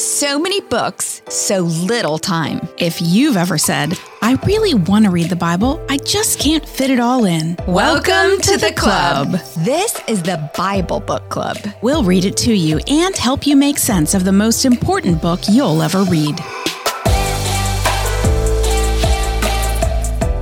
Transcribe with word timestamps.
So 0.00 0.38
many 0.38 0.62
books, 0.62 1.20
so 1.28 1.58
little 1.58 2.18
time. 2.18 2.66
If 2.78 3.02
you've 3.02 3.36
ever 3.36 3.58
said, 3.58 3.98
I 4.22 4.38
really 4.46 4.72
want 4.72 5.04
to 5.04 5.10
read 5.10 5.28
the 5.28 5.36
Bible, 5.36 5.84
I 5.90 5.98
just 5.98 6.38
can't 6.38 6.66
fit 6.66 6.88
it 6.88 6.98
all 6.98 7.26
in. 7.26 7.54
Welcome 7.66 8.40
to 8.40 8.56
the 8.56 8.72
club. 8.74 9.32
This 9.58 10.00
is 10.08 10.22
the 10.22 10.50
Bible 10.56 11.00
Book 11.00 11.28
Club. 11.28 11.58
We'll 11.82 12.02
read 12.02 12.24
it 12.24 12.38
to 12.38 12.54
you 12.54 12.80
and 12.88 13.14
help 13.14 13.46
you 13.46 13.56
make 13.56 13.76
sense 13.76 14.14
of 14.14 14.24
the 14.24 14.32
most 14.32 14.64
important 14.64 15.20
book 15.20 15.40
you'll 15.50 15.82
ever 15.82 16.02
read. 16.04 16.40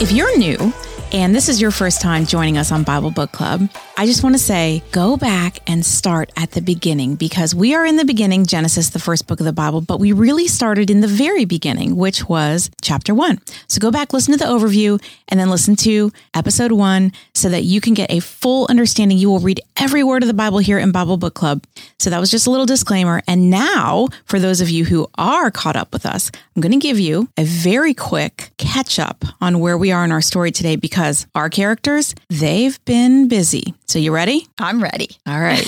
If 0.00 0.12
you're 0.12 0.38
new, 0.38 0.72
and 1.12 1.34
this 1.34 1.48
is 1.48 1.60
your 1.60 1.70
first 1.70 2.02
time 2.02 2.26
joining 2.26 2.58
us 2.58 2.70
on 2.70 2.82
Bible 2.82 3.10
Book 3.10 3.32
Club, 3.32 3.68
I 3.96 4.04
just 4.04 4.22
want 4.22 4.34
to 4.34 4.38
say 4.38 4.82
go 4.92 5.16
back 5.16 5.58
and 5.66 5.84
start 5.84 6.30
at 6.36 6.50
the 6.50 6.60
beginning 6.60 7.14
because 7.14 7.54
we 7.54 7.74
are 7.74 7.86
in 7.86 7.96
the 7.96 8.04
beginning, 8.04 8.44
Genesis, 8.44 8.90
the 8.90 8.98
first 8.98 9.26
book 9.26 9.40
of 9.40 9.46
the 9.46 9.52
Bible, 9.52 9.80
but 9.80 10.00
we 10.00 10.12
really 10.12 10.48
started 10.48 10.90
in 10.90 11.00
the 11.00 11.08
very 11.08 11.46
beginning, 11.46 11.96
which 11.96 12.28
was 12.28 12.70
chapter 12.82 13.14
one. 13.14 13.40
So 13.68 13.80
go 13.80 13.90
back, 13.90 14.12
listen 14.12 14.32
to 14.32 14.38
the 14.38 14.50
overview, 14.50 15.02
and 15.28 15.40
then 15.40 15.48
listen 15.48 15.76
to 15.76 16.12
episode 16.34 16.72
one 16.72 17.12
so 17.34 17.48
that 17.48 17.64
you 17.64 17.80
can 17.80 17.94
get 17.94 18.10
a 18.10 18.20
full 18.20 18.66
understanding. 18.68 19.16
You 19.16 19.30
will 19.30 19.40
read 19.40 19.60
every 19.78 20.04
word 20.04 20.22
of 20.22 20.28
the 20.28 20.34
Bible 20.34 20.58
here 20.58 20.78
in 20.78 20.92
Bible 20.92 21.16
Book 21.16 21.34
Club. 21.34 21.64
So 21.98 22.10
that 22.10 22.20
was 22.20 22.30
just 22.30 22.46
a 22.46 22.50
little 22.50 22.66
disclaimer. 22.66 23.22
And 23.26 23.50
now, 23.50 24.08
for 24.26 24.38
those 24.38 24.60
of 24.60 24.68
you 24.68 24.84
who 24.84 25.08
are 25.16 25.50
caught 25.50 25.76
up 25.76 25.92
with 25.92 26.04
us, 26.04 26.30
I'm 26.54 26.60
going 26.60 26.72
to 26.72 26.78
give 26.78 27.00
you 27.00 27.28
a 27.38 27.44
very 27.44 27.94
quick 27.94 28.50
catch 28.58 28.98
up 28.98 29.24
on 29.40 29.58
where 29.58 29.78
we 29.78 29.90
are 29.90 30.04
in 30.04 30.12
our 30.12 30.20
story 30.20 30.50
today 30.50 30.76
because 30.76 30.97
our 31.34 31.48
characters, 31.50 32.14
they've 32.28 32.82
been 32.84 33.28
busy. 33.28 33.74
So 33.86 33.98
you 33.98 34.12
ready? 34.12 34.46
I'm 34.58 34.82
ready. 34.82 35.08
All 35.26 35.40
right. 35.40 35.66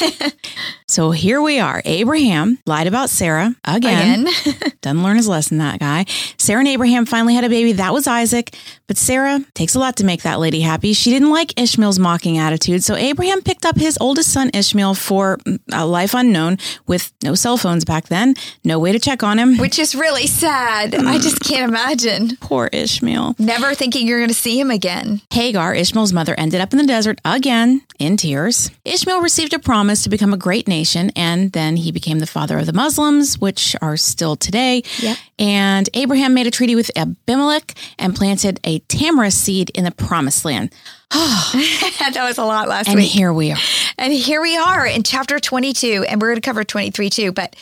so 0.89 1.11
here 1.11 1.41
we 1.41 1.59
are. 1.59 1.81
Abraham 1.87 2.59
lied 2.67 2.87
about 2.87 3.09
Sarah 3.09 3.55
again. 3.65 4.27
Again. 4.27 4.73
Doesn't 4.83 5.03
learn 5.03 5.17
his 5.17 5.29
lesson, 5.29 5.59
that 5.59 5.81
guy. 5.81 6.05
Sarah 6.37 6.59
and 6.59 6.69
Abraham 6.69 7.07
finally 7.07 7.35
had 7.35 7.45
a 7.45 7.49
baby. 7.49 7.73
That 7.73 7.95
was 7.95 8.07
Isaac. 8.07 8.55
But 8.87 8.99
Sarah 8.99 9.41
takes 9.55 9.75
a 9.75 9.79
lot 9.79 9.97
to 9.97 10.05
make 10.05 10.23
that 10.23 10.39
lady 10.39 10.61
happy. 10.61 10.93
She 10.93 11.11
didn't 11.11 11.31
like 11.31 11.59
Ishmael's 11.59 11.99
mocking 11.99 12.37
attitude. 12.37 12.83
So 12.85 12.95
Abraham 12.95 13.41
picked 13.41 13.65
up 13.65 13.77
his 13.77 13.97
oldest 14.01 14.33
son, 14.33 14.51
Ishmael, 14.53 14.95
for 14.95 15.39
a 15.73 15.87
life 15.87 16.13
unknown 16.13 16.59
with 16.87 17.13
no 17.23 17.35
cell 17.35 17.57
phones 17.57 17.85
back 17.85 18.09
then, 18.09 18.35
no 18.65 18.79
way 18.79 18.93
to 18.93 18.99
check 18.99 19.23
on 19.23 19.39
him. 19.39 19.57
Which 19.57 19.79
is 19.79 19.95
really 19.95 20.27
sad. 20.27 20.95
I 20.95 21.19
just 21.19 21.41
can't 21.41 21.71
imagine. 21.71 22.37
Poor 22.37 22.69
Ishmael. 22.73 23.37
Never 23.39 23.75
thinking 23.75 24.07
you're 24.07 24.19
going 24.19 24.29
to 24.29 24.35
see 24.35 24.59
him 24.59 24.71
again. 24.71 25.20
Hagar, 25.33 25.75
Ishmael's 25.75 26.13
mother, 26.13 26.35
ended 26.39 26.61
up 26.61 26.73
in 26.73 26.79
the 26.79 26.87
desert 26.87 27.21
again 27.25 27.83
in 27.99 28.17
tears. 28.17 28.71
Ishmael 28.85 29.21
received 29.21 29.53
a 29.53 29.59
promise 29.59 30.03
to 30.03 30.09
become 30.09 30.33
a 30.33 30.37
great 30.37 30.67
nation, 30.67 31.11
and 31.17 31.53
then 31.53 31.77
he 31.77 31.93
became 31.93 32.19
the 32.19 32.27
father 32.27 32.59
of 32.59 32.67
the 32.67 32.73
Muslims, 32.73 33.39
which 33.39 33.77
are 33.81 33.97
still 33.97 34.37
today. 34.37 34.83
Yep. 35.01 35.17
And 35.39 35.89
Abraham 35.95 36.35
made 36.35 36.47
a 36.47 36.51
treaty 36.51 36.75
with 36.75 36.91
Abimelech 36.97 37.75
and 37.99 38.15
planted 38.15 38.61
a 38.65 38.81
tamarisk 38.81 39.39
seed 39.39 39.71
in 39.71 39.85
the 39.85 39.91
promised 39.91 40.45
land. 40.45 40.73
that 41.99 42.15
was 42.17 42.39
a 42.39 42.45
lot 42.45 42.69
last 42.69 42.87
And 42.89 42.97
week. 42.97 43.07
And 43.07 43.13
here 43.13 43.33
we 43.33 43.51
are. 43.51 43.59
And 43.99 44.13
here 44.13 44.41
we 44.41 44.57
are 44.57 44.87
in 44.87 45.03
chapter 45.03 45.41
22, 45.41 46.07
and 46.09 46.23
we're 46.23 46.29
going 46.29 46.41
to 46.41 46.47
cover 46.47 46.63
23 46.63 47.11
too. 47.11 47.33
But 47.33 47.57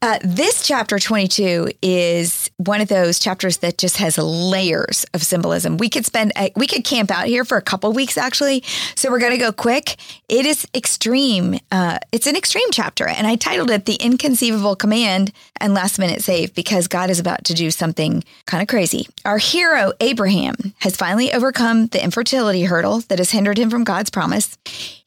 uh, 0.00 0.18
this 0.22 0.64
chapter 0.66 0.98
22 1.00 1.72
is 1.82 2.50
one 2.56 2.80
of 2.80 2.88
those 2.88 3.18
chapters 3.18 3.58
that 3.58 3.78
just 3.78 3.96
has 3.96 4.16
layers 4.16 5.04
of 5.12 5.22
symbolism. 5.24 5.76
We 5.76 5.88
could 5.88 6.06
spend, 6.06 6.32
a, 6.38 6.52
we 6.54 6.68
could 6.68 6.84
camp 6.84 7.10
out 7.10 7.26
here 7.26 7.44
for 7.44 7.58
a 7.58 7.62
couple 7.62 7.92
weeks 7.92 8.16
actually. 8.16 8.62
So 8.94 9.10
we're 9.10 9.18
going 9.18 9.32
to 9.32 9.38
go 9.38 9.50
quick. 9.50 9.96
It 10.28 10.46
is 10.46 10.66
extreme. 10.74 11.58
Uh, 11.72 11.98
it's 12.12 12.28
an 12.28 12.36
extreme 12.36 12.70
chapter, 12.70 13.06
and 13.06 13.26
I 13.26 13.36
titled 13.36 13.70
it 13.70 13.86
"The 13.86 13.96
Inconceivable 13.96 14.76
Command 14.76 15.32
and 15.60 15.74
Last 15.74 15.98
Minute 15.98 16.22
Save" 16.22 16.54
because 16.54 16.86
God 16.88 17.10
is 17.10 17.18
about 17.18 17.44
to 17.44 17.54
do 17.54 17.70
something 17.70 18.24
kind 18.46 18.62
of 18.62 18.68
crazy. 18.68 19.08
Our 19.24 19.38
hero 19.38 19.92
Abraham 20.00 20.54
has 20.78 20.96
finally 20.96 21.32
overcome 21.32 21.88
the 21.88 22.02
infertility 22.02 22.64
hurdle 22.64 22.83
that 22.84 23.18
has 23.18 23.30
hindered 23.30 23.58
him 23.58 23.70
from 23.70 23.84
God's 23.84 24.10
promise. 24.10 24.58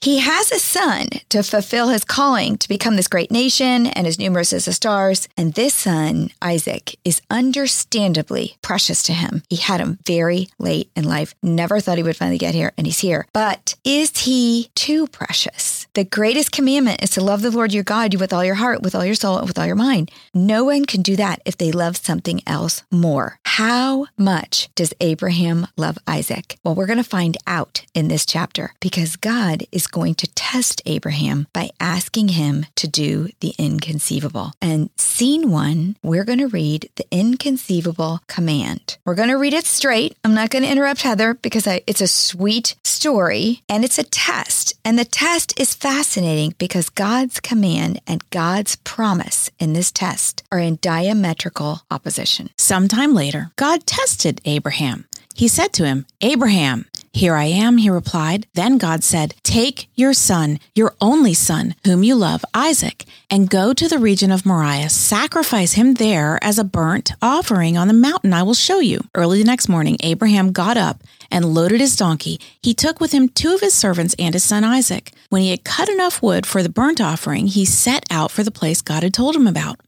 He 0.02 0.20
has 0.20 0.52
a 0.52 0.60
son 0.60 1.08
to 1.30 1.44
fulfill 1.44 1.90
his 1.90 2.04
calling 2.04 2.58
to 2.58 2.68
become 2.68 2.96
this 2.96 3.08
great 3.08 3.32
nation 3.32 3.88
and 3.88 4.08
as 4.08 4.20
numerous 4.20 4.54
as 4.54 4.66
the 4.66 4.74
stars. 4.74 5.28
And 5.38 5.54
this 5.54 5.74
son, 5.74 6.32
Isaac, 6.42 6.98
is 7.06 7.22
understandably 7.30 8.58
precious 8.62 9.04
to 9.04 9.14
him. 9.14 9.44
He 9.50 9.58
had 9.58 9.80
him 9.80 10.00
very 10.06 10.48
late 10.58 10.90
in 10.96 11.04
life, 11.04 11.36
never 11.44 11.80
thought 11.80 11.98
he 11.98 12.04
would 12.04 12.18
finally 12.18 12.38
get 12.38 12.56
here, 12.56 12.74
and 12.78 12.88
he's 12.88 13.00
here. 13.00 13.28
But 13.34 13.76
is 13.84 14.18
he 14.20 14.70
too 14.74 15.08
precious? 15.08 15.77
The 15.98 16.04
greatest 16.04 16.52
commandment 16.52 17.02
is 17.02 17.10
to 17.10 17.22
love 17.22 17.42
the 17.42 17.50
Lord 17.50 17.74
your 17.74 17.84
God 17.84 18.14
with 18.14 18.32
all 18.32 18.46
your 18.46 18.54
heart, 18.54 18.84
with 18.84 18.94
all 18.94 19.04
your 19.04 19.16
soul, 19.16 19.40
and 19.40 19.48
with 19.48 19.58
all 19.58 19.66
your 19.66 19.76
mind. 19.76 20.12
No 20.32 20.64
one 20.64 20.86
can 20.86 21.02
do 21.02 21.16
that 21.16 21.42
if 21.44 21.58
they 21.58 21.72
love 21.72 21.98
something 21.98 22.40
else 22.46 22.84
more. 22.92 23.40
How 23.46 24.06
much 24.16 24.70
does 24.76 24.94
Abraham 25.02 25.66
love 25.76 25.98
Isaac? 26.06 26.60
Well, 26.64 26.76
we're 26.76 26.86
going 26.86 26.98
to 26.98 27.04
find 27.04 27.36
out 27.48 27.84
in 27.96 28.10
this 28.10 28.28
chapter 28.28 28.76
because 28.80 29.16
God 29.16 29.64
is 29.72 29.88
going 29.88 30.14
to 30.16 30.28
test 30.36 30.84
Abraham 30.86 31.48
by 31.52 31.72
asking 31.80 32.28
him 32.28 32.68
to 32.76 32.88
do 32.88 33.30
the 33.40 33.56
inconceivable. 33.58 34.52
And 34.62 34.92
scene 34.98 35.50
one, 35.50 35.96
we're 36.04 36.26
going 36.26 36.38
to 36.38 36.48
read 36.48 36.92
the 36.98 37.08
inconceivable 37.10 38.20
command. 38.28 39.00
We're 39.04 39.16
going 39.16 39.30
to 39.30 39.40
read 39.40 39.56
it 39.56 39.66
straight. 39.66 40.16
I'm 40.24 40.36
not 40.36 40.52
going 40.52 40.64
to 40.64 40.70
interrupt 40.70 41.02
Heather 41.02 41.34
because 41.34 41.66
I, 41.66 41.82
it's 41.88 42.02
a 42.02 42.08
sweet 42.08 42.76
story 42.84 43.64
and 43.68 43.84
it's 43.84 43.98
a 43.98 44.04
test. 44.04 44.76
And 44.86 45.00
the 45.00 45.06
test 45.06 45.60
is 45.60 45.74
fascinating 45.88 46.54
because 46.58 46.90
God's 46.90 47.40
command 47.40 48.02
and 48.06 48.30
God's 48.30 48.76
promise 48.76 49.50
in 49.58 49.72
this 49.72 49.90
test 49.90 50.44
are 50.52 50.60
in 50.60 50.80
diametrical 50.82 51.84
opposition. 51.90 52.50
Sometime 52.58 53.14
later, 53.14 53.52
God 53.56 53.86
tested 53.86 54.42
Abraham. 54.44 55.06
He 55.34 55.48
said 55.48 55.72
to 55.74 55.86
him, 55.86 56.06
Abraham, 56.20 56.88
here 57.18 57.36
I 57.36 57.46
am, 57.46 57.78
he 57.78 57.90
replied. 57.90 58.46
Then 58.54 58.78
God 58.78 59.04
said, 59.04 59.34
Take 59.42 59.90
your 59.96 60.14
son, 60.14 60.60
your 60.76 60.94
only 61.02 61.34
son, 61.34 61.74
whom 61.84 62.04
you 62.04 62.14
love, 62.14 62.46
Isaac, 62.54 63.06
and 63.30 63.50
go 63.50 63.74
to 63.74 63.88
the 63.88 63.98
region 63.98 64.32
of 64.32 64.46
Moriah. 64.46 64.90
Sacrifice 64.90 65.74
him 65.74 65.96
there 65.96 66.38
as 66.44 66.60
a 66.60 66.64
burnt 66.64 67.12
offering 67.20 67.76
on 67.76 67.88
the 67.88 67.94
mountain 67.96 68.34
I 68.34 68.44
will 68.44 68.54
show 68.54 68.80
you. 68.80 69.02
Early 69.16 69.40
the 69.40 69.46
next 69.48 69.68
morning, 69.68 69.98
Abraham 70.02 70.52
got 70.52 70.78
up 70.78 71.02
and 71.32 71.56
loaded 71.56 71.80
his 71.80 71.96
donkey. 71.96 72.40
He 72.62 72.76
took 72.76 73.00
with 73.00 73.14
him 73.14 73.30
two 73.30 73.56
of 73.56 73.62
his 73.62 73.74
servants 73.74 74.16
and 74.20 74.36
his 74.36 74.44
son 74.44 74.64
Isaac. 74.64 75.12
When 75.30 75.42
he 75.42 75.50
had 75.50 75.64
cut 75.64 75.90
enough 75.90 76.22
wood 76.22 76.46
for 76.46 76.62
the 76.62 76.70
burnt 76.70 77.02
offering, 77.02 77.48
he 77.48 77.66
set 77.66 78.06
out 78.12 78.30
for 78.30 78.44
the 78.44 78.52
place 78.52 78.84
God 78.84 79.02
had 79.02 79.16
told 79.16 79.36
him 79.36 79.48
about. 79.48 79.80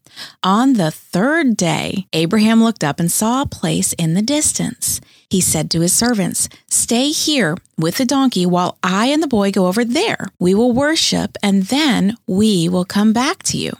On 0.42 0.72
the 0.72 0.90
third 0.90 1.56
day, 1.56 2.06
Abraham 2.12 2.60
looked 2.60 2.82
up 2.82 2.98
and 2.98 3.10
saw 3.10 3.42
a 3.42 3.46
place 3.46 3.92
in 3.92 4.14
the 4.14 4.22
distance. 4.22 5.00
He 5.30 5.40
said 5.40 5.70
to 5.70 5.80
his 5.80 5.92
servants, 5.92 6.48
Stay 6.68 7.10
here 7.10 7.56
with 7.78 7.98
the 7.98 8.04
donkey 8.04 8.44
while 8.44 8.78
I 8.82 9.06
and 9.06 9.22
the 9.22 9.28
boy 9.28 9.52
go 9.52 9.68
over 9.68 9.84
there. 9.84 10.26
We 10.40 10.54
will 10.54 10.72
worship, 10.72 11.38
and 11.40 11.62
then 11.64 12.16
we 12.26 12.68
will 12.68 12.84
come 12.84 13.12
back 13.12 13.44
to 13.44 13.56
you. 13.56 13.72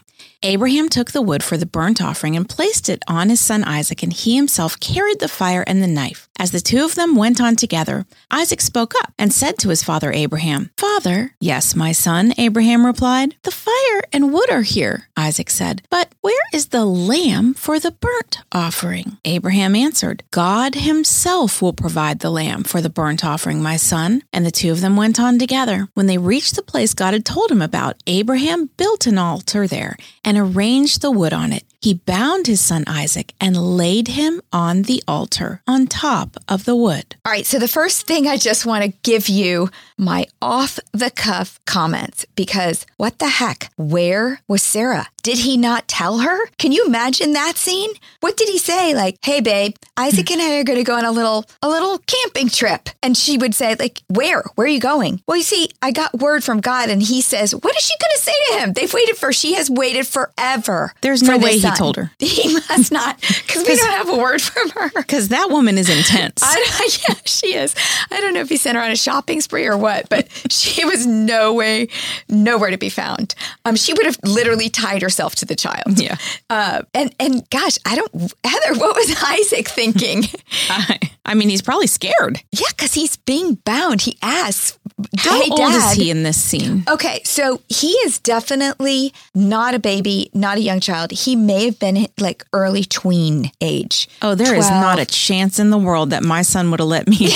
Abraham 0.44 0.88
took 0.88 1.10
the 1.10 1.20
wood 1.20 1.42
for 1.42 1.58
the 1.58 1.66
burnt 1.66 2.00
offering 2.00 2.36
and 2.36 2.48
placed 2.48 2.88
it 2.88 3.02
on 3.08 3.28
his 3.28 3.40
son 3.40 3.64
Isaac, 3.64 4.02
and 4.04 4.12
he 4.12 4.36
himself 4.36 4.78
carried 4.78 5.18
the 5.18 5.28
fire 5.28 5.64
and 5.66 5.82
the 5.82 5.88
knife. 5.88 6.29
As 6.40 6.52
the 6.52 6.60
two 6.60 6.86
of 6.86 6.94
them 6.94 7.16
went 7.16 7.38
on 7.38 7.54
together, 7.54 8.06
Isaac 8.30 8.62
spoke 8.62 8.94
up 9.02 9.12
and 9.18 9.30
said 9.30 9.58
to 9.58 9.68
his 9.68 9.84
father 9.84 10.10
Abraham, 10.10 10.70
Father, 10.78 11.34
yes, 11.38 11.76
my 11.76 11.92
son, 11.92 12.32
Abraham 12.38 12.86
replied. 12.86 13.36
The 13.42 13.50
fire 13.50 14.02
and 14.10 14.32
wood 14.32 14.50
are 14.50 14.62
here, 14.62 15.10
Isaac 15.18 15.50
said, 15.50 15.82
but 15.90 16.14
where 16.22 16.40
is 16.54 16.68
the 16.68 16.86
lamb 16.86 17.52
for 17.52 17.78
the 17.78 17.90
burnt 17.90 18.38
offering? 18.52 19.18
Abraham 19.26 19.76
answered, 19.76 20.22
God 20.30 20.76
himself 20.76 21.60
will 21.60 21.74
provide 21.74 22.20
the 22.20 22.30
lamb 22.30 22.64
for 22.64 22.80
the 22.80 22.88
burnt 22.88 23.22
offering, 23.22 23.62
my 23.62 23.76
son. 23.76 24.22
And 24.32 24.46
the 24.46 24.50
two 24.50 24.72
of 24.72 24.80
them 24.80 24.96
went 24.96 25.20
on 25.20 25.38
together. 25.38 25.88
When 25.92 26.06
they 26.06 26.16
reached 26.16 26.56
the 26.56 26.62
place 26.62 26.94
God 26.94 27.12
had 27.12 27.26
told 27.26 27.50
him 27.50 27.60
about, 27.60 28.02
Abraham 28.06 28.70
built 28.78 29.06
an 29.06 29.18
altar 29.18 29.66
there 29.66 29.98
and 30.24 30.38
arranged 30.38 31.02
the 31.02 31.10
wood 31.10 31.34
on 31.34 31.52
it. 31.52 31.64
He 31.82 31.94
bound 31.94 32.46
his 32.46 32.60
son 32.60 32.84
Isaac 32.86 33.32
and 33.40 33.56
laid 33.56 34.08
him 34.08 34.42
on 34.52 34.82
the 34.82 35.02
altar 35.08 35.62
on 35.66 35.86
top 35.86 36.36
of 36.46 36.66
the 36.66 36.76
wood. 36.76 37.16
All 37.24 37.32
right, 37.32 37.46
so 37.46 37.58
the 37.58 37.68
first 37.68 38.06
thing 38.06 38.26
I 38.26 38.36
just 38.36 38.66
want 38.66 38.84
to 38.84 38.92
give 39.02 39.30
you 39.30 39.70
my 39.96 40.26
off 40.42 40.78
the 40.92 41.10
cuff 41.10 41.58
comments 41.64 42.26
because 42.36 42.84
what 42.98 43.18
the 43.18 43.28
heck? 43.28 43.72
Where 43.76 44.42
was 44.46 44.62
Sarah? 44.62 45.06
Did 45.22 45.38
he 45.38 45.56
not 45.56 45.86
tell 45.88 46.18
her? 46.18 46.46
Can 46.58 46.72
you 46.72 46.86
imagine 46.86 47.32
that 47.32 47.56
scene? 47.56 47.90
What 48.20 48.36
did 48.36 48.48
he 48.48 48.58
say? 48.58 48.94
Like, 48.94 49.18
"Hey 49.22 49.40
babe, 49.40 49.74
Isaac 49.96 50.30
and 50.30 50.40
I 50.40 50.58
are 50.58 50.64
going 50.64 50.78
to 50.78 50.84
go 50.84 50.96
on 50.96 51.04
a 51.04 51.12
little 51.12 51.44
a 51.62 51.68
little 51.68 51.98
camping 51.98 52.48
trip." 52.48 52.88
And 53.02 53.16
she 53.16 53.36
would 53.38 53.54
say 53.54 53.74
like, 53.78 54.02
"Where? 54.08 54.42
Where 54.54 54.66
are 54.66 54.70
you 54.70 54.80
going?" 54.80 55.22
Well, 55.26 55.36
you 55.36 55.42
see, 55.42 55.70
I 55.82 55.90
got 55.90 56.18
word 56.18 56.44
from 56.44 56.60
God 56.60 56.88
and 56.88 57.02
he 57.02 57.20
says, 57.20 57.54
"What 57.54 57.76
is 57.76 57.82
she 57.82 57.94
going 58.00 58.12
to 58.14 58.22
say 58.22 58.32
to 58.48 58.58
him?" 58.60 58.72
They've 58.72 58.92
waited 58.92 59.16
for 59.16 59.32
she 59.32 59.54
has 59.54 59.70
waited 59.70 60.06
forever. 60.06 60.94
There's 61.00 61.20
for 61.20 61.32
no 61.32 61.38
way 61.38 61.58
he 61.58 61.70
told 61.72 61.96
her. 61.96 62.10
He 62.18 62.54
must 62.54 62.90
not 62.92 63.20
cuz 63.20 63.66
we 63.68 63.76
don't 63.76 63.90
have 63.92 64.08
a 64.08 64.16
word 64.16 64.40
from 64.40 64.70
her. 64.70 64.90
Because 64.94 65.28
that 65.28 65.50
woman 65.50 65.76
is 65.78 65.88
intense. 65.88 66.42
I, 66.42 66.88
yeah, 67.08 67.14
she 67.24 67.54
is. 67.54 67.74
I 68.10 68.20
don't 68.20 68.34
know 68.34 68.40
if 68.40 68.48
he 68.48 68.56
sent 68.56 68.76
her 68.76 68.82
on 68.82 68.90
a 68.90 68.96
shopping 68.96 69.40
spree 69.40 69.66
or 69.66 69.76
what, 69.76 70.08
but 70.08 70.28
she 70.50 70.84
was 70.84 71.06
no 71.06 71.52
way, 71.52 71.88
nowhere 72.28 72.70
to 72.70 72.78
be 72.78 72.88
found. 72.88 73.34
Um, 73.64 73.76
she 73.76 73.92
would 73.92 74.06
have 74.06 74.18
literally 74.24 74.68
tied 74.70 75.02
yourself 75.10 75.34
to 75.36 75.44
the 75.44 75.56
child. 75.56 75.98
Yeah. 75.98 76.16
Uh, 76.48 76.82
and 76.94 77.14
and 77.18 77.48
gosh, 77.50 77.78
I 77.84 77.96
don't, 77.96 78.32
Heather, 78.44 78.78
what 78.78 78.94
was 78.94 79.22
Isaac 79.40 79.68
thinking? 79.68 80.24
I, 80.70 80.98
I 81.24 81.34
mean, 81.34 81.48
he's 81.48 81.62
probably 81.62 81.86
scared. 81.86 82.40
yeah, 82.52 82.68
because 82.70 82.94
he's 82.94 83.16
being 83.16 83.54
bound. 83.56 84.00
He 84.02 84.16
asks, 84.22 84.78
How 85.18 85.40
"Hey, 85.40 85.48
old 85.50 85.58
Dad." 85.58 85.92
is 85.92 85.96
he 85.96 86.10
in 86.10 86.22
this 86.22 86.40
scene? 86.40 86.84
Okay, 86.88 87.20
so 87.24 87.60
he 87.68 87.88
is 88.06 88.18
definitely 88.18 89.12
not 89.34 89.74
a 89.74 89.78
baby, 89.78 90.30
not 90.34 90.56
a 90.58 90.60
young 90.60 90.80
child. 90.80 91.10
He 91.12 91.36
may 91.36 91.66
have 91.66 91.78
been 91.78 92.06
like 92.18 92.44
early 92.52 92.84
tween 92.84 93.50
age. 93.60 94.08
Oh, 94.22 94.34
there 94.34 94.54
is 94.54 94.66
12. 94.66 94.82
not 94.82 94.98
a 94.98 95.06
chance 95.06 95.58
in 95.58 95.70
the 95.70 95.78
world 95.78 96.10
that 96.10 96.22
my 96.24 96.42
son 96.42 96.70
would 96.70 96.80
have 96.80 96.88
let 96.88 97.06
me. 97.06 97.16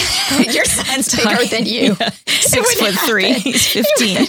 Your 0.50 0.64
son's 0.64 1.14
bigger 1.25 1.44
than 1.46 1.66
you. 1.66 1.96
Yeah, 2.00 2.10
Six 2.26 2.75
foot 2.81 2.94
three. 3.06 3.28
happen. 3.32 3.42
He's 3.52 3.66
15. 3.72 4.26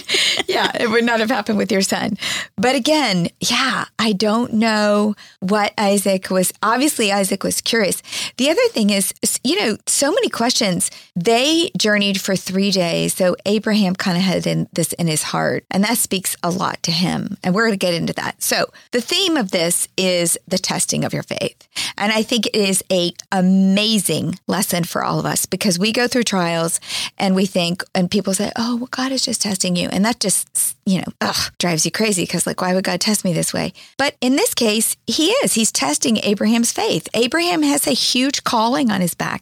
yeah, 0.48 0.70
it 0.78 0.90
would 0.90 1.04
not 1.04 1.20
have 1.20 1.30
happened 1.30 1.58
with 1.58 1.70
your 1.72 1.82
son. 1.82 2.16
But 2.56 2.74
again, 2.74 3.28
yeah, 3.40 3.86
I 3.98 4.12
don't 4.12 4.54
know 4.54 5.14
what 5.40 5.72
Isaac 5.78 6.30
was. 6.30 6.52
Obviously, 6.62 7.10
Isaac 7.12 7.42
was 7.44 7.60
curious. 7.60 8.02
The 8.36 8.50
other 8.50 8.66
thing 8.68 8.90
is, 8.90 9.12
you 9.46 9.60
know, 9.60 9.76
so 9.86 10.10
many 10.10 10.28
questions. 10.28 10.90
They 11.14 11.70
journeyed 11.78 12.20
for 12.20 12.36
three 12.36 12.70
days. 12.70 13.14
So 13.14 13.36
Abraham 13.46 13.94
kind 13.94 14.16
of 14.16 14.22
had 14.22 14.46
in 14.46 14.68
this 14.72 14.92
in 14.94 15.06
his 15.06 15.22
heart, 15.22 15.64
and 15.70 15.84
that 15.84 15.98
speaks 15.98 16.36
a 16.42 16.50
lot 16.50 16.82
to 16.84 16.90
him. 16.90 17.36
And 17.42 17.54
we're 17.54 17.66
going 17.66 17.78
to 17.78 17.86
get 17.86 17.94
into 17.94 18.12
that. 18.14 18.42
So 18.42 18.66
the 18.92 19.00
theme 19.00 19.36
of 19.36 19.50
this 19.50 19.88
is 19.96 20.38
the 20.48 20.58
testing 20.58 21.04
of 21.04 21.12
your 21.12 21.22
faith. 21.22 21.68
And 21.96 22.12
I 22.12 22.22
think 22.22 22.46
it 22.46 22.56
is 22.56 22.82
a 22.90 23.12
amazing 23.32 24.38
lesson 24.46 24.84
for 24.84 25.04
all 25.04 25.18
of 25.18 25.26
us 25.26 25.46
because 25.46 25.78
we 25.78 25.92
go 25.92 26.08
through 26.08 26.24
trials 26.24 26.80
and 27.18 27.34
we 27.34 27.46
think, 27.46 27.82
and 27.94 28.10
people 28.10 28.34
say, 28.34 28.50
oh, 28.56 28.76
well, 28.76 28.88
God 28.90 29.12
is 29.12 29.24
just 29.24 29.42
testing 29.42 29.76
you. 29.76 29.88
And 29.88 30.04
that 30.04 30.20
just, 30.20 30.76
you 30.84 30.98
know, 30.98 31.12
ugh, 31.20 31.52
drives 31.58 31.84
you 31.84 31.90
crazy 31.90 32.22
because, 32.22 32.46
like, 32.46 32.60
why 32.60 32.74
would 32.74 32.84
God 32.84 33.00
test 33.00 33.24
me 33.24 33.32
this 33.32 33.52
way? 33.52 33.72
But 33.96 34.16
in 34.20 34.36
this 34.36 34.54
case, 34.54 34.96
he 35.06 35.28
is. 35.42 35.54
He's 35.54 35.72
testing 35.72 36.18
Abraham's 36.18 36.72
faith. 36.72 37.08
Abraham 37.14 37.62
has 37.62 37.86
a 37.86 37.92
huge 37.92 38.44
calling 38.44 38.90
on 38.90 39.00
his 39.00 39.14
back. 39.14 39.35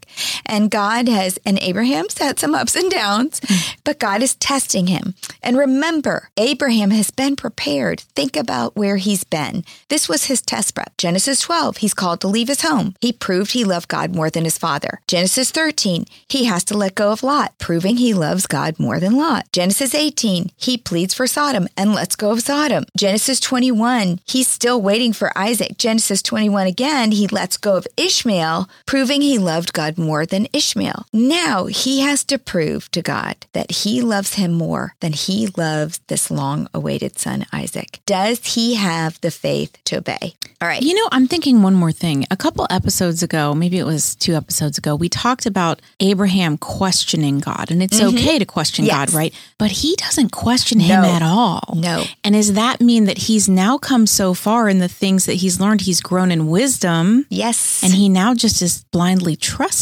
And 0.47 0.71
God 0.71 1.09
has, 1.09 1.39
and 1.45 1.59
Abraham's 1.59 2.19
had 2.19 2.39
some 2.39 2.55
ups 2.55 2.77
and 2.77 2.91
downs, 2.91 3.41
hmm. 3.47 3.77
but 3.85 3.99
God 3.99 4.23
is 4.23 4.35
testing 4.37 4.87
him. 4.87 5.15
And 5.43 5.59
remember, 5.59 6.31
Abraham 6.37 6.91
has 6.91 7.11
been 7.11 7.37
prepared. 7.37 8.01
Think 8.01 8.37
about 8.37 8.77
where 8.77 8.97
he's 8.97 9.25
been. 9.25 9.65
This 9.89 10.09
was 10.09 10.27
his 10.27 10.41
test 10.41 10.75
prep. 10.75 10.97
Genesis 10.97 11.41
12, 11.41 11.79
he's 11.79 11.95
called 11.95 12.21
to 12.21 12.29
leave 12.29 12.49
his 12.49 12.63
home. 12.63 12.95
He 13.01 13.13
proved 13.13 13.53
he 13.53 13.65
loved 13.65 13.89
God 13.89 14.15
more 14.15 14.31
than 14.31 14.45
his 14.45 14.59
father. 14.59 15.01
Genesis 15.07 15.51
13, 15.51 16.07
he 16.29 16.45
has 16.45 16.65
to 16.65 16.77
let 16.77 16.95
go 16.95 17.13
of 17.13 17.23
Lot, 17.23 17.59
proving 17.59 17.97
he 17.97 18.15
loves 18.15 18.47
God 18.47 18.79
more 18.79 18.99
than 18.99 19.17
Lot. 19.17 19.47
Genesis 19.53 19.95
18, 19.95 20.51
he 20.57 20.79
pleads 20.79 21.13
for 21.13 21.27
Sodom 21.27 21.69
and 21.77 21.95
lets 21.95 22.17
go 22.17 22.31
of 22.31 22.41
Sodom. 22.41 22.85
Genesis 22.97 23.41
21, 23.41 24.21
he's 24.25 24.49
still 24.49 24.81
waiting 24.81 25.13
for 25.13 25.37
Isaac. 25.37 25.77
Genesis 25.77 26.23
21 26.23 26.67
again, 26.67 27.13
he 27.13 27.27
lets 27.27 27.59
go 27.59 27.77
of 27.77 27.87
Ishmael, 27.97 28.69
proving 28.87 29.21
he 29.21 29.37
loved 29.39 29.75
God 29.75 29.84
more 29.93 30.27
than 30.27 30.49
Ishmael. 30.53 31.07
Now 31.13 31.67
he 31.67 32.01
has 32.01 32.25
to 32.25 32.39
prove 32.39 32.91
to 32.93 33.03
God 33.03 33.37
that 33.53 33.71
he 33.71 34.01
loves 34.01 34.35
him 34.35 34.53
more 34.53 34.95
than 35.01 35.13
he 35.13 35.49
loves 35.57 36.01
this 36.09 36.31
long 36.31 36.69
awaited 36.73 37.19
son, 37.19 37.47
Isaac. 37.53 38.01
Does 38.07 38.55
he 38.55 38.75
have 38.75 39.21
the 39.21 39.31
faith 39.31 39.77
to 39.85 39.97
obey? 39.99 40.35
All 40.61 40.69
right. 40.69 40.83
You 40.83 40.95
know, 40.95 41.09
I'm 41.13 41.29
thinking 41.29 41.63
one 41.63 41.75
more 41.75 41.93
thing. 41.93 42.25
A 42.31 42.37
couple 42.37 42.67
episodes 42.71 43.23
ago, 43.23 43.55
maybe 43.55 43.79
it 43.79 43.85
was 43.85 44.15
two 44.15 44.35
episodes 44.35 44.79
ago, 44.79 44.95
we 44.95 45.09
talked 45.09 45.47
about 45.47 45.83
Abraham 46.01 46.57
questioning 46.57 47.39
God, 47.39 47.71
and 47.71 47.83
it's 47.83 48.01
mm-hmm. 48.01 48.17
okay 48.17 48.39
to 48.39 48.45
question 48.47 48.85
Yes. 48.85 49.11
God, 49.11 49.15
right? 49.15 49.35
But 49.59 49.71
he 49.71 49.95
doesn't 49.97 50.31
question 50.31 50.81
him 50.81 51.03
No. 51.03 51.09
at 51.09 51.23
all. 51.23 51.75
No. 51.77 52.05
And 52.23 52.35
does 52.35 52.55
that 52.55 52.81
mean 52.81 53.05
that 53.05 53.19
he's 53.19 53.49
now 53.49 53.79
come 53.79 54.07
so 54.07 54.35
far 54.35 54.69
in 54.69 54.79
the 54.79 54.89
things 54.89 55.27
that 55.27 55.35
he's 55.35 55.61
learned? 55.61 55.83
He's 55.83 56.01
grown 56.01 56.31
in 56.31 56.49
wisdom, 56.49 57.27
Yes. 57.29 57.83
and 57.83 57.93
he 57.93 58.09
now 58.09 58.35
just 58.35 58.63
is 58.63 58.85
blindly 58.91 59.37
trusting. 59.37 59.74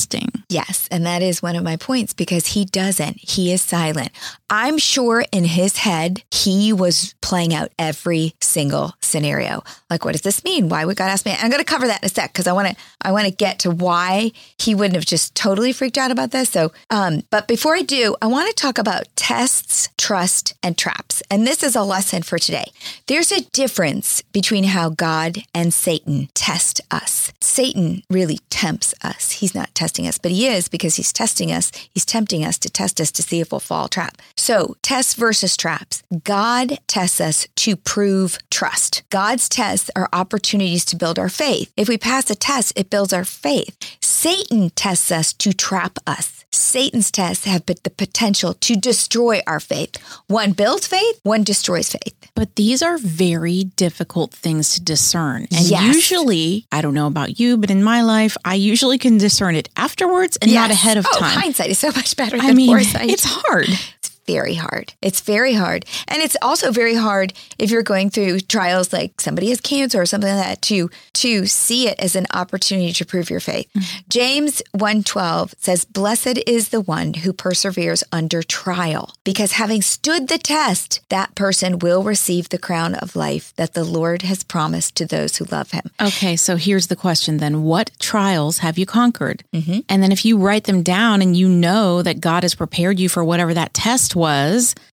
Yes, 0.48 0.88
and 0.90 1.06
that 1.06 1.22
is 1.22 1.42
one 1.42 1.56
of 1.56 1.62
my 1.64 1.76
points 1.76 2.12
because 2.12 2.46
he 2.46 2.64
doesn't. 2.64 3.18
He 3.18 3.52
is 3.52 3.62
silent. 3.62 4.10
I'm 4.54 4.76
sure 4.76 5.24
in 5.32 5.44
his 5.44 5.78
head, 5.78 6.22
he 6.30 6.74
was 6.74 7.14
playing 7.22 7.54
out 7.54 7.72
every 7.78 8.34
single 8.42 8.92
scenario. 9.00 9.64
Like, 9.88 10.04
what 10.04 10.12
does 10.12 10.20
this 10.20 10.44
mean? 10.44 10.68
Why 10.68 10.84
would 10.84 10.98
God 10.98 11.06
ask 11.06 11.24
me? 11.24 11.32
I'm 11.32 11.50
going 11.50 11.64
to 11.64 11.64
cover 11.64 11.86
that 11.86 12.02
in 12.02 12.06
a 12.06 12.10
sec 12.10 12.34
because 12.34 12.46
I 12.46 12.52
want 12.52 12.68
to. 12.68 12.76
I 13.00 13.12
want 13.12 13.24
to 13.26 13.32
get 13.32 13.60
to 13.60 13.70
why 13.70 14.30
he 14.58 14.74
wouldn't 14.74 14.94
have 14.94 15.06
just 15.06 15.34
totally 15.34 15.72
freaked 15.72 15.96
out 15.96 16.10
about 16.10 16.32
this. 16.32 16.50
So, 16.50 16.70
um, 16.90 17.22
but 17.30 17.48
before 17.48 17.74
I 17.74 17.82
do, 17.82 18.14
I 18.20 18.26
want 18.26 18.48
to 18.48 18.54
talk 18.54 18.76
about 18.78 19.08
tests, 19.16 19.88
trust, 19.96 20.54
and 20.62 20.76
traps. 20.76 21.22
And 21.30 21.46
this 21.46 21.62
is 21.62 21.74
a 21.74 21.82
lesson 21.82 22.22
for 22.22 22.38
today. 22.38 22.66
There's 23.06 23.32
a 23.32 23.40
difference 23.52 24.20
between 24.32 24.64
how 24.64 24.90
God 24.90 25.38
and 25.54 25.72
Satan 25.72 26.28
test 26.34 26.80
us. 26.90 27.32
Satan 27.40 28.02
really 28.10 28.38
tempts 28.50 28.94
us. 29.02 29.32
He's 29.32 29.54
not 29.54 29.74
testing 29.74 30.06
us, 30.06 30.18
but 30.18 30.30
he 30.30 30.46
is 30.46 30.68
because 30.68 30.96
he's 30.96 31.12
testing 31.12 31.50
us. 31.50 31.72
He's 31.92 32.04
tempting 32.04 32.44
us 32.44 32.58
to 32.58 32.70
test 32.70 33.00
us 33.00 33.10
to 33.12 33.22
see 33.22 33.40
if 33.40 33.50
we'll 33.50 33.60
fall 33.60 33.88
trap. 33.88 34.18
So, 34.42 34.74
tests 34.82 35.14
versus 35.14 35.56
traps. 35.56 36.02
God 36.24 36.78
tests 36.88 37.20
us 37.20 37.46
to 37.54 37.76
prove 37.76 38.38
trust. 38.50 39.04
God's 39.08 39.48
tests 39.48 39.88
are 39.94 40.08
opportunities 40.12 40.84
to 40.86 40.96
build 40.96 41.16
our 41.16 41.28
faith. 41.28 41.72
If 41.76 41.88
we 41.88 41.96
pass 41.96 42.28
a 42.28 42.34
test, 42.34 42.72
it 42.74 42.90
builds 42.90 43.12
our 43.12 43.24
faith. 43.24 43.76
Satan 44.00 44.70
tests 44.70 45.12
us 45.12 45.32
to 45.34 45.52
trap 45.52 45.96
us. 46.08 46.44
Satan's 46.50 47.12
tests 47.12 47.44
have 47.44 47.64
the 47.66 47.76
potential 47.96 48.54
to 48.54 48.74
destroy 48.74 49.42
our 49.46 49.60
faith. 49.60 49.94
One 50.26 50.52
builds 50.54 50.88
faith, 50.88 51.20
one 51.22 51.44
destroys 51.44 51.90
faith. 51.92 52.12
But 52.34 52.56
these 52.56 52.82
are 52.82 52.98
very 52.98 53.62
difficult 53.76 54.32
things 54.32 54.70
to 54.74 54.80
discern. 54.82 55.46
And 55.52 55.64
Yes. 55.66 55.94
usually, 55.94 56.66
I 56.72 56.80
don't 56.80 56.94
know 56.94 57.06
about 57.06 57.38
you, 57.38 57.56
but 57.58 57.70
in 57.70 57.84
my 57.84 58.02
life, 58.02 58.36
I 58.44 58.54
usually 58.56 58.98
can 58.98 59.18
discern 59.18 59.54
it 59.54 59.68
afterwards 59.76 60.36
and 60.42 60.52
not 60.52 60.72
ahead 60.72 60.96
of 60.96 61.06
Oh, 61.12 61.18
time. 61.20 61.38
hindsight 61.42 61.70
is 61.70 61.78
so 61.78 61.92
much 61.94 62.16
better 62.16 62.36
than 62.38 62.46
I 62.50 62.54
mean, 62.54 62.70
foresight. 62.70 63.08
it's 63.08 63.24
hard. 63.24 63.68
It's 63.68 64.11
very 64.26 64.54
hard. 64.54 64.94
It's 65.02 65.20
very 65.20 65.54
hard. 65.54 65.84
And 66.08 66.22
it's 66.22 66.36
also 66.42 66.70
very 66.70 66.94
hard 66.94 67.32
if 67.58 67.70
you're 67.70 67.82
going 67.82 68.10
through 68.10 68.40
trials 68.40 68.92
like 68.92 69.20
somebody 69.20 69.48
has 69.50 69.60
cancer 69.60 70.00
or 70.00 70.06
something 70.06 70.34
like 70.34 70.44
that 70.44 70.62
to 70.62 70.90
to 71.14 71.46
see 71.46 71.88
it 71.88 71.98
as 71.98 72.16
an 72.16 72.26
opportunity 72.32 72.92
to 72.92 73.04
prove 73.04 73.30
your 73.30 73.40
faith. 73.40 73.68
James 74.08 74.62
1:12 74.72 75.54
says, 75.58 75.84
"Blessed 75.84 76.38
is 76.46 76.68
the 76.68 76.80
one 76.80 77.14
who 77.14 77.32
perseveres 77.32 78.04
under 78.12 78.42
trial, 78.42 79.14
because 79.24 79.52
having 79.52 79.82
stood 79.82 80.28
the 80.28 80.38
test, 80.38 81.00
that 81.08 81.34
person 81.34 81.78
will 81.78 82.02
receive 82.02 82.48
the 82.48 82.58
crown 82.58 82.94
of 82.94 83.16
life 83.16 83.52
that 83.56 83.74
the 83.74 83.84
Lord 83.84 84.22
has 84.22 84.42
promised 84.42 84.94
to 84.96 85.06
those 85.06 85.36
who 85.36 85.46
love 85.50 85.72
him." 85.72 85.90
Okay, 86.00 86.36
so 86.36 86.56
here's 86.56 86.88
the 86.88 86.96
question 86.96 87.38
then. 87.38 87.62
What 87.62 87.90
trials 87.98 88.58
have 88.58 88.78
you 88.78 88.86
conquered? 88.86 89.44
Mm-hmm. 89.54 89.80
And 89.88 90.02
then 90.02 90.12
if 90.12 90.24
you 90.24 90.38
write 90.38 90.64
them 90.64 90.82
down 90.82 91.22
and 91.22 91.36
you 91.36 91.48
know 91.48 92.02
that 92.02 92.20
God 92.20 92.42
has 92.42 92.54
prepared 92.54 92.98
you 92.98 93.08
for 93.08 93.24
whatever 93.24 93.54
that 93.54 93.74
test 93.74 94.16
was, 94.16 94.21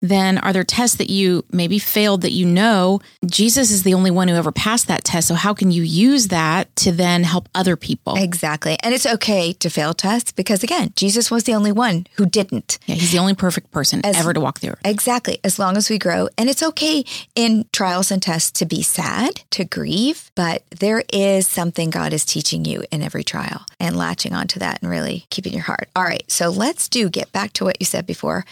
then 0.02 0.38
are 0.38 0.54
there 0.54 0.64
tests 0.64 0.98
that 0.98 1.10
you 1.10 1.46
maybe 1.52 1.80
failed 1.80 2.22
that 2.22 2.32
you 2.32 2.46
know 2.46 3.00
Jesus 3.26 3.72
is 3.72 3.84
the 3.84 3.94
only 3.94 4.12
one 4.12 4.28
who 4.28 4.36
ever 4.36 4.52
passed 4.52 4.88
that 4.88 5.04
test? 5.04 5.28
So 5.28 5.36
how 5.36 5.54
can 5.54 5.72
you 5.72 5.84
use 5.84 6.28
that 6.30 6.74
to 6.78 6.92
then 6.92 7.24
help 7.24 7.50
other 7.54 7.76
people? 7.76 8.16
Exactly. 8.16 8.78
And 8.82 8.94
it's 8.94 9.06
okay 9.06 9.54
to 9.54 9.70
fail 9.70 9.94
tests 9.94 10.32
because 10.32 10.64
again, 10.64 10.94
Jesus 10.96 11.30
was 11.30 11.44
the 11.44 11.54
only 11.54 11.72
one 11.72 12.08
who 12.16 12.26
didn't. 12.26 12.80
Yeah, 12.86 12.96
he's 12.96 13.12
the 13.12 13.20
only 13.20 13.36
perfect 13.36 13.72
person 13.72 14.02
ever 14.04 14.34
to 14.34 14.40
walk 14.40 14.60
through. 14.60 14.76
Exactly. 14.84 15.40
As 15.44 15.60
long 15.60 15.78
as 15.78 15.90
we 15.90 15.98
grow. 15.98 16.30
And 16.38 16.50
it's 16.50 16.64
okay 16.64 17.04
in 17.36 17.66
trials 17.72 18.12
and 18.12 18.22
tests 18.22 18.52
to 18.60 18.66
be 18.66 18.82
sad, 18.82 19.42
to 19.52 19.66
grieve, 19.66 20.32
but 20.36 20.64
there 20.72 21.04
is 21.12 21.48
something 21.48 21.90
God 21.90 22.14
is 22.14 22.26
teaching 22.26 22.66
you 22.66 22.84
in 22.92 23.02
every 23.02 23.24
trial 23.24 23.66
and 23.80 23.96
latching 23.96 24.34
onto 24.34 24.60
that 24.60 24.82
and 24.82 24.90
really 24.90 25.26
keeping 25.30 25.54
your 25.54 25.64
heart. 25.64 25.90
All 25.96 26.04
right. 26.04 26.30
So 26.32 26.50
let's 26.50 26.90
do 26.90 27.10
get 27.10 27.32
back 27.32 27.54
to 27.54 27.66
what 27.66 27.78
you 27.80 27.86
said 27.86 28.06
before. 28.06 28.46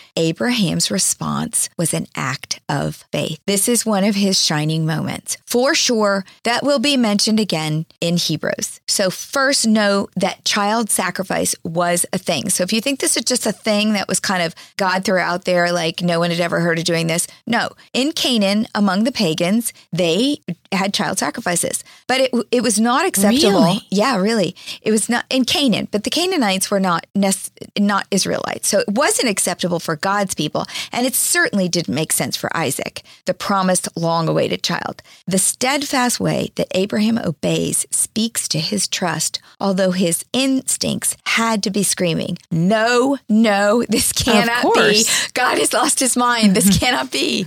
Abraham's 0.58 0.90
response 0.90 1.70
was 1.78 1.94
an 1.94 2.08
act 2.16 2.62
of 2.68 3.06
faith. 3.12 3.40
This 3.46 3.70
is 3.70 3.86
one 3.86 4.04
of 4.04 4.16
his 4.16 4.44
shining 4.44 4.88
moments. 4.88 5.38
For 5.46 5.76
sure, 5.76 6.26
that 6.46 6.64
will 6.64 6.80
be 6.80 6.98
mentioned 6.98 7.40
again 7.40 7.86
in 8.02 8.18
Hebrews. 8.18 8.82
So 8.88 9.12
first 9.12 9.68
know 9.68 10.10
that 10.16 10.46
child 10.46 10.90
sacrifice 10.90 11.54
was 11.64 12.08
a 12.12 12.18
thing. 12.18 12.50
So 12.50 12.64
if 12.64 12.74
you 12.74 12.82
think 12.82 13.00
this 13.00 13.16
is 13.16 13.24
just 13.24 13.46
a 13.46 13.52
thing 13.52 13.94
that 13.94 14.08
was 14.08 14.20
kind 14.20 14.42
of 14.42 14.56
God 14.78 15.06
threw 15.06 15.20
out 15.20 15.46
there, 15.46 15.72
like 15.72 16.02
no 16.02 16.18
one 16.18 16.32
had 16.32 16.40
ever 16.40 16.60
heard 16.60 16.80
of 16.80 16.86
doing 16.86 17.06
this, 17.06 17.28
no. 17.46 17.70
In 17.94 18.12
Canaan, 18.12 18.66
among 18.74 19.04
the 19.04 19.12
pagans, 19.12 19.74
they 19.94 20.40
had 20.72 20.92
child 20.92 21.20
sacrifices, 21.20 21.84
but 22.08 22.20
it 22.20 22.32
it 22.50 22.64
was 22.64 22.80
not 22.80 23.06
acceptable. 23.06 23.62
Really? 23.62 23.82
Yeah, 23.92 24.18
really, 24.18 24.56
it 24.82 24.90
was 24.90 25.08
not 25.08 25.26
in 25.30 25.46
Canaan. 25.46 25.88
But 25.92 26.04
the 26.04 26.10
Canaanites 26.10 26.72
were 26.72 26.80
not 26.80 27.06
not 27.78 28.08
Israelites, 28.10 28.68
so 28.68 28.80
it 28.80 28.90
wasn't 28.90 29.30
acceptable 29.30 29.80
for 29.80 29.96
God's 29.96 30.34
people. 30.34 30.47
People. 30.48 30.66
And 30.92 31.06
it 31.06 31.14
certainly 31.14 31.68
didn't 31.68 31.94
make 31.94 32.14
sense 32.14 32.38
for 32.38 32.56
Isaac, 32.56 33.04
the 33.26 33.34
promised 33.34 33.90
long 33.98 34.30
awaited 34.30 34.64
child. 34.64 35.02
The 35.26 35.38
steadfast 35.38 36.20
way 36.20 36.52
that 36.56 36.68
Abraham 36.72 37.18
obeys 37.18 37.86
speaks 37.92 38.48
to 38.50 38.60
his 38.60 38.88
trust, 38.88 39.42
although 39.60 39.92
his 39.92 40.24
instincts 40.32 41.18
had 41.26 41.64
to 41.64 41.70
be 41.70 41.84
screaming, 41.84 42.38
No, 42.50 43.18
no, 43.28 43.84
this 43.90 44.14
cannot 44.14 44.74
be. 44.74 45.04
God 45.34 45.58
has 45.58 45.74
lost 45.74 46.00
his 46.00 46.16
mind. 46.16 46.56
This 46.56 46.78
cannot 46.80 47.12
be. 47.12 47.46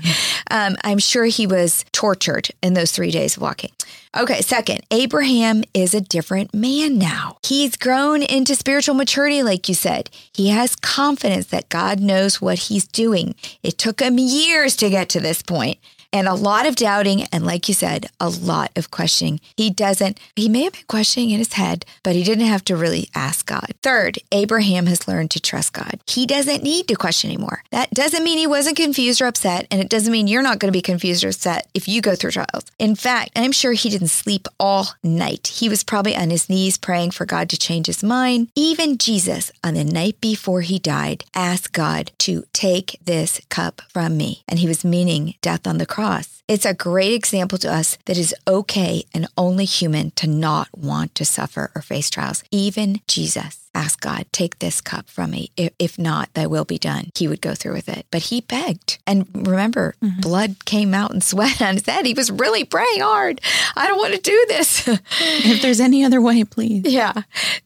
Um, 0.51 0.77
I'm 0.85 0.99
sure 0.99 1.25
he 1.25 1.47
was 1.47 1.85
tortured 1.93 2.51
in 2.63 2.75
those 2.75 2.93
three 2.93 3.11
days 3.11 3.37
of 3.37 3.43
walking. 3.43 3.71
Okay, 4.17 4.41
second, 4.41 4.81
Abraham 4.91 5.63
is 5.73 5.95
a 5.95 6.01
different 6.01 6.53
man 6.53 6.99
now. 6.99 7.37
He's 7.45 7.77
grown 7.77 8.23
into 8.23 8.57
spiritual 8.57 8.97
maturity, 8.97 9.45
like 9.45 9.69
you 9.69 9.75
said. 9.75 10.11
He 10.33 10.49
has 10.49 10.75
confidence 10.75 11.47
that 11.47 11.69
God 11.69 12.01
knows 12.01 12.41
what 12.41 12.59
he's 12.59 12.89
doing. 12.89 13.37
It 13.63 13.79
took 13.79 14.01
him 14.01 14.19
years 14.19 14.75
to 14.77 14.91
get 14.91 15.11
to 15.11 15.21
this 15.21 15.43
point 15.43 15.79
and 16.13 16.27
a 16.29 16.35
lot 16.35 16.67
of 16.67 16.77
doubting. 16.77 17.25
And 17.33 17.47
like 17.47 17.69
you 17.69 17.75
said, 17.75 18.07
a 18.19 18.29
lot 18.29 18.71
of 18.77 18.91
questioning. 18.91 19.41
He 19.57 19.71
doesn't, 19.71 20.19
he 20.37 20.49
may 20.49 20.65
have 20.65 20.73
been 20.73 20.83
questioning 20.89 21.31
in 21.31 21.39
his 21.39 21.55
head, 21.55 21.85
but 22.03 22.15
he 22.15 22.25
didn't 22.25 22.47
have 22.47 22.65
to 22.67 22.77
really 22.77 23.09
ask 23.15 23.47
God. 23.47 23.73
Third, 23.83 24.19
Abraham 24.33 24.87
has 24.87 25.07
learned 25.07 25.31
to 25.33 25.41
trust 25.41 25.73
God. 25.73 26.01
He 26.07 26.27
doesn't 26.27 26.63
need 26.63 26.89
to 26.89 26.95
question 26.95 27.31
anymore. 27.31 27.63
That 27.71 27.91
doesn't 27.91 28.25
mean 28.25 28.39
he 28.39 28.47
wasn't 28.47 28.77
confused 28.77 29.21
or 29.21 29.27
upset. 29.27 29.67
And 29.71 29.81
it 29.81 29.89
doesn't 29.89 30.13
mean 30.13 30.27
you're 30.27 30.43
not 30.43 30.59
going 30.59 30.73
to 30.73 30.77
be 30.77 30.83
confused 30.83 31.25
or 31.25 31.29
upset 31.29 31.69
if 31.75 31.89
you 31.89 32.01
go 32.01 32.15
through 32.15 32.33
trials. 32.33 32.65
In 32.79 32.95
fact, 32.95 33.33
I'm 33.37 33.53
sure 33.53 33.73
he 33.73 33.91
didn't 33.91 34.09
sleep 34.09 34.49
all 34.59 34.89
night. 35.03 35.47
He 35.47 35.69
was 35.69 35.85
probably 35.85 36.17
on 36.17 36.31
his 36.31 36.49
knees 36.49 36.77
praying 36.79 37.13
for 37.13 37.25
God 37.25 37.49
to 37.51 37.59
change 37.59 37.87
his 37.87 38.03
mind. 38.03 38.49
Even 38.55 38.99
Jesus, 38.99 39.53
on 39.63 39.75
the 39.75 39.85
night 39.85 40.21
before 40.21 40.63
he 40.63 40.79
died, 40.79 41.25
asked 41.35 41.73
God 41.73 42.11
to 42.19 42.45
take 42.53 42.99
this 43.05 43.41
cup 43.49 43.83
from 43.89 44.17
me. 44.17 44.43
And 44.49 44.59
he 44.59 44.69
was 44.69 44.85
meaning 44.85 45.35
death 45.41 45.67
on 45.67 45.79
the 45.79 45.87
cross 45.87 46.00
cross. 46.01 46.43
It's 46.49 46.65
a 46.65 46.81
great 46.89 47.13
example 47.13 47.59
to 47.59 47.71
us 47.71 47.99
that 48.07 48.17
is 48.17 48.35
okay 48.49 49.05
and 49.13 49.29
only 49.37 49.67
human 49.67 50.13
to 50.13 50.27
not 50.27 50.69
want 50.75 51.15
to 51.17 51.27
suffer 51.27 51.71
or 51.75 51.83
face 51.83 52.09
trials. 52.09 52.43
Even 52.51 53.01
Jesus 53.07 53.69
ask 53.75 54.01
God, 54.01 54.27
take 54.33 54.59
this 54.59 54.81
cup 54.81 55.09
from 55.09 55.31
me. 55.31 55.51
If 55.57 55.99
not, 55.99 56.33
thy 56.35 56.47
will 56.47 56.65
be 56.65 56.79
done. 56.79 57.11
He 57.15 57.29
would 57.29 57.41
go 57.41 57.55
through 57.55 57.75
with 57.75 57.89
it. 57.89 58.07
But 58.11 58.23
he 58.25 58.41
begged. 58.41 58.99
And 59.07 59.29
remember, 59.35 59.95
mm-hmm. 60.03 60.21
blood 60.21 60.65
came 60.65 60.95
out 60.95 61.13
and 61.13 61.23
sweat 61.31 61.63
on 61.63 61.75
his 61.75 61.87
head. 61.87 62.07
He 62.07 62.15
was 62.15 62.31
really 62.31 62.65
praying 62.65 63.01
hard. 63.01 63.41
I 63.77 63.87
don't 63.87 63.99
want 63.99 64.15
to 64.15 64.21
do 64.21 64.45
this. 64.49 64.89
if 65.21 65.63
there's 65.63 65.81
any 65.81 66.05
other 66.05 66.21
way, 66.21 66.45
please. 66.45 66.85
Yeah. 66.85 67.13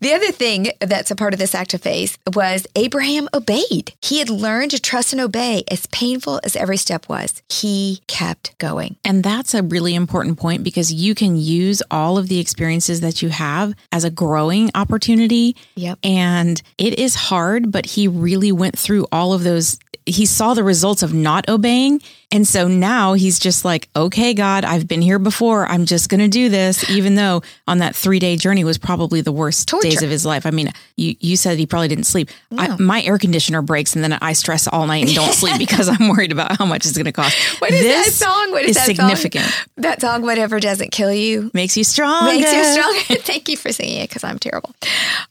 The 0.00 0.12
other 0.12 0.32
thing 0.32 0.68
that's 0.80 1.10
a 1.10 1.16
part 1.16 1.32
of 1.32 1.38
this 1.38 1.54
act 1.54 1.74
of 1.74 1.82
faith 1.82 2.18
was 2.34 2.66
Abraham 2.76 3.28
obeyed. 3.32 3.94
He 4.02 4.18
had 4.18 4.30
learned 4.30 4.72
to 4.72 4.80
trust 4.80 5.12
and 5.12 5.20
obey 5.20 5.64
as 5.70 5.86
painful 5.86 6.40
as 6.44 6.56
every 6.56 6.76
step 6.76 7.08
was. 7.08 7.42
He 7.48 8.02
kept 8.06 8.56
going. 8.58 8.96
And 9.04 9.22
that's 9.22 9.54
a 9.54 9.62
really 9.62 9.94
important 9.94 10.38
point 10.38 10.62
because 10.62 10.92
you 10.92 11.14
can 11.14 11.36
use 11.36 11.82
all 11.90 12.18
of 12.18 12.28
the 12.28 12.40
experiences 12.40 13.00
that 13.00 13.22
you 13.22 13.28
have 13.30 13.74
as 13.92 14.04
a 14.04 14.10
growing 14.10 14.70
opportunity. 14.74 15.56
Yep. 15.74 15.93
Yep. 16.02 16.10
And 16.10 16.62
it 16.78 16.98
is 16.98 17.14
hard, 17.14 17.70
but 17.70 17.86
he 17.86 18.08
really 18.08 18.52
went 18.52 18.78
through 18.78 19.06
all 19.12 19.32
of 19.32 19.44
those. 19.44 19.78
He 20.06 20.26
saw 20.26 20.54
the 20.54 20.64
results 20.64 21.02
of 21.02 21.14
not 21.14 21.48
obeying 21.48 22.02
and 22.34 22.48
so 22.48 22.66
now 22.66 23.12
he's 23.12 23.38
just 23.38 23.64
like, 23.64 23.88
okay, 23.94 24.34
God, 24.34 24.64
I've 24.64 24.88
been 24.88 25.00
here 25.00 25.20
before. 25.20 25.66
I'm 25.66 25.84
just 25.84 26.08
going 26.08 26.18
to 26.18 26.26
do 26.26 26.48
this, 26.48 26.90
even 26.90 27.14
though 27.14 27.44
on 27.68 27.78
that 27.78 27.94
three 27.94 28.18
day 28.18 28.34
journey 28.34 28.64
was 28.64 28.76
probably 28.76 29.20
the 29.20 29.30
worst 29.30 29.68
Torture. 29.68 29.88
days 29.88 30.02
of 30.02 30.10
his 30.10 30.26
life. 30.26 30.44
I 30.44 30.50
mean, 30.50 30.72
you, 30.96 31.14
you 31.20 31.36
said 31.36 31.58
he 31.58 31.66
probably 31.66 31.86
didn't 31.86 32.06
sleep. 32.06 32.30
No. 32.50 32.60
I, 32.60 32.76
my 32.76 33.02
air 33.02 33.18
conditioner 33.18 33.62
breaks 33.62 33.94
and 33.94 34.02
then 34.02 34.14
I 34.14 34.32
stress 34.32 34.66
all 34.66 34.84
night 34.88 35.04
and 35.04 35.14
don't 35.14 35.32
sleep 35.32 35.58
because 35.58 35.88
I'm 35.88 36.08
worried 36.08 36.32
about 36.32 36.58
how 36.58 36.64
much 36.64 36.86
it's 36.86 36.96
going 36.96 37.04
to 37.04 37.12
cost. 37.12 37.36
What 37.60 37.70
is 37.70 37.82
this 37.82 38.18
that 38.18 38.26
song? 38.26 38.50
What 38.50 38.64
is, 38.64 38.70
is 38.70 38.76
that 38.78 38.86
significant. 38.86 39.44
Song? 39.44 39.66
That 39.76 40.00
song, 40.00 40.22
Whatever 40.22 40.58
Doesn't 40.58 40.90
Kill 40.90 41.12
You, 41.12 41.52
makes 41.54 41.76
you 41.76 41.84
strong. 41.84 42.24
Makes 42.24 42.52
you 42.52 42.64
stronger. 42.64 43.00
Thank 43.22 43.48
you 43.48 43.56
for 43.56 43.70
singing 43.70 43.98
it 44.00 44.08
because 44.08 44.24
I'm 44.24 44.40
terrible. 44.40 44.74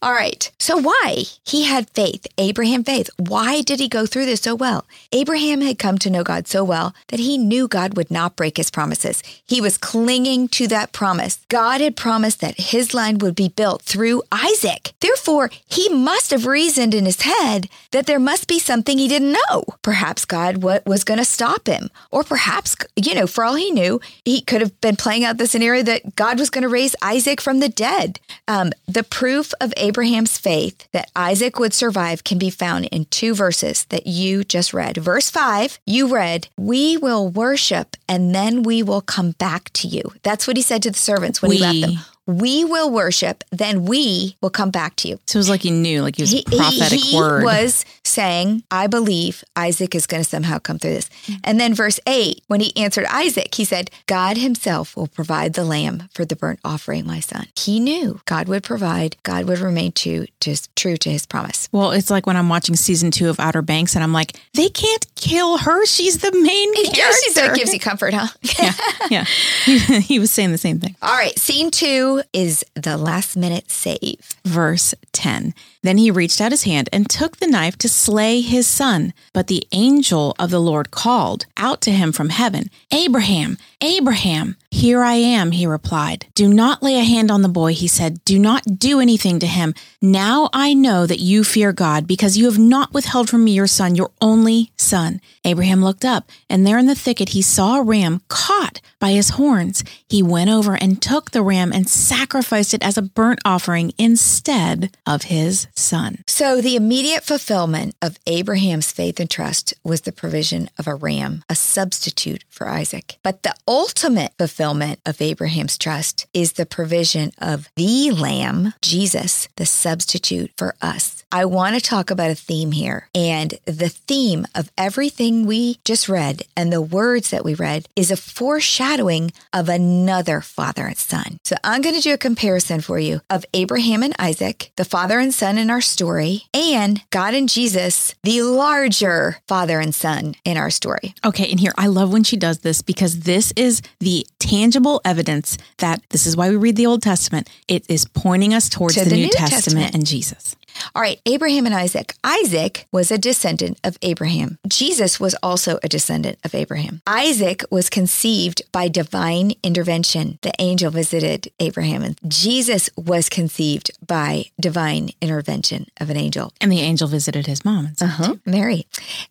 All 0.01 0.13
right. 0.13 0.49
So 0.57 0.77
why? 0.77 1.23
He 1.45 1.65
had 1.65 1.89
faith, 1.89 2.27
Abraham 2.37 2.85
faith. 2.85 3.09
Why 3.17 3.59
did 3.59 3.81
he 3.81 3.89
go 3.89 4.05
through 4.05 4.25
this 4.25 4.39
so 4.39 4.55
well? 4.55 4.85
Abraham 5.11 5.59
had 5.59 5.77
come 5.77 5.97
to 5.97 6.09
know 6.09 6.23
God 6.23 6.47
so 6.47 6.63
well 6.63 6.92
that 7.09 7.19
he 7.19 7.37
knew 7.37 7.67
God 7.67 7.95
would 7.97 8.11
not 8.11 8.35
break 8.35 8.57
his 8.57 8.71
promises. 8.71 9.23
He 9.45 9.61
was 9.61 9.77
clinging 9.77 10.47
to 10.49 10.67
that 10.67 10.91
promise. 10.91 11.39
God 11.49 11.81
had 11.81 11.95
promised 11.95 12.41
that 12.41 12.59
his 12.59 12.93
line 12.93 13.17
would 13.19 13.35
be 13.35 13.49
built 13.49 13.81
through 13.81 14.23
Isaac. 14.31 14.93
Therefore, 14.99 15.49
he 15.67 15.89
must 15.89 16.31
have 16.31 16.45
reasoned 16.45 16.93
in 16.93 17.05
his 17.05 17.21
head 17.21 17.69
that 17.91 18.05
there 18.05 18.19
must 18.19 18.47
be 18.47 18.59
something 18.59 18.97
he 18.97 19.07
didn't 19.07 19.37
know. 19.49 19.63
Perhaps 19.81 20.25
God 20.25 20.63
what 20.63 20.85
was 20.85 21.03
going 21.03 21.19
to 21.19 21.25
stop 21.25 21.67
him. 21.67 21.89
Or 22.11 22.23
perhaps, 22.23 22.75
you 22.95 23.13
know, 23.13 23.27
for 23.27 23.43
all 23.43 23.55
he 23.55 23.71
knew, 23.71 23.99
he 24.25 24.41
could 24.41 24.61
have 24.61 24.79
been 24.81 24.95
playing 24.95 25.23
out 25.23 25.37
the 25.37 25.47
scenario 25.47 25.83
that 25.83 26.15
God 26.15 26.39
was 26.39 26.49
going 26.49 26.63
to 26.63 26.69
raise 26.69 26.95
Isaac 27.01 27.41
from 27.41 27.59
the 27.59 27.69
dead. 27.69 28.19
Um, 28.47 28.71
the 28.87 29.03
proof 29.03 29.53
of 29.61 29.73
Abraham's 29.77 30.37
faith 30.37 30.87
that 30.91 31.11
Isaac 31.15 31.59
would 31.59 31.73
survive 31.73 32.23
can 32.23 32.37
be 32.37 32.49
found 32.49 32.85
in 32.85 33.05
two 33.05 33.33
verses 33.35 33.85
that 33.85 34.07
you 34.07 34.43
just 34.43 34.73
read. 34.73 34.97
Verse 34.97 35.29
5, 35.29 35.79
you 35.85 36.13
read, 36.13 36.47
We 36.73 36.97
will 36.97 37.29
worship 37.29 37.95
and 38.09 38.33
then 38.33 38.63
we 38.63 38.81
will 38.81 39.01
come 39.01 39.33
back 39.33 39.71
to 39.73 39.87
you. 39.87 40.01
That's 40.23 40.47
what 40.47 40.57
he 40.57 40.63
said 40.63 40.81
to 40.81 40.89
the 40.89 40.97
servants 40.97 41.39
when 41.39 41.49
we. 41.49 41.57
he 41.57 41.61
left 41.61 41.81
them 41.81 42.12
we 42.25 42.63
will 42.63 42.89
worship, 42.89 43.43
then 43.51 43.85
we 43.85 44.35
will 44.41 44.49
come 44.49 44.71
back 44.71 44.95
to 44.97 45.07
you. 45.07 45.19
So 45.25 45.37
it 45.37 45.41
was 45.41 45.49
like 45.49 45.61
he 45.61 45.71
knew, 45.71 46.01
like 46.01 46.15
he 46.15 46.23
was 46.23 46.31
he, 46.31 46.43
prophetic 46.43 46.99
he 46.99 47.17
word. 47.17 47.43
was 47.43 47.85
saying, 48.03 48.63
I 48.71 48.87
believe 48.87 49.43
Isaac 49.55 49.95
is 49.95 50.07
going 50.07 50.23
to 50.23 50.29
somehow 50.29 50.59
come 50.59 50.79
through 50.79 50.93
this. 50.93 51.09
Mm-hmm. 51.09 51.33
And 51.43 51.59
then 51.59 51.73
verse 51.73 51.99
8, 52.07 52.41
when 52.47 52.59
he 52.59 52.75
answered 52.77 53.05
Isaac, 53.09 53.53
he 53.55 53.65
said, 53.65 53.91
God 54.05 54.37
himself 54.37 54.95
will 54.95 55.07
provide 55.07 55.53
the 55.53 55.65
lamb 55.65 56.09
for 56.13 56.23
the 56.25 56.35
burnt 56.35 56.59
offering, 56.63 57.05
my 57.05 57.19
son. 57.19 57.47
He 57.57 57.79
knew 57.79 58.21
God 58.25 58.47
would 58.47 58.63
provide, 58.63 59.17
God 59.23 59.45
would 59.45 59.59
remain 59.59 59.91
true 59.91 60.27
to, 60.41 60.55
true 60.75 60.97
to 60.97 61.09
his 61.09 61.25
promise. 61.25 61.67
Well, 61.71 61.91
it's 61.91 62.09
like 62.09 62.25
when 62.25 62.37
I'm 62.37 62.49
watching 62.49 62.75
season 62.75 63.11
two 63.11 63.29
of 63.29 63.39
Outer 63.39 63.61
Banks 63.61 63.95
and 63.95 64.03
I'm 64.03 64.13
like, 64.13 64.39
they 64.53 64.69
can't 64.69 65.05
kill 65.15 65.57
her. 65.57 65.85
She's 65.85 66.19
the 66.19 66.31
main 66.31 66.73
character. 66.93 67.31
So 67.31 67.45
it 67.45 67.55
gives 67.55 67.73
you 67.73 67.79
comfort, 67.79 68.13
huh? 68.13 68.27
yeah. 68.59 68.73
Yeah. 69.09 69.25
He, 69.65 69.79
he 70.01 70.19
was 70.19 70.31
saying 70.31 70.51
the 70.51 70.57
same 70.57 70.79
thing. 70.79 70.95
All 71.01 71.15
right. 71.15 71.37
Scene 71.37 71.71
two 71.71 72.12
is 72.33 72.63
the 72.75 72.97
last 72.97 73.35
minute 73.35 73.71
save. 73.71 74.29
Verse 74.45 74.93
10 75.13 75.53
Then 75.81 75.97
he 75.97 76.11
reached 76.11 76.41
out 76.41 76.51
his 76.51 76.63
hand 76.63 76.89
and 76.91 77.09
took 77.09 77.37
the 77.37 77.47
knife 77.47 77.77
to 77.79 77.89
slay 77.89 78.41
his 78.41 78.67
son. 78.67 79.13
But 79.33 79.47
the 79.47 79.65
angel 79.71 80.35
of 80.37 80.49
the 80.49 80.61
Lord 80.61 80.91
called 80.91 81.45
out 81.57 81.81
to 81.81 81.91
him 81.91 82.11
from 82.11 82.29
heaven, 82.29 82.69
Abraham, 82.91 83.57
Abraham. 83.81 84.55
Here 84.71 85.03
I 85.03 85.13
am, 85.13 85.51
he 85.51 85.67
replied. 85.67 86.25
Do 86.33 86.51
not 86.51 86.81
lay 86.81 86.97
a 86.99 87.03
hand 87.03 87.29
on 87.29 87.43
the 87.43 87.47
boy, 87.47 87.73
he 87.73 87.87
said. 87.87 88.25
Do 88.25 88.39
not 88.39 88.79
do 88.79 88.99
anything 88.99 89.39
to 89.39 89.47
him. 89.47 89.75
Now 90.01 90.49
I 90.51 90.73
know 90.73 91.05
that 91.05 91.19
you 91.19 91.43
fear 91.43 91.71
God 91.71 92.07
because 92.07 92.37
you 92.37 92.45
have 92.45 92.57
not 92.57 92.91
withheld 92.91 93.29
from 93.29 93.43
me 93.43 93.51
your 93.51 93.67
son, 93.67 93.95
your 93.95 94.11
only 94.19 94.71
son. 94.75 95.21
Abraham 95.45 95.83
looked 95.83 96.03
up, 96.03 96.29
and 96.49 96.65
there 96.65 96.77
in 96.77 96.87
the 96.87 96.95
thicket 96.95 97.29
he 97.29 97.41
saw 97.41 97.77
a 97.77 97.83
ram 97.83 98.21
caught 98.29 98.81
by 98.99 99.11
his 99.11 99.31
horns. 99.31 99.83
He 100.09 100.23
went 100.23 100.49
over 100.49 100.75
and 100.75 101.01
took 101.01 101.31
the 101.31 101.43
ram 101.43 101.71
and 101.71 101.87
sacrificed 102.03 102.73
it 102.73 102.83
as 102.83 102.97
a 102.97 103.01
burnt 103.01 103.39
offering 103.45 103.93
instead 103.97 104.95
of 105.07 105.23
his 105.23 105.67
son. 105.75 106.17
So 106.27 106.61
the 106.61 106.75
immediate 106.75 107.23
fulfillment 107.23 107.95
of 108.01 108.19
Abraham's 108.27 108.91
faith 108.91 109.19
and 109.19 109.29
trust 109.29 109.73
was 109.83 110.01
the 110.01 110.11
provision 110.11 110.69
of 110.77 110.87
a 110.87 110.95
ram, 110.95 111.43
a 111.49 111.55
substitute 111.55 112.43
for 112.49 112.67
Isaac. 112.67 113.17
But 113.23 113.43
the 113.43 113.55
ultimate 113.67 114.33
fulfillment 114.37 114.99
of 115.05 115.21
Abraham's 115.21 115.77
trust 115.77 116.27
is 116.33 116.53
the 116.53 116.65
provision 116.65 117.31
of 117.37 117.69
the 117.75 118.11
lamb, 118.11 118.73
Jesus, 118.81 119.47
the 119.55 119.65
substitute 119.65 120.51
for 120.57 120.75
us. 120.81 121.22
I 121.33 121.45
want 121.45 121.73
to 121.73 121.81
talk 121.81 122.11
about 122.11 122.29
a 122.29 122.35
theme 122.35 122.71
here. 122.73 123.09
And 123.15 123.55
the 123.65 123.89
theme 123.89 124.45
of 124.53 124.71
everything 124.77 125.47
we 125.47 125.79
just 125.83 126.07
read 126.07 126.43
and 126.55 126.71
the 126.71 126.79
words 126.79 127.31
that 127.31 127.43
we 127.43 127.55
read 127.55 127.87
is 127.95 128.11
a 128.11 128.15
foreshadowing 128.15 129.31
of 129.51 129.67
another 129.67 130.41
father 130.41 130.85
and 130.85 130.95
son. 130.95 131.39
So 131.43 131.55
I'm 131.63 131.81
going 131.81 131.95
to 131.95 132.01
do 132.01 132.13
a 132.13 132.19
comparison 132.19 132.81
for 132.81 132.99
you 132.99 133.21
of 133.31 133.47
Abraham 133.55 134.03
and 134.03 134.13
Isaac, 134.19 134.71
the 134.75 134.85
father 134.85 135.17
and 135.17 135.33
son 135.33 135.57
in 135.57 135.71
our 135.71 135.81
story, 135.81 136.43
and 136.53 137.01
God 137.09 137.33
and 137.33 137.49
Jesus, 137.49 138.13
the 138.21 138.43
larger 138.43 139.37
father 139.47 139.79
and 139.79 139.95
son 139.95 140.35
in 140.45 140.55
our 140.55 140.69
story. 140.69 141.15
Okay. 141.25 141.49
And 141.49 141.59
here, 141.59 141.73
I 141.79 141.87
love 141.87 142.13
when 142.13 142.23
she 142.23 142.37
does 142.37 142.59
this 142.59 142.83
because 142.83 143.21
this 143.21 143.51
is 143.55 143.81
the 143.99 144.27
tangible 144.37 145.01
evidence 145.03 145.57
that 145.79 146.03
this 146.11 146.27
is 146.27 146.37
why 146.37 146.51
we 146.51 146.57
read 146.57 146.75
the 146.75 146.85
Old 146.85 147.01
Testament. 147.01 147.49
It 147.67 147.89
is 147.89 148.05
pointing 148.05 148.53
us 148.53 148.69
towards 148.69 148.93
to 148.93 149.03
the, 149.03 149.09
the, 149.09 149.15
New, 149.15 149.23
New 149.23 149.31
Testament, 149.31 149.63
Testament 149.63 149.95
and 149.95 150.05
Jesus. 150.05 150.55
All 150.95 151.01
right, 151.01 151.19
Abraham 151.25 151.65
and 151.65 151.75
Isaac. 151.75 152.15
Isaac 152.23 152.87
was 152.91 153.11
a 153.11 153.17
descendant 153.17 153.79
of 153.83 153.97
Abraham. 154.01 154.57
Jesus 154.67 155.19
was 155.19 155.35
also 155.43 155.79
a 155.83 155.89
descendant 155.89 156.39
of 156.43 156.55
Abraham. 156.55 157.01
Isaac 157.07 157.63
was 157.69 157.89
conceived 157.89 158.61
by 158.71 158.87
divine 158.87 159.53
intervention. 159.63 160.39
The 160.41 160.53
angel 160.59 160.91
visited 160.91 161.51
Abraham, 161.59 162.03
and 162.03 162.17
Jesus 162.27 162.89
was 162.97 163.29
conceived 163.29 163.91
by 164.05 164.45
divine 164.59 165.09
intervention 165.21 165.87
of 165.99 166.09
an 166.09 166.17
angel. 166.17 166.53
And 166.61 166.71
the 166.71 166.81
angel 166.81 167.07
visited 167.07 167.47
his 167.47 167.63
mom. 167.65 167.91
Uh-huh. 167.99 168.35
Mary. 168.45 168.87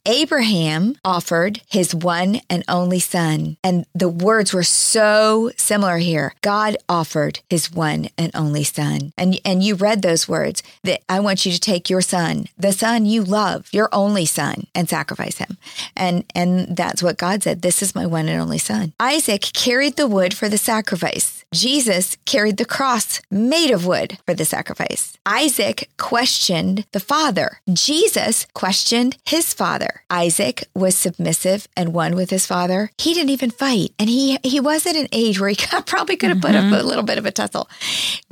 Abraham 0.06 0.96
offered 1.04 1.60
his 1.70 1.94
one 1.94 2.40
and 2.48 2.64
only 2.68 3.00
son. 3.00 3.56
And 3.62 3.86
the 3.94 4.08
words 4.08 4.52
were 4.52 4.62
so 4.62 5.50
similar 5.56 5.98
here. 5.98 6.34
God 6.42 6.76
offered 6.88 7.40
his 7.48 7.72
one 7.72 8.08
and 8.18 8.30
only 8.34 8.64
son. 8.64 9.12
And, 9.16 9.38
and 9.44 9.62
you 9.62 9.74
read 9.74 10.02
those 10.02 10.28
words 10.28 10.62
that 10.84 11.02
I 11.08 11.20
want 11.20 11.31
you 11.40 11.52
to 11.52 11.60
take 11.60 11.90
your 11.90 12.00
son, 12.00 12.46
the 12.58 12.72
son 12.72 13.06
you 13.06 13.24
love, 13.24 13.68
your 13.72 13.88
only 13.92 14.26
son, 14.26 14.66
and 14.74 14.88
sacrifice 14.88 15.38
him. 15.38 15.56
And, 15.96 16.24
and 16.34 16.76
that's 16.76 17.02
what 17.02 17.18
God 17.18 17.42
said. 17.42 17.62
This 17.62 17.82
is 17.82 17.94
my 17.94 18.06
one 18.06 18.28
and 18.28 18.40
only 18.40 18.58
son. 18.58 18.92
Isaac 19.00 19.42
carried 19.52 19.96
the 19.96 20.06
wood 20.06 20.34
for 20.34 20.48
the 20.48 20.58
sacrifice. 20.58 21.41
Jesus 21.52 22.16
carried 22.24 22.56
the 22.56 22.64
cross 22.64 23.20
made 23.30 23.70
of 23.70 23.86
wood 23.86 24.18
for 24.24 24.32
the 24.32 24.44
sacrifice. 24.44 25.18
Isaac 25.26 25.90
questioned 25.98 26.86
the 26.92 27.00
father. 27.00 27.60
Jesus 27.70 28.46
questioned 28.54 29.18
his 29.26 29.52
father. 29.52 30.02
Isaac 30.10 30.64
was 30.74 30.96
submissive 30.96 31.68
and 31.76 31.92
one 31.92 32.16
with 32.16 32.30
his 32.30 32.46
father. 32.46 32.90
He 32.96 33.12
didn't 33.12 33.30
even 33.30 33.50
fight. 33.50 33.90
And 33.98 34.08
he, 34.08 34.38
he 34.42 34.60
was 34.60 34.86
at 34.86 34.96
an 34.96 35.08
age 35.12 35.38
where 35.38 35.50
he 35.50 35.56
probably 35.86 36.16
could 36.16 36.30
have 36.30 36.40
put 36.40 36.52
mm-hmm. 36.52 36.72
up 36.72 36.80
a 36.80 36.86
little 36.86 37.04
bit 37.04 37.18
of 37.18 37.26
a 37.26 37.30
tussle. 37.30 37.68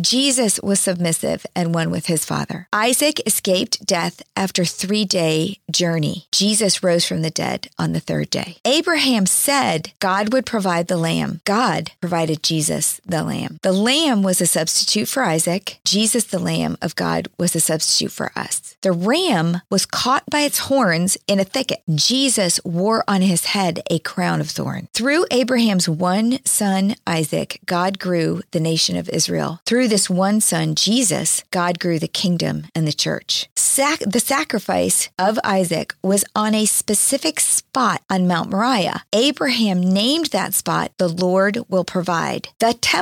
Jesus 0.00 0.58
was 0.62 0.80
submissive 0.80 1.44
and 1.54 1.74
one 1.74 1.90
with 1.90 2.06
his 2.06 2.24
father. 2.24 2.68
Isaac 2.72 3.20
escaped 3.26 3.84
death 3.84 4.22
after 4.34 4.64
three 4.64 5.04
day 5.04 5.58
journey. 5.70 6.26
Jesus 6.32 6.82
rose 6.82 7.06
from 7.06 7.20
the 7.20 7.30
dead 7.30 7.68
on 7.78 7.92
the 7.92 8.00
third 8.00 8.30
day. 8.30 8.56
Abraham 8.64 9.26
said 9.26 9.92
God 10.00 10.32
would 10.32 10.46
provide 10.46 10.88
the 10.88 10.96
lamb. 10.96 11.40
God 11.44 11.92
provided 12.00 12.42
Jesus 12.42 13.00
the 13.10 13.22
lamb. 13.22 13.58
The 13.62 13.72
lamb 13.72 14.22
was 14.22 14.40
a 14.40 14.46
substitute 14.46 15.08
for 15.08 15.22
Isaac. 15.22 15.78
Jesus, 15.84 16.24
the 16.24 16.38
lamb 16.38 16.78
of 16.80 16.96
God, 16.96 17.28
was 17.38 17.54
a 17.54 17.60
substitute 17.60 18.12
for 18.12 18.32
us. 18.36 18.76
The 18.82 18.92
ram 18.92 19.60
was 19.70 19.86
caught 19.86 20.24
by 20.30 20.40
its 20.40 20.60
horns 20.60 21.18
in 21.26 21.38
a 21.38 21.44
thicket. 21.44 21.82
Jesus 21.94 22.60
wore 22.64 23.04
on 23.06 23.22
his 23.22 23.46
head 23.46 23.82
a 23.90 23.98
crown 23.98 24.40
of 24.40 24.48
thorns. 24.48 24.88
Through 24.94 25.26
Abraham's 25.30 25.88
one 25.88 26.38
son, 26.44 26.94
Isaac, 27.06 27.60
God 27.66 27.98
grew 27.98 28.42
the 28.52 28.60
nation 28.60 28.96
of 28.96 29.08
Israel. 29.08 29.60
Through 29.66 29.88
this 29.88 30.08
one 30.08 30.40
son, 30.40 30.74
Jesus, 30.74 31.44
God 31.50 31.78
grew 31.78 31.98
the 31.98 32.08
kingdom 32.08 32.66
and 32.74 32.86
the 32.86 32.92
church. 32.92 33.48
Sac- 33.56 34.00
the 34.00 34.20
sacrifice 34.20 35.10
of 35.18 35.38
Isaac 35.44 35.94
was 36.02 36.24
on 36.34 36.54
a 36.54 36.66
specific 36.66 37.40
spot 37.40 38.02
on 38.08 38.26
Mount 38.26 38.50
Moriah. 38.50 39.02
Abraham 39.12 39.80
named 39.80 40.26
that 40.26 40.54
spot, 40.54 40.92
the 40.98 41.08
Lord 41.08 41.58
will 41.68 41.84
provide. 41.84 42.48
The 42.58 42.74
temple 42.74 42.99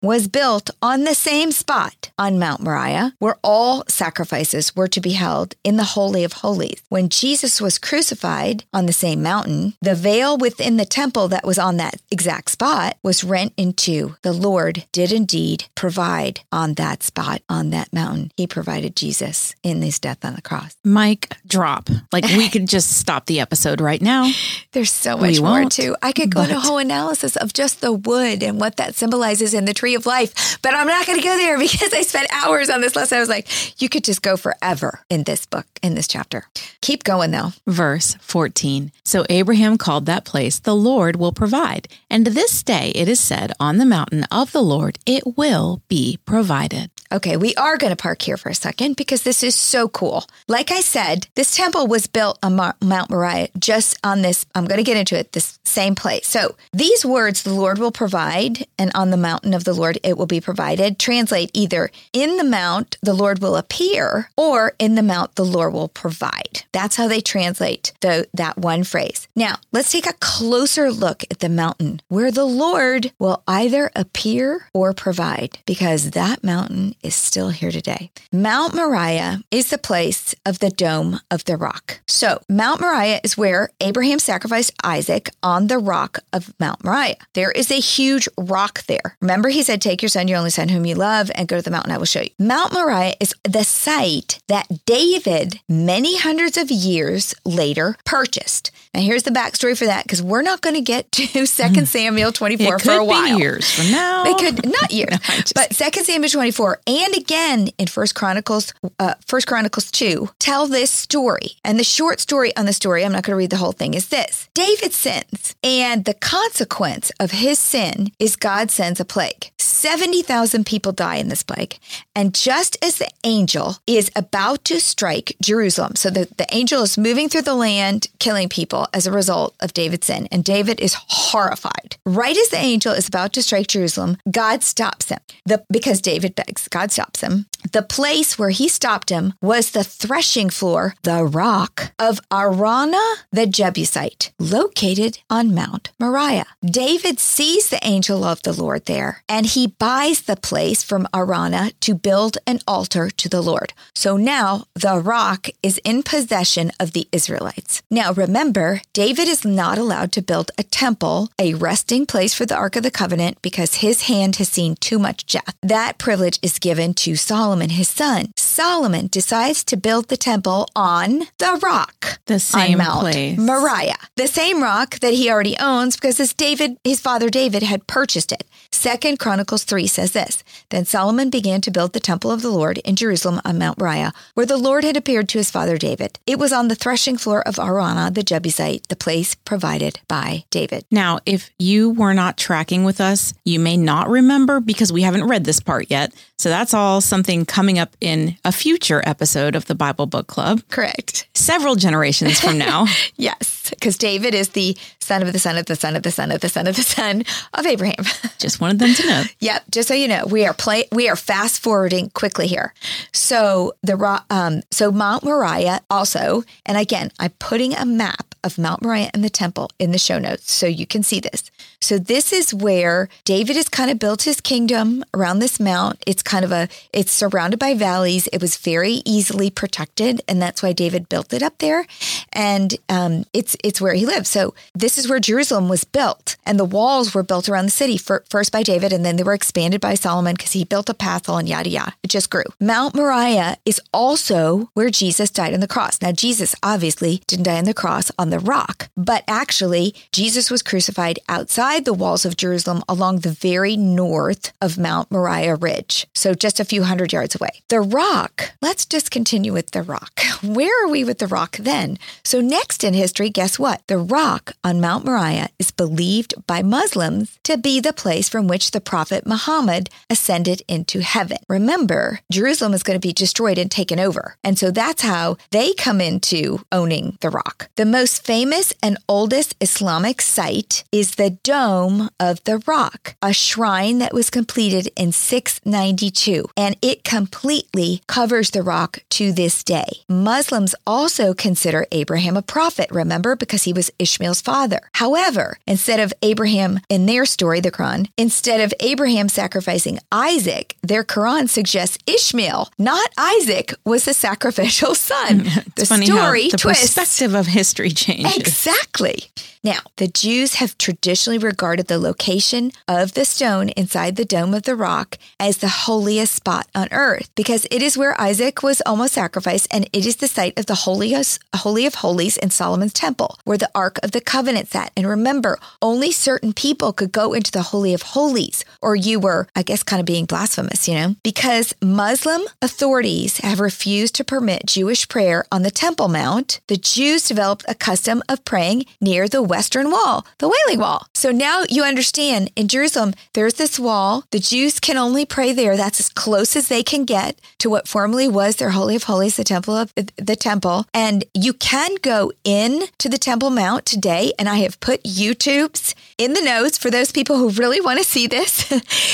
was 0.00 0.28
built 0.28 0.70
on 0.80 1.04
the 1.04 1.14
same 1.14 1.50
spot 1.50 2.10
on 2.16 2.38
Mount 2.38 2.62
Moriah, 2.62 3.14
where 3.18 3.36
all 3.42 3.82
sacrifices 3.88 4.76
were 4.76 4.88
to 4.88 5.00
be 5.00 5.12
held 5.12 5.54
in 5.64 5.76
the 5.76 5.84
Holy 5.96 6.22
of 6.22 6.34
Holies. 6.34 6.82
When 6.88 7.08
Jesus 7.08 7.60
was 7.60 7.78
crucified 7.78 8.64
on 8.72 8.86
the 8.86 8.92
same 8.92 9.22
mountain, 9.22 9.74
the 9.82 9.94
veil 9.94 10.38
within 10.38 10.76
the 10.76 10.84
temple 10.84 11.28
that 11.28 11.44
was 11.44 11.58
on 11.58 11.78
that 11.78 11.96
exact 12.10 12.52
spot 12.52 12.96
was 13.02 13.24
rent 13.24 13.52
in 13.56 13.72
two. 13.72 14.16
The 14.22 14.32
Lord 14.32 14.84
did 14.92 15.10
indeed 15.10 15.64
provide 15.74 16.40
on 16.52 16.74
that 16.74 17.02
spot, 17.02 17.42
on 17.48 17.70
that 17.70 17.92
mountain. 17.92 18.30
He 18.36 18.46
provided 18.46 18.94
Jesus 18.94 19.54
in 19.62 19.82
his 19.82 19.98
death 19.98 20.24
on 20.24 20.36
the 20.36 20.42
cross. 20.42 20.76
Mic, 20.84 21.34
drop. 21.46 21.88
Like 22.12 22.24
we 22.24 22.48
could 22.48 22.68
just 22.68 22.92
stop 22.92 23.26
the 23.26 23.40
episode 23.40 23.80
right 23.80 24.00
now. 24.00 24.30
There's 24.72 24.92
so 24.92 25.16
much 25.16 25.38
we 25.38 25.44
more 25.44 25.64
to. 25.70 25.96
I 26.02 26.12
could 26.12 26.32
go 26.32 26.42
but... 26.42 26.50
into 26.50 26.56
a 26.56 26.60
whole 26.60 26.78
analysis 26.78 27.36
of 27.36 27.52
just 27.52 27.80
the 27.80 27.92
wood 27.92 28.42
and 28.42 28.60
what 28.60 28.76
that 28.76 28.94
symbolizes 28.94 29.39
in 29.40 29.64
the 29.64 29.74
tree 29.74 29.94
of 29.94 30.06
life, 30.06 30.58
but 30.62 30.74
I'm 30.74 30.86
not 30.86 31.06
going 31.06 31.18
to 31.18 31.24
go 31.24 31.36
there 31.36 31.58
because 31.58 31.92
I 31.92 32.02
spent 32.02 32.32
hours 32.32 32.70
on 32.70 32.80
this 32.80 32.96
lesson. 32.96 33.18
I 33.18 33.20
was 33.20 33.28
like, 33.28 33.80
you 33.80 33.88
could 33.88 34.04
just 34.04 34.22
go 34.22 34.36
forever 34.36 35.00
in 35.08 35.24
this 35.24 35.46
book, 35.46 35.66
in 35.82 35.94
this 35.94 36.08
chapter. 36.08 36.46
Keep 36.80 37.04
going 37.04 37.30
though. 37.30 37.52
Verse 37.66 38.14
14. 38.20 38.92
So 39.04 39.24
Abraham 39.28 39.78
called 39.78 40.06
that 40.06 40.24
place, 40.24 40.58
the 40.58 40.76
Lord 40.76 41.16
will 41.16 41.32
provide. 41.32 41.88
And 42.08 42.26
this 42.26 42.62
day 42.62 42.92
it 42.94 43.08
is 43.08 43.20
said, 43.20 43.52
on 43.58 43.78
the 43.78 43.86
mountain 43.86 44.24
of 44.30 44.52
the 44.52 44.62
Lord 44.62 44.98
it 45.06 45.36
will 45.36 45.82
be 45.88 46.18
provided. 46.24 46.90
Okay, 47.12 47.36
we 47.36 47.56
are 47.56 47.76
going 47.76 47.90
to 47.90 47.96
park 47.96 48.22
here 48.22 48.36
for 48.36 48.50
a 48.50 48.54
second 48.54 48.94
because 48.94 49.24
this 49.24 49.42
is 49.42 49.56
so 49.56 49.88
cool. 49.88 50.26
Like 50.46 50.70
I 50.70 50.80
said, 50.80 51.26
this 51.34 51.56
temple 51.56 51.88
was 51.88 52.06
built 52.06 52.38
on 52.40 52.54
Mount 52.54 53.10
Moriah, 53.10 53.48
just 53.58 53.98
on 54.04 54.22
this, 54.22 54.46
I'm 54.54 54.66
going 54.66 54.78
to 54.78 54.84
get 54.84 54.96
into 54.96 55.18
it, 55.18 55.32
this 55.32 55.58
same 55.64 55.96
place. 55.96 56.28
So 56.28 56.54
these 56.72 57.04
words, 57.04 57.42
the 57.42 57.52
Lord 57.52 57.78
will 57.78 57.90
provide, 57.90 58.64
and 58.78 58.92
on 58.94 59.10
the 59.10 59.16
mountain 59.16 59.54
of 59.54 59.64
the 59.64 59.72
Lord 59.72 59.98
it 60.04 60.16
will 60.16 60.26
be 60.26 60.40
provided, 60.40 61.00
translate 61.00 61.50
either 61.52 61.90
in 62.12 62.36
the 62.36 62.44
mount 62.44 62.96
the 63.02 63.14
Lord 63.14 63.40
will 63.40 63.56
appear 63.56 64.30
or 64.36 64.74
in 64.78 64.94
the 64.94 65.02
mount 65.02 65.34
the 65.34 65.44
Lord 65.44 65.72
will 65.72 65.88
provide. 65.88 66.62
That's 66.70 66.94
how 66.94 67.08
they 67.08 67.20
translate 67.20 67.92
the, 68.02 68.28
that 68.34 68.56
one 68.56 68.84
phrase. 68.84 69.26
Now, 69.34 69.56
let's 69.72 69.90
take 69.90 70.06
a 70.06 70.14
closer 70.20 70.92
look 70.92 71.24
at 71.28 71.40
the 71.40 71.48
mountain 71.48 72.02
where 72.06 72.30
the 72.30 72.44
Lord 72.44 73.12
will 73.18 73.42
either 73.48 73.90
appear 73.96 74.68
or 74.72 74.92
provide 74.92 75.58
because 75.66 76.10
that 76.10 76.44
mountain 76.44 76.94
is 77.02 77.14
still 77.14 77.50
here 77.50 77.70
today. 77.70 78.10
Mount 78.32 78.74
Moriah 78.74 79.42
is 79.50 79.70
the 79.70 79.78
place 79.78 80.34
of 80.44 80.58
the 80.58 80.70
dome 80.70 81.20
of 81.30 81.44
the 81.44 81.56
rock. 81.56 82.00
So, 82.06 82.40
Mount 82.48 82.80
Moriah 82.80 83.20
is 83.22 83.36
where 83.36 83.70
Abraham 83.80 84.18
sacrificed 84.18 84.72
Isaac 84.82 85.30
on 85.42 85.66
the 85.66 85.78
rock 85.78 86.20
of 86.32 86.54
Mount 86.60 86.84
Moriah. 86.84 87.16
There 87.34 87.50
is 87.50 87.70
a 87.70 87.80
huge 87.80 88.28
rock 88.36 88.84
there. 88.86 89.16
Remember, 89.20 89.48
he 89.48 89.62
said, 89.62 89.80
Take 89.80 90.02
your 90.02 90.08
son, 90.08 90.28
your 90.28 90.38
only 90.38 90.50
son, 90.50 90.68
whom 90.68 90.86
you 90.86 90.94
love, 90.94 91.30
and 91.34 91.48
go 91.48 91.56
to 91.56 91.62
the 91.62 91.70
mountain 91.70 91.92
I 91.92 91.98
will 91.98 92.04
show 92.04 92.20
you. 92.20 92.30
Mount 92.38 92.72
Moriah 92.72 93.14
is 93.20 93.34
the 93.44 93.64
site 93.64 94.40
that 94.48 94.84
David, 94.86 95.60
many 95.68 96.18
hundreds 96.18 96.56
of 96.56 96.70
years 96.70 97.34
later, 97.44 97.96
purchased. 98.04 98.70
Now, 98.92 99.00
here's 99.00 99.22
the 99.22 99.30
backstory 99.30 99.78
for 99.78 99.86
that 99.86 100.04
because 100.04 100.22
we're 100.22 100.42
not 100.42 100.62
going 100.62 100.74
to 100.74 100.80
get 100.80 101.10
to 101.12 101.26
2 101.46 101.46
hmm. 101.46 101.84
Samuel 101.84 102.32
24 102.32 102.78
for 102.80 102.92
a 102.92 103.04
while. 103.04 103.38
years 103.38 103.70
from 103.70 103.90
now. 103.90 104.24
They 104.24 104.34
could, 104.34 104.66
not 104.66 104.90
years, 104.90 105.10
no, 105.28 105.36
but 105.54 105.70
2 105.70 106.02
Samuel 106.02 106.28
24 106.28 106.80
and 106.90 107.14
again 107.14 107.68
in 107.78 107.86
First 107.86 108.14
Chronicles, 108.16 108.74
uh, 108.98 109.14
First 109.26 109.46
Chronicles 109.46 109.90
2 109.90 110.30
tell 110.38 110.66
this 110.66 110.90
story. 110.90 111.52
And 111.64 111.78
the 111.78 111.84
short 111.84 112.18
story 112.18 112.56
on 112.56 112.66
the 112.66 112.72
story, 112.72 113.04
I'm 113.04 113.12
not 113.12 113.22
going 113.22 113.32
to 113.32 113.36
read 113.36 113.50
the 113.50 113.56
whole 113.56 113.72
thing, 113.72 113.94
is 113.94 114.08
this 114.08 114.48
David 114.54 114.92
sins, 114.92 115.54
and 115.62 116.04
the 116.04 116.14
consequence 116.14 117.12
of 117.20 117.30
his 117.30 117.58
sin 117.58 118.08
is 118.18 118.34
God 118.34 118.70
sends 118.70 118.98
a 118.98 119.04
plague. 119.04 119.50
70,000 119.80 120.66
people 120.66 120.92
die 120.92 121.16
in 121.16 121.28
this 121.28 121.42
plague. 121.42 121.78
And 122.14 122.34
just 122.34 122.76
as 122.84 122.98
the 122.98 123.08
angel 123.24 123.76
is 123.86 124.10
about 124.14 124.64
to 124.66 124.78
strike 124.78 125.36
Jerusalem, 125.42 125.96
so 125.96 126.10
the, 126.10 126.28
the 126.36 126.46
angel 126.52 126.82
is 126.82 126.98
moving 126.98 127.28
through 127.28 127.42
the 127.42 127.54
land, 127.54 128.08
killing 128.18 128.48
people 128.48 128.88
as 128.92 129.06
a 129.06 129.12
result 129.12 129.54
of 129.60 129.72
David's 129.72 130.06
sin, 130.06 130.28
and 130.30 130.44
David 130.44 130.80
is 130.80 130.96
horrified. 131.08 131.96
Right 132.04 132.36
as 132.36 132.48
the 132.50 132.58
angel 132.58 132.92
is 132.92 133.08
about 133.08 133.32
to 133.32 133.42
strike 133.42 133.68
Jerusalem, 133.68 134.18
God 134.30 134.62
stops 134.62 135.08
him. 135.08 135.20
The, 135.46 135.64
because 135.72 136.02
David 136.02 136.34
begs, 136.34 136.68
God 136.68 136.92
stops 136.92 137.22
him. 137.22 137.46
The 137.72 137.82
place 137.82 138.38
where 138.38 138.50
he 138.50 138.68
stopped 138.68 139.10
him 139.10 139.34
was 139.40 139.70
the 139.70 139.84
threshing 139.84 140.50
floor, 140.50 140.94
the 141.02 141.24
rock 141.24 141.92
of 141.98 142.20
Araunah 142.30 143.16
the 143.32 143.46
Jebusite, 143.46 144.32
located 144.38 145.18
on 145.28 145.54
Mount 145.54 145.90
Moriah. 145.98 146.46
David 146.64 147.20
sees 147.20 147.68
the 147.68 147.84
angel 147.86 148.24
of 148.24 148.42
the 148.42 148.52
Lord 148.52 148.86
there, 148.86 149.22
and 149.28 149.46
he 149.46 149.66
buys 149.66 150.22
the 150.22 150.36
place 150.36 150.82
from 150.82 151.06
Araunah 151.14 151.72
to 151.80 151.94
build 151.94 152.38
an 152.46 152.60
altar 152.66 153.10
to 153.10 153.28
the 153.28 153.42
Lord. 153.42 153.72
So 153.94 154.16
now 154.16 154.64
the 154.74 154.98
rock 154.98 155.48
is 155.62 155.78
in 155.84 156.02
possession 156.02 156.72
of 156.80 156.92
the 156.92 157.08
Israelites. 157.12 157.82
Now 157.90 158.12
remember, 158.12 158.82
David 158.92 159.28
is 159.28 159.44
not 159.44 159.78
allowed 159.78 160.12
to 160.12 160.22
build 160.22 160.50
a 160.58 160.62
temple, 160.62 161.30
a 161.38 161.54
resting 161.54 162.06
place 162.06 162.34
for 162.34 162.46
the 162.46 162.56
Ark 162.56 162.76
of 162.76 162.82
the 162.82 162.90
Covenant, 162.90 163.40
because 163.42 163.76
his 163.76 164.02
hand 164.02 164.36
has 164.36 164.48
seen 164.48 164.74
too 164.76 164.98
much 164.98 165.26
death. 165.26 165.56
That 165.62 165.98
privilege 165.98 166.38
is 166.42 166.58
given 166.58 166.94
to 166.94 167.16
Solomon, 167.16 167.49
his 167.58 167.88
son. 167.88 168.32
Solomon 168.36 169.08
decides 169.08 169.64
to 169.64 169.76
build 169.76 170.08
the 170.08 170.16
temple 170.16 170.68
on 170.76 171.20
the 171.38 171.58
rock. 171.62 172.20
The 172.26 172.38
same 172.38 172.78
Mount 172.78 173.00
place. 173.00 173.38
Moriah. 173.38 173.96
The 174.16 174.28
same 174.28 174.62
rock 174.62 175.00
that 175.00 175.14
he 175.14 175.30
already 175.30 175.56
owns 175.58 175.96
because 175.96 176.18
his 176.18 176.32
David, 176.32 176.76
his 176.84 177.00
father 177.00 177.28
David 177.28 177.62
had 177.62 177.86
purchased 177.86 178.32
it. 178.32 178.44
Second 178.70 179.18
Chronicles 179.18 179.64
3 179.64 179.86
says 179.86 180.12
this 180.12 180.44
Then 180.70 180.84
Solomon 180.84 181.30
began 181.30 181.60
to 181.62 181.70
build 181.70 181.92
the 181.92 182.00
temple 182.00 182.30
of 182.30 182.42
the 182.42 182.50
Lord 182.50 182.78
in 182.78 182.96
Jerusalem 182.96 183.40
on 183.44 183.58
Mount 183.58 183.78
Moriah, 183.78 184.12
where 184.34 184.46
the 184.46 184.56
Lord 184.56 184.84
had 184.84 184.96
appeared 184.96 185.28
to 185.30 185.38
his 185.38 185.50
father 185.50 185.76
David. 185.76 186.18
It 186.26 186.38
was 186.38 186.52
on 186.52 186.68
the 186.68 186.74
threshing 186.74 187.16
floor 187.16 187.46
of 187.46 187.56
Araunah 187.56 188.14
the 188.14 188.22
Jebusite, 188.22 188.88
the 188.88 188.96
place 188.96 189.34
provided 189.34 190.00
by 190.08 190.44
David. 190.50 190.84
Now, 190.90 191.18
if 191.26 191.50
you 191.58 191.90
were 191.90 192.14
not 192.14 192.36
tracking 192.36 192.84
with 192.84 193.00
us, 193.00 193.34
you 193.44 193.58
may 193.58 193.76
not 193.76 194.08
remember 194.08 194.60
because 194.60 194.92
we 194.92 195.02
haven't 195.02 195.26
read 195.26 195.44
this 195.44 195.60
part 195.60 195.86
yet. 195.90 196.12
So 196.40 196.48
that's 196.48 196.72
all 196.72 197.02
something 197.02 197.44
coming 197.44 197.78
up 197.78 197.94
in 198.00 198.34
a 198.46 198.50
future 198.50 199.02
episode 199.04 199.54
of 199.54 199.66
the 199.66 199.74
Bible 199.74 200.06
Book 200.06 200.26
Club. 200.26 200.62
Correct. 200.70 201.28
Several 201.34 201.76
generations 201.76 202.40
from 202.40 202.56
now. 202.56 202.86
yes, 203.16 203.68
because 203.68 203.98
David 203.98 204.34
is 204.34 204.48
the 204.48 204.74
son 205.00 205.20
of 205.20 205.34
the 205.34 205.38
son 205.38 205.58
of 205.58 205.66
the 205.66 205.76
son 205.76 205.96
of 205.96 206.02
the 206.02 206.10
son 206.10 206.30
of 206.32 206.40
the 206.40 206.48
son 206.48 206.66
of 206.66 206.76
the 206.76 206.82
son 206.82 207.24
of 207.52 207.66
Abraham. 207.66 208.06
Just 208.38 208.58
wanted 208.58 208.78
them 208.78 208.94
to 208.94 209.06
know. 209.06 209.22
yep. 209.40 209.64
Just 209.70 209.88
so 209.88 209.92
you 209.92 210.08
know, 210.08 210.24
we 210.24 210.46
are 210.46 210.54
play 210.54 210.88
we 210.92 211.10
are 211.10 211.16
fast 211.16 211.62
forwarding 211.62 212.08
quickly 212.08 212.46
here. 212.46 212.72
So 213.12 213.74
the 213.82 214.22
um 214.30 214.62
so 214.70 214.90
Mount 214.90 215.22
Moriah 215.22 215.82
also, 215.90 216.42
and 216.64 216.78
again, 216.78 217.10
I'm 217.18 217.32
putting 217.32 217.74
a 217.74 217.84
map 217.84 218.29
of 218.44 218.58
Mount 218.58 218.82
Moriah 218.82 219.10
and 219.12 219.24
the 219.24 219.30
temple 219.30 219.70
in 219.78 219.92
the 219.92 219.98
show 219.98 220.18
notes 220.18 220.52
so 220.52 220.66
you 220.66 220.86
can 220.86 221.02
see 221.02 221.20
this. 221.20 221.50
So 221.82 221.98
this 221.98 222.32
is 222.32 222.52
where 222.52 223.08
David 223.24 223.56
has 223.56 223.68
kind 223.68 223.90
of 223.90 223.98
built 223.98 224.22
his 224.22 224.40
kingdom 224.40 225.02
around 225.14 225.38
this 225.38 225.58
mount. 225.58 226.02
It's 226.06 226.22
kind 226.22 226.44
of 226.44 226.52
a 226.52 226.68
it's 226.92 227.10
surrounded 227.10 227.58
by 227.58 227.74
valleys. 227.74 228.26
It 228.28 228.40
was 228.40 228.58
very 228.58 229.00
easily 229.06 229.50
protected, 229.50 230.20
and 230.28 230.42
that's 230.42 230.62
why 230.62 230.72
David 230.72 231.08
built 231.08 231.32
it 231.32 231.42
up 231.42 231.58
there. 231.58 231.86
And 232.32 232.76
um, 232.88 233.24
it's 233.32 233.56
it's 233.64 233.80
where 233.80 233.94
he 233.94 234.04
lived. 234.04 234.26
So 234.26 234.54
this 234.74 234.98
is 234.98 235.08
where 235.08 235.20
Jerusalem 235.20 235.68
was 235.68 235.84
built, 235.84 236.36
and 236.44 236.58
the 236.58 236.64
walls 236.66 237.14
were 237.14 237.22
built 237.22 237.48
around 237.48 237.64
the 237.64 237.70
city 237.70 237.96
for, 237.96 238.24
first 238.28 238.52
by 238.52 238.62
David, 238.62 238.92
and 238.92 239.04
then 239.04 239.16
they 239.16 239.22
were 239.22 239.34
expanded 239.34 239.80
by 239.80 239.94
Solomon 239.94 240.34
because 240.36 240.52
he 240.52 240.64
built 240.64 240.90
a 240.90 240.94
pathel 240.94 241.38
and 241.38 241.48
yada 241.48 241.70
yada. 241.70 241.94
It 242.02 242.10
just 242.10 242.30
grew. 242.30 242.44
Mount 242.60 242.94
Moriah 242.94 243.56
is 243.64 243.80
also 243.92 244.68
where 244.74 244.90
Jesus 244.90 245.30
died 245.30 245.54
on 245.54 245.60
the 245.60 245.68
cross. 245.68 246.02
Now 246.02 246.12
Jesus 246.12 246.54
obviously 246.62 247.22
didn't 247.26 247.44
die 247.44 247.58
on 247.58 247.64
the 247.64 247.74
cross 247.74 248.12
on 248.18 248.29
the 248.30 248.38
rock, 248.38 248.88
but 248.96 249.24
actually, 249.28 249.94
Jesus 250.12 250.50
was 250.50 250.62
crucified 250.62 251.18
outside 251.28 251.84
the 251.84 251.94
walls 251.94 252.24
of 252.24 252.36
Jerusalem 252.36 252.82
along 252.88 253.20
the 253.20 253.30
very 253.30 253.76
north 253.76 254.52
of 254.60 254.78
Mount 254.78 255.10
Moriah 255.10 255.56
Ridge. 255.56 256.06
So 256.14 256.34
just 256.34 256.60
a 256.60 256.64
few 256.64 256.84
hundred 256.84 257.12
yards 257.12 257.34
away. 257.34 257.50
The 257.68 257.80
rock, 257.80 258.52
let's 258.60 258.86
just 258.86 259.10
continue 259.10 259.52
with 259.52 259.70
the 259.72 259.82
rock. 259.82 260.20
Where 260.42 260.84
are 260.84 260.88
we 260.88 261.04
with 261.04 261.18
the 261.18 261.26
rock 261.26 261.56
then? 261.58 261.98
So, 262.24 262.40
next 262.40 262.84
in 262.84 262.94
history, 262.94 263.28
guess 263.28 263.58
what? 263.58 263.86
The 263.86 263.98
rock 263.98 264.52
on 264.64 264.80
Mount 264.80 265.04
Moriah 265.04 265.48
is 265.58 265.70
believed 265.70 266.34
by 266.46 266.62
Muslims 266.62 267.38
to 267.44 267.58
be 267.58 267.80
the 267.80 267.92
place 267.92 268.28
from 268.28 268.48
which 268.48 268.70
the 268.70 268.80
Prophet 268.80 269.26
Muhammad 269.26 269.90
ascended 270.08 270.62
into 270.68 271.00
heaven. 271.00 271.38
Remember, 271.48 272.20
Jerusalem 272.30 272.72
is 272.74 272.82
going 272.82 272.98
to 272.98 273.06
be 273.06 273.12
destroyed 273.12 273.58
and 273.58 273.70
taken 273.70 274.00
over. 274.00 274.36
And 274.42 274.58
so 274.58 274.70
that's 274.70 275.02
how 275.02 275.36
they 275.50 275.74
come 275.74 276.00
into 276.00 276.64
owning 276.72 277.18
the 277.20 277.30
rock. 277.30 277.68
The 277.76 277.84
most 277.84 278.19
famous 278.20 278.72
and 278.82 278.98
oldest 279.08 279.54
Islamic 279.60 280.20
site 280.20 280.84
is 280.92 281.16
the 281.16 281.30
Dome 281.30 282.10
of 282.20 282.42
the 282.44 282.62
Rock, 282.66 283.16
a 283.22 283.32
shrine 283.32 283.98
that 283.98 284.12
was 284.12 284.30
completed 284.30 284.90
in 284.96 285.10
692, 285.12 286.48
and 286.56 286.76
it 286.82 287.02
completely 287.02 288.02
covers 288.06 288.50
the 288.50 288.62
rock 288.62 288.98
to 289.10 289.32
this 289.32 289.64
day. 289.64 289.88
Muslims 290.08 290.74
also 290.86 291.34
consider 291.34 291.86
Abraham 291.90 292.36
a 292.36 292.42
prophet, 292.42 292.90
remember, 292.90 293.34
because 293.34 293.64
he 293.64 293.72
was 293.72 293.90
Ishmael's 293.98 294.40
father. 294.40 294.80
However, 294.94 295.58
instead 295.66 295.98
of 295.98 296.12
Abraham 296.22 296.80
in 296.88 297.06
their 297.06 297.24
story, 297.24 297.60
the 297.60 297.72
Quran, 297.72 298.08
instead 298.16 298.60
of 298.60 298.74
Abraham 298.80 299.28
sacrificing 299.28 299.98
Isaac, 300.12 300.76
their 300.82 301.04
Quran 301.04 301.48
suggests 301.48 301.98
Ishmael, 302.06 302.70
not 302.78 303.10
Isaac, 303.16 303.74
was 303.84 304.04
the 304.04 304.14
sacrificial 304.14 304.94
son. 304.94 305.38
the 305.76 305.86
story 305.86 306.48
the 306.48 306.58
twists. 306.58 306.94
perspective 306.94 307.34
of 307.34 307.46
history 307.46 307.90
changes. 307.90 308.09
Exactly. 308.10 309.30
Now, 309.62 309.80
the 309.96 310.08
Jews 310.08 310.54
have 310.54 310.78
traditionally 310.78 311.36
regarded 311.36 311.86
the 311.86 311.98
location 311.98 312.72
of 312.88 313.12
the 313.12 313.26
stone 313.26 313.68
inside 313.70 314.16
the 314.16 314.24
dome 314.24 314.54
of 314.54 314.62
the 314.62 314.74
rock 314.74 315.18
as 315.38 315.58
the 315.58 315.68
holiest 315.68 316.34
spot 316.34 316.66
on 316.74 316.88
earth 316.92 317.30
because 317.34 317.66
it 317.70 317.82
is 317.82 317.98
where 317.98 318.18
Isaac 318.18 318.62
was 318.62 318.80
almost 318.86 319.12
sacrificed 319.12 319.68
and 319.70 319.86
it 319.92 320.06
is 320.06 320.16
the 320.16 320.28
site 320.28 320.58
of 320.58 320.64
the 320.64 320.74
holiest, 320.74 321.40
Holy 321.54 321.84
of 321.84 321.96
Holies 321.96 322.38
in 322.38 322.48
Solomon's 322.48 322.94
temple 322.94 323.38
where 323.44 323.58
the 323.58 323.70
Ark 323.74 323.98
of 324.02 324.12
the 324.12 324.22
Covenant 324.22 324.68
sat. 324.68 324.92
And 324.96 325.06
remember, 325.06 325.58
only 325.82 326.10
certain 326.10 326.54
people 326.54 326.94
could 326.94 327.12
go 327.12 327.34
into 327.34 327.52
the 327.52 327.62
Holy 327.62 327.92
of 327.92 328.00
Holies 328.02 328.64
or 328.80 328.96
you 328.96 329.20
were, 329.20 329.46
I 329.54 329.62
guess, 329.62 329.82
kind 329.82 330.00
of 330.00 330.06
being 330.06 330.24
blasphemous, 330.24 330.88
you 330.88 330.94
know, 330.94 331.16
because 331.22 331.74
Muslim 331.82 332.40
authorities 332.62 333.38
have 333.38 333.60
refused 333.60 334.14
to 334.14 334.24
permit 334.24 334.64
Jewish 334.64 335.06
prayer 335.06 335.44
on 335.52 335.64
the 335.64 335.70
Temple 335.70 336.08
Mount. 336.08 336.60
The 336.68 336.78
Jews 336.78 337.24
developed 337.24 337.66
a 337.68 337.74
custom 337.74 337.99
of 338.08 338.44
praying 338.44 338.84
near 339.00 339.28
the 339.28 339.42
Western 339.42 339.90
Wall, 339.90 340.26
the 340.38 340.48
Wailing 340.48 340.80
Wall. 340.80 341.06
So 341.14 341.30
now 341.30 341.64
you 341.68 341.82
understand 341.82 342.50
in 342.56 342.68
Jerusalem, 342.68 343.14
there's 343.34 343.54
this 343.54 343.78
wall. 343.78 344.24
The 344.30 344.38
Jews 344.38 344.80
can 344.80 344.96
only 344.96 345.24
pray 345.24 345.52
there. 345.52 345.76
That's 345.76 346.00
as 346.00 346.08
close 346.08 346.56
as 346.56 346.68
they 346.68 346.82
can 346.82 347.04
get 347.04 347.40
to 347.58 347.70
what 347.70 347.88
formerly 347.88 348.28
was 348.28 348.56
their 348.56 348.70
Holy 348.70 348.96
of 348.96 349.04
Holies, 349.04 349.36
the 349.36 349.44
temple 349.44 349.76
of 349.76 349.92
the 349.94 350.36
temple. 350.36 350.86
And 350.94 351.24
you 351.34 351.52
can 351.52 351.96
go 352.02 352.32
in 352.44 352.84
to 352.98 353.08
the 353.08 353.18
Temple 353.18 353.50
Mount 353.50 353.86
today. 353.86 354.32
And 354.38 354.48
I 354.48 354.56
have 354.56 354.80
put 354.80 355.02
YouTube's 355.04 355.94
in 356.18 356.34
the 356.34 356.42
notes 356.42 356.78
for 356.78 356.90
those 356.90 357.12
people 357.12 357.36
who 357.36 357.50
really 357.50 357.80
want 357.80 357.98
to 357.98 358.04
see 358.04 358.26
this. 358.26 358.70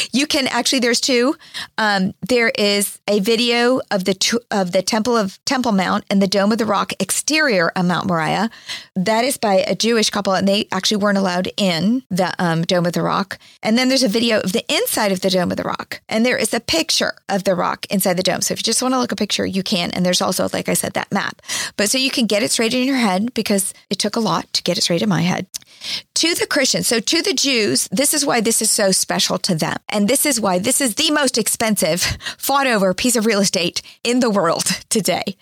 you 0.13 0.27
can 0.27 0.47
actually, 0.47 0.81
there's 0.81 1.01
two. 1.01 1.37
Um, 1.79 2.15
there 2.29 2.51
is 2.57 2.99
a 3.09 3.21
video 3.21 3.81
of 3.91 4.05
the 4.05 4.17
of 4.51 4.73
the 4.73 4.83
Temple 4.83 5.17
of 5.17 5.43
Temple 5.45 5.73
Mount 5.73 6.05
and 6.11 6.21
the 6.21 6.27
Dome 6.27 6.53
of 6.53 6.59
the 6.59 6.67
Rock 6.67 6.93
exterior 7.01 7.69
of 7.77 7.87
Mount 7.87 8.07
Moriah. 8.07 8.51
That 8.95 9.25
is 9.25 9.37
by 9.37 9.65
a 9.67 9.75
Jewish 9.75 10.11
couple, 10.11 10.35
and 10.35 10.47
they 10.47 10.69
actually 10.73 10.99
weren't 10.99 11.19
allowed 11.19 11.51
in 11.57 12.03
the 12.11 12.35
um, 12.39 12.63
Dome 12.63 12.87
of 12.87 12.93
the 12.93 13.03
Rock. 13.03 13.39
And 13.63 13.77
then 13.77 13.89
there's 13.89 14.03
a 14.03 14.09
video 14.09 14.41
of 14.41 14.53
the 14.53 14.65
inside 14.73 15.13
of 15.13 15.21
the 15.21 15.31
Dome 15.31 15.51
of 15.51 15.57
the 15.57 15.65
Rock, 15.65 16.01
and 16.09 16.25
there 16.25 16.37
is 16.37 16.55
a 16.55 16.61
picture 16.61 17.15
of 17.29 17.45
the 17.45 17.55
rock 17.55 17.87
inside 17.91 18.15
the 18.15 18.23
dome. 18.23 18.41
So 18.41 18.53
if 18.53 18.61
you 18.61 18.65
just 18.65 18.83
want 18.83 18.95
to 18.95 18.99
look 18.99 19.13
a 19.13 19.17
picture, 19.17 19.47
you 19.47 19.63
can. 19.63 19.91
And 19.91 20.05
there's 20.05 20.23
also, 20.23 20.49
like 20.53 20.69
I 20.69 20.75
said, 20.75 20.93
that 20.93 21.13
map. 21.13 21.43
But 21.77 21.91
so 21.91 21.99
you 21.99 22.11
can 22.11 22.27
get 22.27 22.43
it 22.43 22.51
straight 22.51 22.75
in 22.75 22.87
your 22.87 22.97
head 22.97 23.35
because 23.35 23.75
it 23.91 23.99
took 23.99 24.17
a 24.17 24.21
lot 24.21 24.53
to 24.53 24.63
get 24.63 24.79
it 24.79 24.83
straight 24.83 25.03
in 25.03 25.09
my 25.09 25.23
head. 25.23 25.47
To 26.15 26.35
the 26.35 26.47
Christians, 26.47 26.87
so 26.87 26.99
to 26.99 27.21
the 27.21 27.35
Jews, 27.35 27.89
this 27.93 28.15
is 28.15 28.25
why 28.25 28.41
this 28.41 28.63
is 28.63 28.71
so 28.71 28.91
special 28.91 29.37
to 29.41 29.55
them. 29.55 29.77
And 29.91 30.09
this 30.09 30.25
is 30.25 30.41
why 30.41 30.59
this 30.59 30.81
is 30.81 30.95
the 30.95 31.11
most 31.11 31.37
expensive, 31.37 32.01
fought 32.39 32.67
over 32.67 32.95
piece 32.95 33.17
of 33.17 33.27
real 33.27 33.41
estate 33.41 33.83
in 34.03 34.21
the 34.21 34.31
world 34.31 34.65
today. 34.89 35.37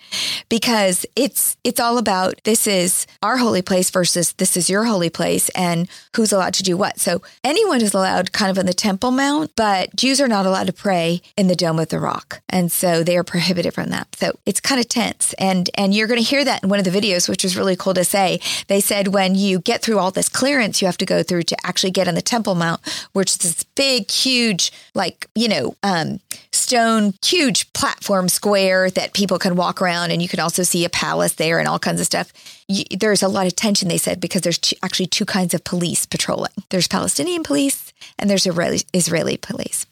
Because 0.49 1.05
it's 1.15 1.55
it's 1.63 1.79
all 1.79 1.97
about 1.97 2.41
this 2.43 2.67
is 2.67 3.07
our 3.23 3.37
holy 3.37 3.61
place 3.61 3.89
versus 3.89 4.33
this 4.33 4.57
is 4.57 4.69
your 4.69 4.83
holy 4.83 5.09
place 5.09 5.47
and 5.49 5.87
who's 6.15 6.33
allowed 6.33 6.53
to 6.55 6.63
do 6.63 6.75
what. 6.75 6.99
So 6.99 7.21
anyone 7.43 7.81
is 7.81 7.93
allowed 7.93 8.33
kind 8.33 8.51
of 8.51 8.57
in 8.57 8.65
the 8.65 8.73
Temple 8.73 9.11
Mount, 9.11 9.51
but 9.55 9.95
Jews 9.95 10.19
are 10.19 10.27
not 10.27 10.45
allowed 10.45 10.67
to 10.67 10.73
pray 10.73 11.21
in 11.37 11.47
the 11.47 11.55
Dome 11.55 11.79
of 11.79 11.87
the 11.87 11.99
Rock. 11.99 12.41
And 12.49 12.71
so 12.71 13.01
they 13.01 13.15
are 13.15 13.23
prohibited 13.23 13.73
from 13.73 13.91
that. 13.91 14.13
So 14.15 14.37
it's 14.45 14.59
kind 14.59 14.81
of 14.81 14.89
tense. 14.89 15.33
And 15.39 15.69
and 15.75 15.93
you're 15.93 16.07
going 16.07 16.21
to 16.21 16.29
hear 16.29 16.43
that 16.43 16.63
in 16.63 16.69
one 16.69 16.79
of 16.79 16.85
the 16.85 16.91
videos, 16.91 17.29
which 17.29 17.43
was 17.43 17.55
really 17.55 17.77
cool 17.77 17.93
to 17.93 18.03
say. 18.03 18.39
They 18.67 18.81
said 18.81 19.09
when 19.09 19.35
you 19.35 19.59
get 19.59 19.81
through 19.81 19.99
all 19.99 20.11
this 20.11 20.29
clearance 20.35 20.81
you 20.81 20.85
have 20.85 20.97
to 20.97 21.05
go 21.05 21.23
through 21.23 21.43
to 21.43 21.55
actually 21.65 21.91
get 21.91 22.09
on 22.09 22.13
the 22.13 22.21
Temple 22.21 22.55
Mount, 22.55 22.81
which 23.13 23.31
is 23.31 23.37
this 23.37 23.63
big, 23.63 24.11
huge, 24.11 24.71
like, 24.93 25.27
you 25.33 25.47
know, 25.47 25.75
um, 25.81 26.19
stone, 26.51 27.13
huge 27.23 27.71
platform 27.71 28.27
square 28.27 28.89
that 28.91 29.13
people 29.13 29.39
can 29.39 29.55
walk 29.55 29.81
around. 29.81 30.11
And 30.11 30.21
you 30.21 30.27
can 30.27 30.41
also 30.41 30.63
see 30.63 30.83
a 30.83 30.89
palace 30.89 31.35
there 31.35 31.57
and 31.57 31.69
all 31.69 31.79
kinds 31.79 32.01
of 32.01 32.05
stuff. 32.05 32.33
You, 32.67 32.83
there's 32.99 33.23
a 33.23 33.29
lot 33.29 33.47
of 33.47 33.55
tension, 33.55 33.87
they 33.87 33.97
said, 33.97 34.19
because 34.19 34.41
there's 34.41 34.59
actually 34.83 35.07
two 35.07 35.25
kinds 35.25 35.53
of 35.53 35.63
police 35.63 36.05
patrolling 36.05 36.51
there's 36.69 36.87
Palestinian 36.87 37.43
police 37.43 37.93
and 38.19 38.29
there's 38.29 38.45
Israeli, 38.45 38.81
Israeli 38.93 39.37
police. 39.37 39.85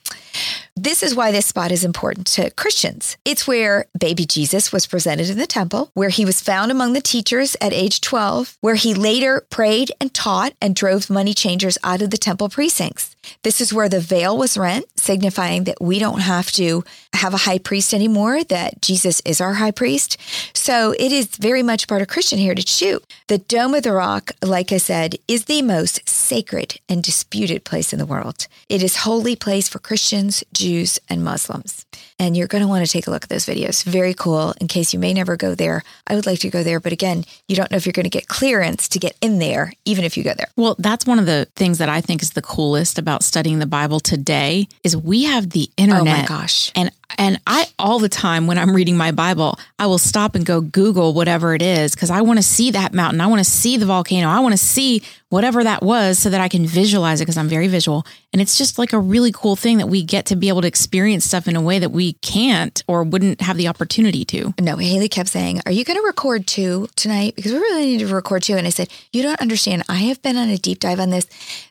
This 0.75 1.03
is 1.03 1.13
why 1.13 1.31
this 1.31 1.45
spot 1.45 1.71
is 1.71 1.83
important 1.83 2.25
to 2.27 2.49
Christians. 2.49 3.15
It's 3.25 3.45
where 3.45 3.85
baby 3.97 4.25
Jesus 4.25 4.71
was 4.71 4.87
presented 4.87 5.29
in 5.29 5.37
the 5.37 5.45
temple, 5.45 5.91
where 5.93 6.09
he 6.09 6.25
was 6.25 6.41
found 6.41 6.71
among 6.71 6.93
the 6.93 7.01
teachers 7.01 7.55
at 7.61 7.73
age 7.73 8.01
12, 8.01 8.57
where 8.59 8.73
he 8.73 8.95
later 8.95 9.45
prayed 9.51 9.91
and 10.01 10.11
taught 10.15 10.53
and 10.59 10.75
drove 10.75 11.11
money 11.11 11.35
changers 11.35 11.77
out 11.83 12.01
of 12.01 12.09
the 12.09 12.17
temple 12.17 12.49
precincts. 12.49 13.15
This 13.43 13.61
is 13.61 13.71
where 13.71 13.87
the 13.87 13.99
veil 13.99 14.35
was 14.35 14.57
rent, 14.57 14.85
signifying 14.97 15.65
that 15.65 15.79
we 15.79 15.99
don't 15.99 16.21
have 16.21 16.51
to 16.53 16.83
have 17.13 17.35
a 17.35 17.45
high 17.45 17.59
priest 17.59 17.93
anymore, 17.93 18.43
that 18.45 18.81
Jesus 18.81 19.21
is 19.25 19.39
our 19.39 19.53
high 19.53 19.71
priest. 19.71 20.17
So 20.53 20.93
it 20.97 21.11
is 21.11 21.27
very 21.37 21.63
much 21.63 21.87
part 21.87 22.01
of 22.01 22.07
Christian 22.07 22.39
heritage 22.39 22.79
too. 22.79 23.01
The 23.27 23.37
Dome 23.37 23.75
of 23.75 23.83
the 23.83 23.93
Rock, 23.93 24.31
like 24.41 24.71
I 24.71 24.77
said, 24.77 25.17
is 25.27 25.45
the 25.45 25.61
most 25.61 26.07
sacred 26.09 26.79
and 26.89 27.03
disputed 27.03 27.63
place 27.63 27.93
in 27.93 27.99
the 27.99 28.05
world. 28.05 28.47
It 28.69 28.81
is 28.81 28.97
holy 28.97 29.35
place 29.35 29.69
for 29.69 29.79
Christians, 29.79 30.43
Jews, 30.63 30.97
and 31.09 31.25
Muslims. 31.25 31.85
And 32.17 32.37
you're 32.37 32.47
going 32.47 32.61
to 32.61 32.69
want 32.69 32.85
to 32.85 32.91
take 32.91 33.05
a 33.07 33.11
look 33.11 33.23
at 33.23 33.29
those 33.29 33.45
videos. 33.45 33.83
Very 33.83 34.13
cool. 34.13 34.53
In 34.61 34.69
case 34.69 34.93
you 34.93 34.99
may 34.99 35.13
never 35.13 35.35
go 35.35 35.55
there, 35.55 35.83
I 36.07 36.15
would 36.15 36.25
like 36.25 36.39
to 36.39 36.49
go 36.49 36.63
there. 36.63 36.79
But 36.79 36.93
again, 36.93 37.25
you 37.49 37.55
don't 37.57 37.69
know 37.69 37.75
if 37.75 37.85
you're 37.85 37.91
going 37.91 38.05
to 38.05 38.09
get 38.09 38.29
clearance 38.29 38.87
to 38.89 38.99
get 38.99 39.17
in 39.19 39.39
there, 39.39 39.73
even 39.83 40.05
if 40.05 40.15
you 40.15 40.23
go 40.23 40.33
there. 40.33 40.47
Well, 40.55 40.77
that's 40.79 41.05
one 41.05 41.19
of 41.19 41.25
the 41.25 41.49
things 41.57 41.79
that 41.79 41.89
I 41.89 41.99
think 41.99 42.21
is 42.21 42.31
the 42.31 42.41
coolest 42.41 42.97
about 42.97 43.23
studying 43.23 43.59
the 43.59 43.65
Bible 43.65 43.99
today 43.99 44.69
is 44.85 44.95
we 44.95 45.25
have 45.25 45.49
the 45.49 45.69
internet. 45.75 46.01
Oh 46.01 46.05
my 46.05 46.25
gosh. 46.25 46.71
And 46.75 46.91
and 47.17 47.39
I 47.47 47.67
all 47.79 47.99
the 47.99 48.09
time 48.09 48.47
when 48.47 48.57
I'm 48.57 48.75
reading 48.75 48.97
my 48.97 49.11
Bible, 49.11 49.59
I 49.79 49.87
will 49.87 49.97
stop 49.97 50.35
and 50.35 50.45
go 50.45 50.61
Google 50.61 51.13
whatever 51.13 51.53
it 51.53 51.61
is 51.61 51.93
because 51.95 52.09
I 52.09 52.21
want 52.21 52.39
to 52.39 52.43
see 52.43 52.71
that 52.71 52.93
mountain. 52.93 53.21
I 53.21 53.27
want 53.27 53.39
to 53.39 53.49
see 53.49 53.77
the 53.77 53.85
volcano. 53.85 54.27
I 54.27 54.39
want 54.39 54.53
to 54.53 54.57
see 54.57 55.01
whatever 55.33 55.63
that 55.63 55.81
was 55.81 56.19
so 56.19 56.29
that 56.29 56.39
I 56.39 56.47
can 56.47 56.63
visualize 56.63 57.19
it 57.19 57.23
because 57.23 57.37
I'm 57.37 57.49
very 57.49 57.67
visual. 57.67 58.05
And 58.31 58.41
it's 58.41 58.55
just 58.55 58.77
like 58.77 58.93
a 58.93 58.99
really 58.99 59.31
cool 59.31 59.55
thing 59.55 59.79
that 59.79 59.87
we 59.87 60.03
get 60.03 60.27
to 60.27 60.35
be 60.35 60.47
able 60.47 60.61
to 60.61 60.67
experience 60.67 61.25
stuff 61.25 61.47
in 61.47 61.55
a 61.55 61.61
way 61.61 61.79
that 61.79 61.89
we 61.89 62.13
can't 62.13 62.83
or 62.87 63.03
wouldn't 63.03 63.41
have 63.41 63.57
the 63.57 63.67
opportunity 63.67 64.25
to. 64.25 64.53
No, 64.61 64.77
Hayley 64.77 65.09
kept 65.09 65.29
saying, 65.29 65.61
Are 65.65 65.71
you 65.71 65.83
going 65.85 65.99
to 65.99 66.05
record 66.05 66.45
two 66.45 66.87
tonight? 66.95 67.35
Because 67.35 67.51
we 67.51 67.57
really 67.57 67.85
need 67.85 67.99
to 67.99 68.13
record 68.13 68.43
two. 68.43 68.57
And 68.57 68.67
I 68.67 68.69
said, 68.69 68.89
You 69.11 69.23
don't 69.23 69.41
understand. 69.41 69.83
I 69.89 69.95
have 69.95 70.21
been 70.21 70.37
on 70.37 70.49
a 70.49 70.57
deep 70.57 70.79
dive 70.79 70.99
on 70.99 71.09
this. 71.09 71.25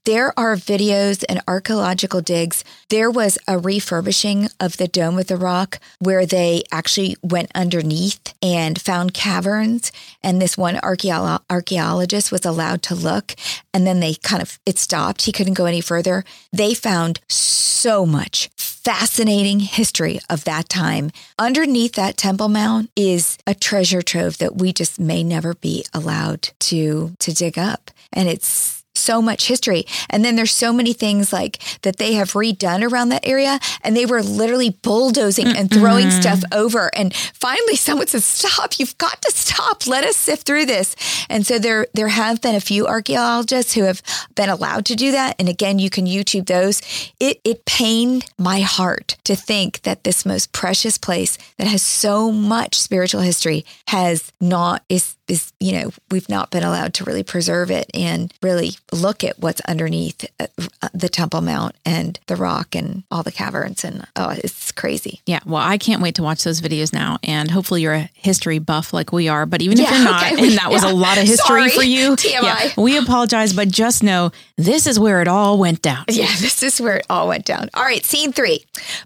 There 0.04 0.36
are 0.36 0.56
videos 0.56 1.24
and 1.28 1.40
archaeological 1.46 2.20
digs. 2.20 2.64
There 2.88 3.12
was 3.12 3.38
a 3.46 3.58
refurbishing 3.58 4.48
of 4.58 4.76
the 4.76 4.88
Dome 4.88 5.18
of 5.18 5.28
the 5.32 5.38
Rock 5.38 5.80
where 5.98 6.26
they 6.26 6.62
actually 6.70 7.16
went 7.22 7.50
underneath 7.54 8.34
and 8.42 8.78
found 8.80 9.14
caverns. 9.14 9.90
And 10.22 10.40
this 10.40 10.58
one 10.58 10.76
archeolo- 10.76 11.40
archaeologist 11.48 12.30
was 12.30 12.44
allowed 12.44 12.82
to 12.82 12.94
look 12.94 13.34
and 13.72 13.86
then 13.86 14.00
they 14.00 14.14
kind 14.14 14.42
of, 14.42 14.58
it 14.66 14.78
stopped. 14.78 15.22
He 15.22 15.32
couldn't 15.32 15.54
go 15.54 15.64
any 15.64 15.80
further. 15.80 16.24
They 16.52 16.74
found 16.74 17.20
so 17.28 18.04
much 18.04 18.50
fascinating 18.56 19.60
history 19.60 20.20
of 20.28 20.44
that 20.44 20.68
time. 20.68 21.10
Underneath 21.38 21.94
that 21.94 22.16
Temple 22.16 22.48
Mount 22.48 22.90
is 22.94 23.38
a 23.46 23.54
treasure 23.54 24.02
trove 24.02 24.38
that 24.38 24.56
we 24.56 24.72
just 24.72 25.00
may 25.00 25.24
never 25.24 25.54
be 25.54 25.84
allowed 25.94 26.50
to, 26.60 27.14
to 27.20 27.32
dig 27.32 27.58
up. 27.58 27.90
And 28.12 28.28
it's 28.28 28.81
so 28.94 29.22
much 29.22 29.48
history. 29.48 29.84
And 30.10 30.24
then 30.24 30.36
there's 30.36 30.54
so 30.54 30.72
many 30.72 30.92
things 30.92 31.32
like 31.32 31.58
that 31.82 31.96
they 31.96 32.14
have 32.14 32.32
redone 32.32 32.88
around 32.88 33.08
that 33.10 33.26
area. 33.26 33.58
And 33.82 33.96
they 33.96 34.06
were 34.06 34.22
literally 34.22 34.70
bulldozing 34.70 35.48
and 35.48 35.70
throwing 35.70 36.10
stuff 36.10 36.42
over. 36.52 36.90
And 36.94 37.14
finally 37.14 37.76
someone 37.76 38.06
said, 38.06 38.22
stop, 38.22 38.78
you've 38.78 38.98
got 38.98 39.20
to 39.22 39.30
stop. 39.30 39.86
Let 39.86 40.04
us 40.04 40.16
sift 40.16 40.46
through 40.46 40.66
this. 40.66 40.94
And 41.28 41.46
so 41.46 41.58
there, 41.58 41.86
there 41.94 42.08
have 42.08 42.40
been 42.40 42.54
a 42.54 42.60
few 42.60 42.86
archaeologists 42.86 43.74
who 43.74 43.84
have 43.84 44.02
been 44.34 44.48
allowed 44.48 44.84
to 44.86 44.94
do 44.94 45.12
that. 45.12 45.36
And 45.38 45.48
again, 45.48 45.78
you 45.78 45.90
can 45.90 46.06
YouTube 46.06 46.46
those. 46.46 46.82
It, 47.18 47.40
it 47.44 47.64
pained 47.64 48.26
my 48.38 48.60
heart 48.60 49.16
to 49.24 49.34
think 49.34 49.82
that 49.82 50.04
this 50.04 50.26
most 50.26 50.52
precious 50.52 50.98
place 50.98 51.38
that 51.58 51.66
has 51.66 51.82
so 51.82 52.30
much 52.30 52.78
spiritual 52.78 53.22
history 53.22 53.64
has 53.88 54.32
not, 54.40 54.84
is, 54.88 55.16
is, 55.28 55.52
you 55.60 55.72
know, 55.72 55.90
we've 56.10 56.28
not 56.28 56.50
been 56.50 56.62
allowed 56.62 56.94
to 56.94 57.04
really 57.04 57.22
preserve 57.22 57.70
it 57.70 57.90
and 57.94 58.32
really 58.42 58.72
look 58.92 59.24
at 59.24 59.38
what's 59.38 59.60
underneath 59.62 60.24
uh, 60.38 60.46
the 60.92 61.08
Temple 61.08 61.40
Mount 61.40 61.74
and 61.84 62.18
the 62.26 62.36
rock 62.36 62.74
and 62.74 63.02
all 63.10 63.22
the 63.22 63.32
caverns. 63.32 63.84
And 63.84 64.06
oh, 64.16 64.30
it's 64.30 64.72
crazy. 64.72 65.20
Yeah. 65.26 65.40
Well, 65.46 65.62
I 65.62 65.78
can't 65.78 66.02
wait 66.02 66.14
to 66.16 66.22
watch 66.22 66.44
those 66.44 66.60
videos 66.60 66.92
now. 66.92 67.18
And 67.22 67.50
hopefully 67.50 67.82
you're 67.82 67.94
a 67.94 68.10
history 68.14 68.58
buff 68.58 68.92
like 68.92 69.12
we 69.12 69.28
are. 69.28 69.46
But 69.46 69.62
even 69.62 69.78
yeah, 69.78 69.84
if 69.84 69.90
you're 69.90 70.04
not, 70.04 70.32
okay. 70.32 70.48
and 70.48 70.58
that 70.58 70.70
was 70.70 70.84
yeah. 70.84 70.92
a 70.92 70.94
lot 70.94 71.18
of 71.18 71.24
history 71.24 71.68
Sorry. 71.68 71.70
for 71.70 71.82
you, 71.82 72.10
TMI. 72.16 72.42
Yeah, 72.42 72.70
we 72.76 72.98
apologize. 72.98 73.52
But 73.52 73.68
just 73.68 74.02
know 74.02 74.30
this 74.56 74.86
is 74.86 74.98
where 74.98 75.20
it 75.20 75.28
all 75.28 75.58
went 75.58 75.82
down. 75.82 76.04
Yeah, 76.08 76.26
this 76.40 76.62
is 76.62 76.80
where 76.80 76.96
it 76.96 77.06
all 77.08 77.28
went 77.28 77.44
down. 77.44 77.70
All 77.74 77.84
right. 77.84 78.04
Scene 78.04 78.32
three 78.32 78.64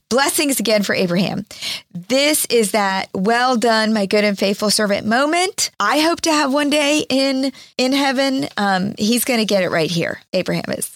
blessings 0.09 0.61
again 0.61 0.83
for 0.83 0.95
Abraham. 0.95 1.47
This 1.93 2.47
is 2.47 2.73
that 2.73 3.09
well 3.15 3.57
done, 3.57 3.93
my 3.93 4.07
good 4.07 4.25
and 4.25 4.39
faithful 4.39 4.71
servant 4.71 5.07
moment. 5.07 5.71
I 5.79 6.01
hope 6.01 6.21
to 6.23 6.33
have 6.33 6.53
one 6.53 6.71
day 6.71 7.05
in 7.09 7.53
in 7.79 7.93
heaven. 7.93 8.49
Um, 8.57 8.95
he's 8.99 9.25
going 9.25 9.39
to 9.39 9.45
get 9.45 9.63
it 9.63 9.69
right 9.77 9.91
here. 9.91 10.21
Abraham 10.33 10.65
is. 10.71 10.96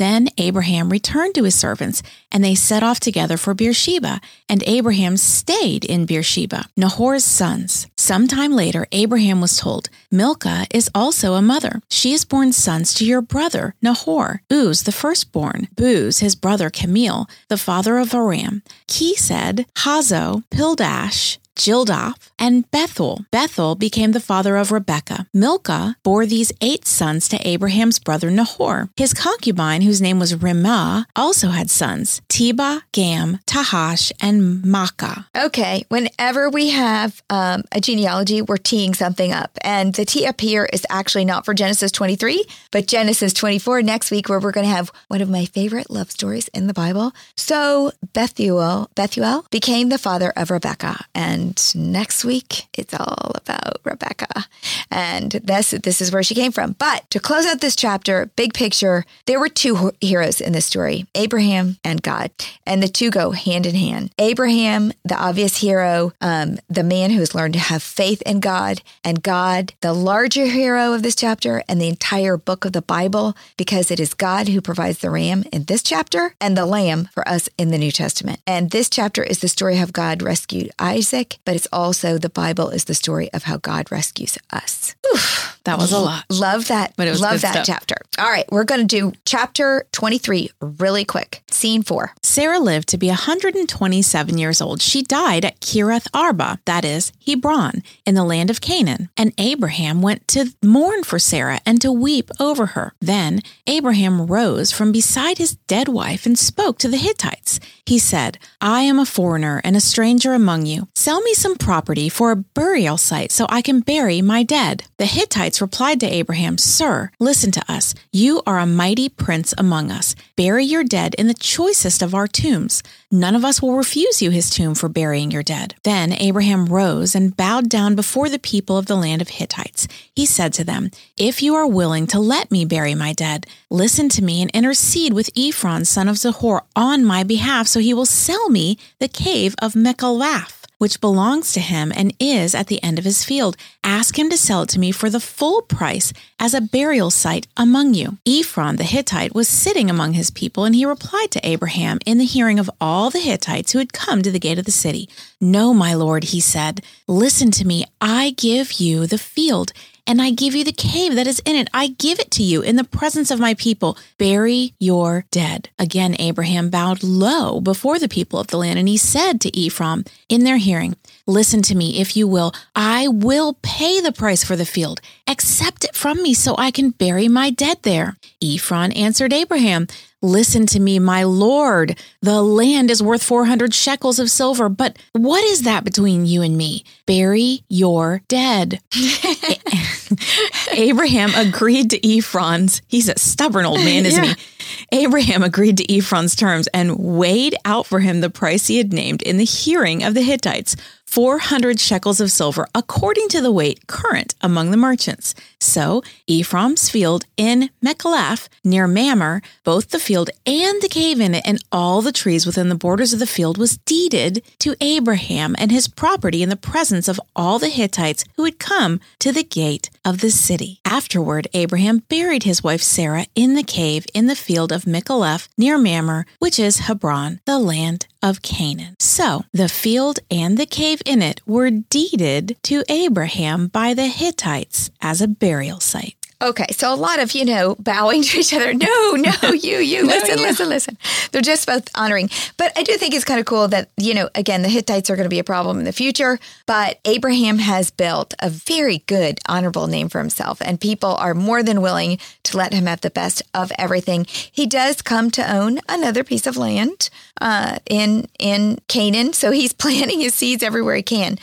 Then 0.00 0.28
Abraham 0.38 0.88
returned 0.88 1.34
to 1.34 1.44
his 1.44 1.54
servants, 1.54 2.02
and 2.32 2.42
they 2.42 2.54
set 2.54 2.82
off 2.82 3.00
together 3.00 3.36
for 3.36 3.52
Beersheba, 3.52 4.22
and 4.48 4.64
Abraham 4.66 5.18
stayed 5.18 5.84
in 5.84 6.06
Beersheba, 6.06 6.64
Nahor's 6.74 7.22
sons. 7.22 7.86
Some 7.98 8.26
time 8.26 8.52
later, 8.52 8.86
Abraham 8.92 9.42
was 9.42 9.58
told, 9.58 9.90
Milcah 10.10 10.64
is 10.72 10.88
also 10.94 11.34
a 11.34 11.42
mother. 11.42 11.82
She 11.90 12.12
has 12.12 12.24
borne 12.24 12.52
sons 12.52 12.94
to 12.94 13.04
your 13.04 13.20
brother, 13.20 13.74
Nahor, 13.82 14.40
Uz 14.50 14.84
the 14.84 14.92
firstborn, 14.92 15.68
Buz, 15.76 16.20
his 16.20 16.34
brother 16.34 16.70
Kemuel, 16.70 17.28
the 17.48 17.58
father 17.58 17.98
of 17.98 18.14
Aram, 18.14 18.62
Kesed, 18.88 19.66
Hazo, 19.84 20.44
Pildash, 20.50 21.36
Jidlaph, 21.60 22.14
and 22.38 22.70
Bethuel. 22.70 23.26
Bethuel 23.30 23.74
became 23.74 24.12
the 24.12 24.26
father 24.30 24.56
of 24.56 24.72
Rebekah. 24.72 25.26
Milcah 25.34 25.94
bore 26.02 26.24
these 26.24 26.52
eight 26.62 26.86
sons 26.86 27.28
to 27.28 27.46
Abraham's 27.46 27.98
brother 27.98 28.30
Nahor. 28.30 28.88
His 28.96 29.12
concubine, 29.12 29.82
whose 29.82 30.00
name 30.00 30.18
was 30.18 30.32
Reumah, 30.32 31.04
also 31.14 31.48
had 31.48 31.68
sons 31.68 32.22
Tebah, 32.30 32.80
Gam, 32.92 33.40
Tahash, 33.46 34.10
and 34.22 34.64
Maacah. 34.64 35.26
Okay, 35.36 35.84
whenever 35.90 36.48
we 36.48 36.70
have 36.70 37.22
um, 37.28 37.64
a 37.72 37.80
genealogy, 37.80 38.40
we're 38.40 38.56
teeing 38.56 38.94
something 38.94 39.30
up. 39.30 39.58
And 39.60 39.94
the 39.94 40.06
tee 40.06 40.24
up 40.24 40.40
here 40.40 40.66
is 40.72 40.86
actually 40.88 41.26
not 41.26 41.44
for 41.44 41.52
Genesis 41.52 41.92
23, 41.92 42.42
but 42.70 42.86
Genesis 42.86 43.34
24 43.34 43.82
next 43.82 44.10
week, 44.10 44.30
where 44.30 44.40
we're 44.40 44.50
going 44.50 44.66
to 44.66 44.74
have 44.74 44.90
one 45.08 45.20
of 45.20 45.28
my 45.28 45.44
favorite 45.44 45.90
love 45.90 46.10
stories 46.10 46.48
in 46.48 46.68
the 46.68 46.74
Bible. 46.74 47.12
So 47.36 47.92
Bethuel, 48.14 48.88
Bethuel 48.94 49.44
became 49.50 49.90
the 49.90 49.98
father 49.98 50.32
of 50.34 50.50
Rebekah. 50.50 51.04
And 51.14 51.49
and 51.50 51.92
next 51.92 52.24
week, 52.24 52.68
it's 52.78 52.94
all 52.94 53.32
about 53.34 53.78
Rebecca. 53.84 54.46
And 54.90 55.32
this, 55.32 55.70
this 55.70 56.00
is 56.00 56.12
where 56.12 56.22
she 56.22 56.34
came 56.34 56.52
from. 56.52 56.76
But 56.78 57.10
to 57.10 57.18
close 57.18 57.44
out 57.44 57.60
this 57.60 57.74
chapter, 57.74 58.30
big 58.36 58.54
picture, 58.54 59.04
there 59.26 59.40
were 59.40 59.48
two 59.48 59.92
heroes 60.00 60.40
in 60.40 60.52
this 60.52 60.66
story 60.66 61.06
Abraham 61.14 61.78
and 61.82 62.02
God. 62.02 62.30
And 62.66 62.82
the 62.82 62.88
two 62.88 63.10
go 63.10 63.32
hand 63.32 63.66
in 63.66 63.74
hand. 63.74 64.12
Abraham, 64.18 64.92
the 65.04 65.16
obvious 65.16 65.56
hero, 65.56 66.12
um, 66.20 66.58
the 66.68 66.84
man 66.84 67.10
who 67.10 67.18
has 67.18 67.34
learned 67.34 67.54
to 67.54 67.60
have 67.60 67.82
faith 67.82 68.22
in 68.22 68.38
God, 68.38 68.82
and 69.02 69.22
God, 69.22 69.72
the 69.80 69.92
larger 69.92 70.46
hero 70.46 70.92
of 70.92 71.02
this 71.02 71.16
chapter 71.16 71.64
and 71.68 71.80
the 71.80 71.88
entire 71.88 72.36
book 72.36 72.64
of 72.64 72.72
the 72.72 72.82
Bible, 72.82 73.36
because 73.56 73.90
it 73.90 73.98
is 73.98 74.14
God 74.14 74.48
who 74.48 74.60
provides 74.60 74.98
the 74.98 75.10
ram 75.10 75.44
in 75.52 75.64
this 75.64 75.82
chapter 75.82 76.36
and 76.40 76.56
the 76.56 76.66
lamb 76.66 77.08
for 77.12 77.26
us 77.28 77.48
in 77.58 77.70
the 77.70 77.78
New 77.78 77.90
Testament. 77.90 78.40
And 78.46 78.70
this 78.70 78.88
chapter 78.88 79.22
is 79.22 79.40
the 79.40 79.48
story 79.48 79.78
of 79.78 79.92
God 79.92 80.22
rescued 80.22 80.70
Isaac 80.78 81.29
but 81.44 81.54
it's 81.56 81.68
also 81.72 82.18
the 82.18 82.28
Bible 82.28 82.70
is 82.70 82.84
the 82.84 82.94
story 82.94 83.32
of 83.32 83.44
how 83.44 83.58
God 83.58 83.90
rescues 83.90 84.38
us. 84.52 84.94
Oof, 85.12 85.59
that 85.64 85.78
was 85.78 85.92
a 85.92 85.98
lot. 85.98 86.24
Love 86.30 86.68
that. 86.68 86.94
But 86.96 87.06
it 87.06 87.10
was 87.10 87.20
Love 87.20 87.40
that 87.42 87.52
stuff. 87.52 87.66
chapter. 87.66 87.96
All 88.18 88.30
right, 88.30 88.44
we're 88.50 88.64
going 88.64 88.80
to 88.80 88.86
do 88.86 89.12
chapter 89.24 89.86
23 89.92 90.50
really 90.60 91.04
quick. 91.04 91.42
Scene 91.50 91.82
four. 91.82 92.12
Sarah 92.22 92.58
lived 92.58 92.88
to 92.88 92.98
be 92.98 93.08
127 93.08 94.38
years 94.38 94.60
old. 94.60 94.80
She 94.82 95.02
died 95.02 95.44
at 95.44 95.60
Kiriath 95.60 96.06
Arba, 96.14 96.58
that 96.64 96.84
is, 96.84 97.12
Hebron, 97.26 97.82
in 98.06 98.14
the 98.14 98.24
land 98.24 98.50
of 98.50 98.60
Canaan. 98.60 99.08
And 99.16 99.32
Abraham 99.38 100.02
went 100.02 100.26
to 100.28 100.54
mourn 100.62 101.02
for 101.04 101.18
Sarah 101.18 101.60
and 101.66 101.80
to 101.80 101.92
weep 101.92 102.30
over 102.38 102.66
her. 102.66 102.92
Then 103.00 103.40
Abraham 103.66 104.26
rose 104.26 104.72
from 104.72 104.92
beside 104.92 105.38
his 105.38 105.56
dead 105.66 105.88
wife 105.88 106.26
and 106.26 106.38
spoke 106.38 106.78
to 106.78 106.88
the 106.88 106.96
Hittites. 106.96 107.60
He 107.86 107.98
said, 107.98 108.38
I 108.60 108.82
am 108.82 108.98
a 108.98 109.06
foreigner 109.06 109.60
and 109.64 109.76
a 109.76 109.80
stranger 109.80 110.32
among 110.32 110.66
you. 110.66 110.88
Sell 110.94 111.20
me 111.22 111.34
some 111.34 111.56
property 111.56 112.08
for 112.08 112.30
a 112.30 112.36
burial 112.36 112.96
site 112.96 113.32
so 113.32 113.46
I 113.48 113.62
can 113.62 113.80
bury 113.80 114.22
my 114.22 114.42
dead. 114.42 114.84
The 114.98 115.06
Hittites 115.06 115.59
Replied 115.60 116.00
to 116.00 116.06
Abraham, 116.06 116.58
Sir, 116.58 117.10
listen 117.18 117.50
to 117.52 117.72
us. 117.72 117.94
You 118.12 118.42
are 118.46 118.58
a 118.58 118.66
mighty 118.66 119.08
prince 119.08 119.52
among 119.58 119.90
us. 119.90 120.14
Bury 120.36 120.64
your 120.64 120.84
dead 120.84 121.14
in 121.14 121.26
the 121.26 121.34
choicest 121.34 122.02
of 122.02 122.14
our 122.14 122.26
tombs. 122.26 122.82
None 123.10 123.34
of 123.34 123.44
us 123.44 123.60
will 123.60 123.76
refuse 123.76 124.22
you 124.22 124.30
his 124.30 124.50
tomb 124.50 124.74
for 124.74 124.88
burying 124.88 125.30
your 125.30 125.42
dead. 125.42 125.74
Then 125.82 126.12
Abraham 126.12 126.66
rose 126.66 127.14
and 127.14 127.36
bowed 127.36 127.68
down 127.68 127.94
before 127.94 128.28
the 128.28 128.38
people 128.38 128.78
of 128.78 128.86
the 128.86 128.96
land 128.96 129.20
of 129.20 129.28
Hittites. 129.28 129.88
He 130.14 130.26
said 130.26 130.52
to 130.54 130.64
them, 130.64 130.90
If 131.16 131.42
you 131.42 131.54
are 131.54 131.66
willing 131.66 132.06
to 132.08 132.20
let 132.20 132.50
me 132.50 132.64
bury 132.64 132.94
my 132.94 133.12
dead, 133.12 133.46
listen 133.68 134.08
to 134.10 134.22
me 134.22 134.42
and 134.42 134.50
intercede 134.52 135.12
with 135.12 135.30
Ephron, 135.36 135.84
son 135.84 136.08
of 136.08 136.18
Zohar, 136.18 136.64
on 136.76 137.04
my 137.04 137.24
behalf, 137.24 137.66
so 137.66 137.80
he 137.80 137.92
will 137.92 138.06
sell 138.06 138.48
me 138.48 138.78
the 138.98 139.08
cave 139.08 139.54
of 139.60 139.74
Machpelah 139.74 140.46
which 140.80 140.98
belongs 141.02 141.52
to 141.52 141.60
him 141.60 141.92
and 141.94 142.14
is 142.18 142.54
at 142.54 142.68
the 142.68 142.82
end 142.82 142.98
of 142.98 143.04
his 143.04 143.22
field. 143.22 143.54
Ask 143.84 144.18
him 144.18 144.30
to 144.30 144.36
sell 144.38 144.62
it 144.62 144.70
to 144.70 144.80
me 144.80 144.92
for 144.92 145.10
the 145.10 145.20
full 145.20 145.60
price 145.60 146.14
as 146.38 146.54
a 146.54 146.60
burial 146.62 147.10
site 147.10 147.46
among 147.54 147.92
you. 147.92 148.16
Ephron 148.26 148.76
the 148.76 148.84
Hittite 148.84 149.34
was 149.34 149.46
sitting 149.46 149.90
among 149.90 150.14
his 150.14 150.30
people, 150.30 150.64
and 150.64 150.74
he 150.74 150.86
replied 150.86 151.30
to 151.32 151.46
Abraham 151.46 151.98
in 152.06 152.16
the 152.16 152.24
hearing 152.24 152.58
of 152.58 152.70
all 152.80 153.10
the 153.10 153.20
Hittites 153.20 153.72
who 153.72 153.78
had 153.78 153.92
come 153.92 154.22
to 154.22 154.30
the 154.30 154.40
gate 154.40 154.58
of 154.58 154.64
the 154.64 154.70
city. 154.70 155.06
No, 155.38 155.74
my 155.74 155.92
lord, 155.92 156.24
he 156.24 156.40
said, 156.40 156.82
listen 157.06 157.50
to 157.50 157.66
me. 157.66 157.84
I 158.00 158.30
give 158.30 158.72
you 158.80 159.06
the 159.06 159.18
field 159.18 159.74
and 160.06 160.20
I 160.20 160.30
give 160.30 160.54
you 160.54 160.64
the 160.64 160.72
cave 160.72 161.14
that 161.14 161.26
is 161.26 161.40
in 161.44 161.56
it. 161.56 161.68
I 161.72 161.88
give 161.88 162.18
it 162.18 162.30
to 162.32 162.42
you 162.42 162.62
in 162.62 162.76
the 162.76 162.84
presence 162.84 163.30
of 163.30 163.40
my 163.40 163.54
people. 163.54 163.98
Bury 164.18 164.74
your 164.78 165.24
dead. 165.30 165.68
Again, 165.78 166.16
Abraham 166.18 166.70
bowed 166.70 167.02
low 167.02 167.60
before 167.60 167.98
the 167.98 168.08
people 168.08 168.38
of 168.38 168.48
the 168.48 168.58
land, 168.58 168.78
and 168.78 168.88
he 168.88 168.96
said 168.96 169.40
to 169.40 169.66
Ephron 169.66 170.04
in 170.28 170.44
their 170.44 170.58
hearing, 170.58 170.96
Listen 171.26 171.62
to 171.62 171.76
me, 171.76 172.00
if 172.00 172.16
you 172.16 172.26
will. 172.26 172.52
I 172.74 173.06
will 173.06 173.56
pay 173.62 174.00
the 174.00 174.12
price 174.12 174.42
for 174.42 174.56
the 174.56 174.66
field. 174.66 175.00
Accept 175.26 175.84
it 175.84 175.94
from 175.94 176.22
me 176.22 176.34
so 176.34 176.56
I 176.58 176.70
can 176.70 176.90
bury 176.90 177.28
my 177.28 177.50
dead 177.50 177.78
there. 177.82 178.16
Ephron 178.42 178.92
answered 178.92 179.32
Abraham, 179.32 179.86
Listen 180.22 180.66
to 180.66 180.80
me, 180.80 180.98
my 180.98 181.24
lord. 181.24 181.98
The 182.20 182.42
land 182.42 182.90
is 182.90 183.02
worth 183.02 183.22
400 183.22 183.72
shekels 183.72 184.18
of 184.18 184.30
silver, 184.30 184.68
but 184.68 184.98
what 185.12 185.42
is 185.44 185.62
that 185.62 185.82
between 185.82 186.26
you 186.26 186.42
and 186.42 186.58
me? 186.58 186.84
Bury 187.06 187.64
your 187.68 188.20
dead. 188.28 188.80
Abraham 190.72 191.30
agreed 191.34 191.90
to 191.90 192.06
Ephron's. 192.06 192.82
He's 192.86 193.08
a 193.08 193.18
stubborn 193.18 193.64
old 193.64 193.78
man, 193.78 194.04
isn't 194.04 194.22
yeah. 194.22 194.34
he? 194.34 195.04
Abraham 195.04 195.42
agreed 195.42 195.78
to 195.78 195.92
Ephron's 195.92 196.36
terms 196.36 196.68
and 196.74 196.98
weighed 196.98 197.54
out 197.64 197.86
for 197.86 198.00
him 198.00 198.20
the 198.20 198.30
price 198.30 198.66
he 198.66 198.78
had 198.78 198.92
named 198.92 199.22
in 199.22 199.38
the 199.38 199.44
hearing 199.44 200.02
of 200.02 200.14
the 200.14 200.22
Hittites 200.22 200.76
400 201.10 201.80
shekels 201.80 202.20
of 202.20 202.30
silver, 202.30 202.68
according 202.72 203.28
to 203.30 203.40
the 203.40 203.50
weight 203.50 203.88
current 203.88 204.36
among 204.40 204.70
the 204.70 204.76
merchants. 204.76 205.34
So 205.58 206.04
Ephraim's 206.28 206.88
field 206.88 207.24
in 207.36 207.70
Machpelah, 207.82 208.38
near 208.62 208.86
Mamre, 208.86 209.42
both 209.64 209.90
the 209.90 209.98
field 209.98 210.30
and 210.46 210.80
the 210.80 210.88
cave 210.88 211.20
in 211.20 211.34
it, 211.34 211.42
and 211.44 211.62
all 211.72 212.00
the 212.00 212.12
trees 212.12 212.46
within 212.46 212.68
the 212.68 212.76
borders 212.76 213.12
of 213.12 213.18
the 213.18 213.26
field 213.26 213.58
was 213.58 213.78
deeded 213.78 214.44
to 214.60 214.76
Abraham 214.80 215.56
and 215.58 215.72
his 215.72 215.88
property 215.88 216.44
in 216.44 216.48
the 216.48 216.56
presence 216.56 217.08
of 217.08 217.20
all 217.34 217.58
the 217.58 217.70
Hittites 217.70 218.24
who 218.36 218.44
had 218.44 218.60
come 218.60 219.00
to 219.18 219.32
the 219.32 219.42
gate 219.42 219.90
of 220.04 220.20
the 220.20 220.30
city. 220.30 220.78
Afterward, 220.84 221.48
Abraham 221.54 222.04
buried 222.08 222.44
his 222.44 222.62
wife 222.62 222.82
Sarah 222.82 223.26
in 223.34 223.54
the 223.54 223.64
cave 223.64 224.06
in 224.14 224.26
the 224.26 224.36
field 224.36 224.70
of 224.70 224.86
Machpelah, 224.86 225.40
near 225.58 225.76
Mamre, 225.76 226.24
which 226.38 226.60
is 226.60 226.86
Hebron, 226.86 227.40
the 227.46 227.58
land 227.58 228.06
of 228.22 228.42
Canaan. 228.42 228.96
So 228.98 229.44
the 229.52 229.68
field 229.68 230.20
and 230.30 230.58
the 230.58 230.66
cave 230.66 231.02
in 231.06 231.22
it 231.22 231.40
were 231.46 231.70
deeded 231.70 232.56
to 232.64 232.84
Abraham 232.88 233.68
by 233.68 233.94
the 233.94 234.06
Hittites 234.06 234.90
as 235.00 235.20
a 235.20 235.28
burial 235.28 235.80
site. 235.80 236.19
Okay, 236.42 236.66
so 236.70 236.92
a 236.92 236.96
lot 236.96 237.18
of, 237.18 237.32
you 237.32 237.44
know, 237.44 237.76
bowing 237.78 238.22
to 238.24 238.38
each 238.38 238.54
other. 238.54 238.72
No, 238.72 239.12
no, 239.12 239.32
you, 239.52 239.78
you, 239.78 240.06
listen, 240.06 240.36
no, 240.36 240.42
listen, 240.42 240.68
listen. 240.68 240.98
They're 241.32 241.42
just 241.42 241.66
both 241.66 241.88
honoring. 241.94 242.30
But 242.56 242.72
I 242.78 242.82
do 242.82 242.94
think 242.94 243.14
it's 243.14 243.24
kind 243.24 243.38
of 243.38 243.46
cool 243.46 243.68
that, 243.68 243.90
you 243.98 244.14
know, 244.14 244.30
again, 244.34 244.62
the 244.62 244.68
Hittites 244.68 245.10
are 245.10 245.16
going 245.16 245.26
to 245.26 245.30
be 245.30 245.38
a 245.38 245.44
problem 245.44 245.78
in 245.78 245.84
the 245.84 245.92
future, 245.92 246.38
but 246.66 246.98
Abraham 247.04 247.58
has 247.58 247.90
built 247.90 248.32
a 248.38 248.48
very 248.48 248.98
good, 249.06 249.38
honorable 249.48 249.86
name 249.86 250.08
for 250.08 250.18
himself, 250.18 250.62
and 250.62 250.80
people 250.80 251.14
are 251.16 251.34
more 251.34 251.62
than 251.62 251.82
willing 251.82 252.18
to 252.44 252.56
let 252.56 252.72
him 252.72 252.86
have 252.86 253.02
the 253.02 253.10
best 253.10 253.42
of 253.52 253.70
everything. 253.78 254.26
He 254.28 254.66
does 254.66 255.02
come 255.02 255.30
to 255.32 255.54
own 255.54 255.80
another 255.88 256.24
piece 256.24 256.46
of 256.46 256.56
land 256.56 257.10
uh, 257.40 257.78
in 257.88 258.28
in 258.38 258.78
Canaan, 258.88 259.34
so 259.34 259.50
he's 259.50 259.72
planting 259.80 260.20
his 260.20 260.34
seeds 260.34 260.62
everywhere 260.62 260.96
he 260.96 261.02
can. 261.02 261.38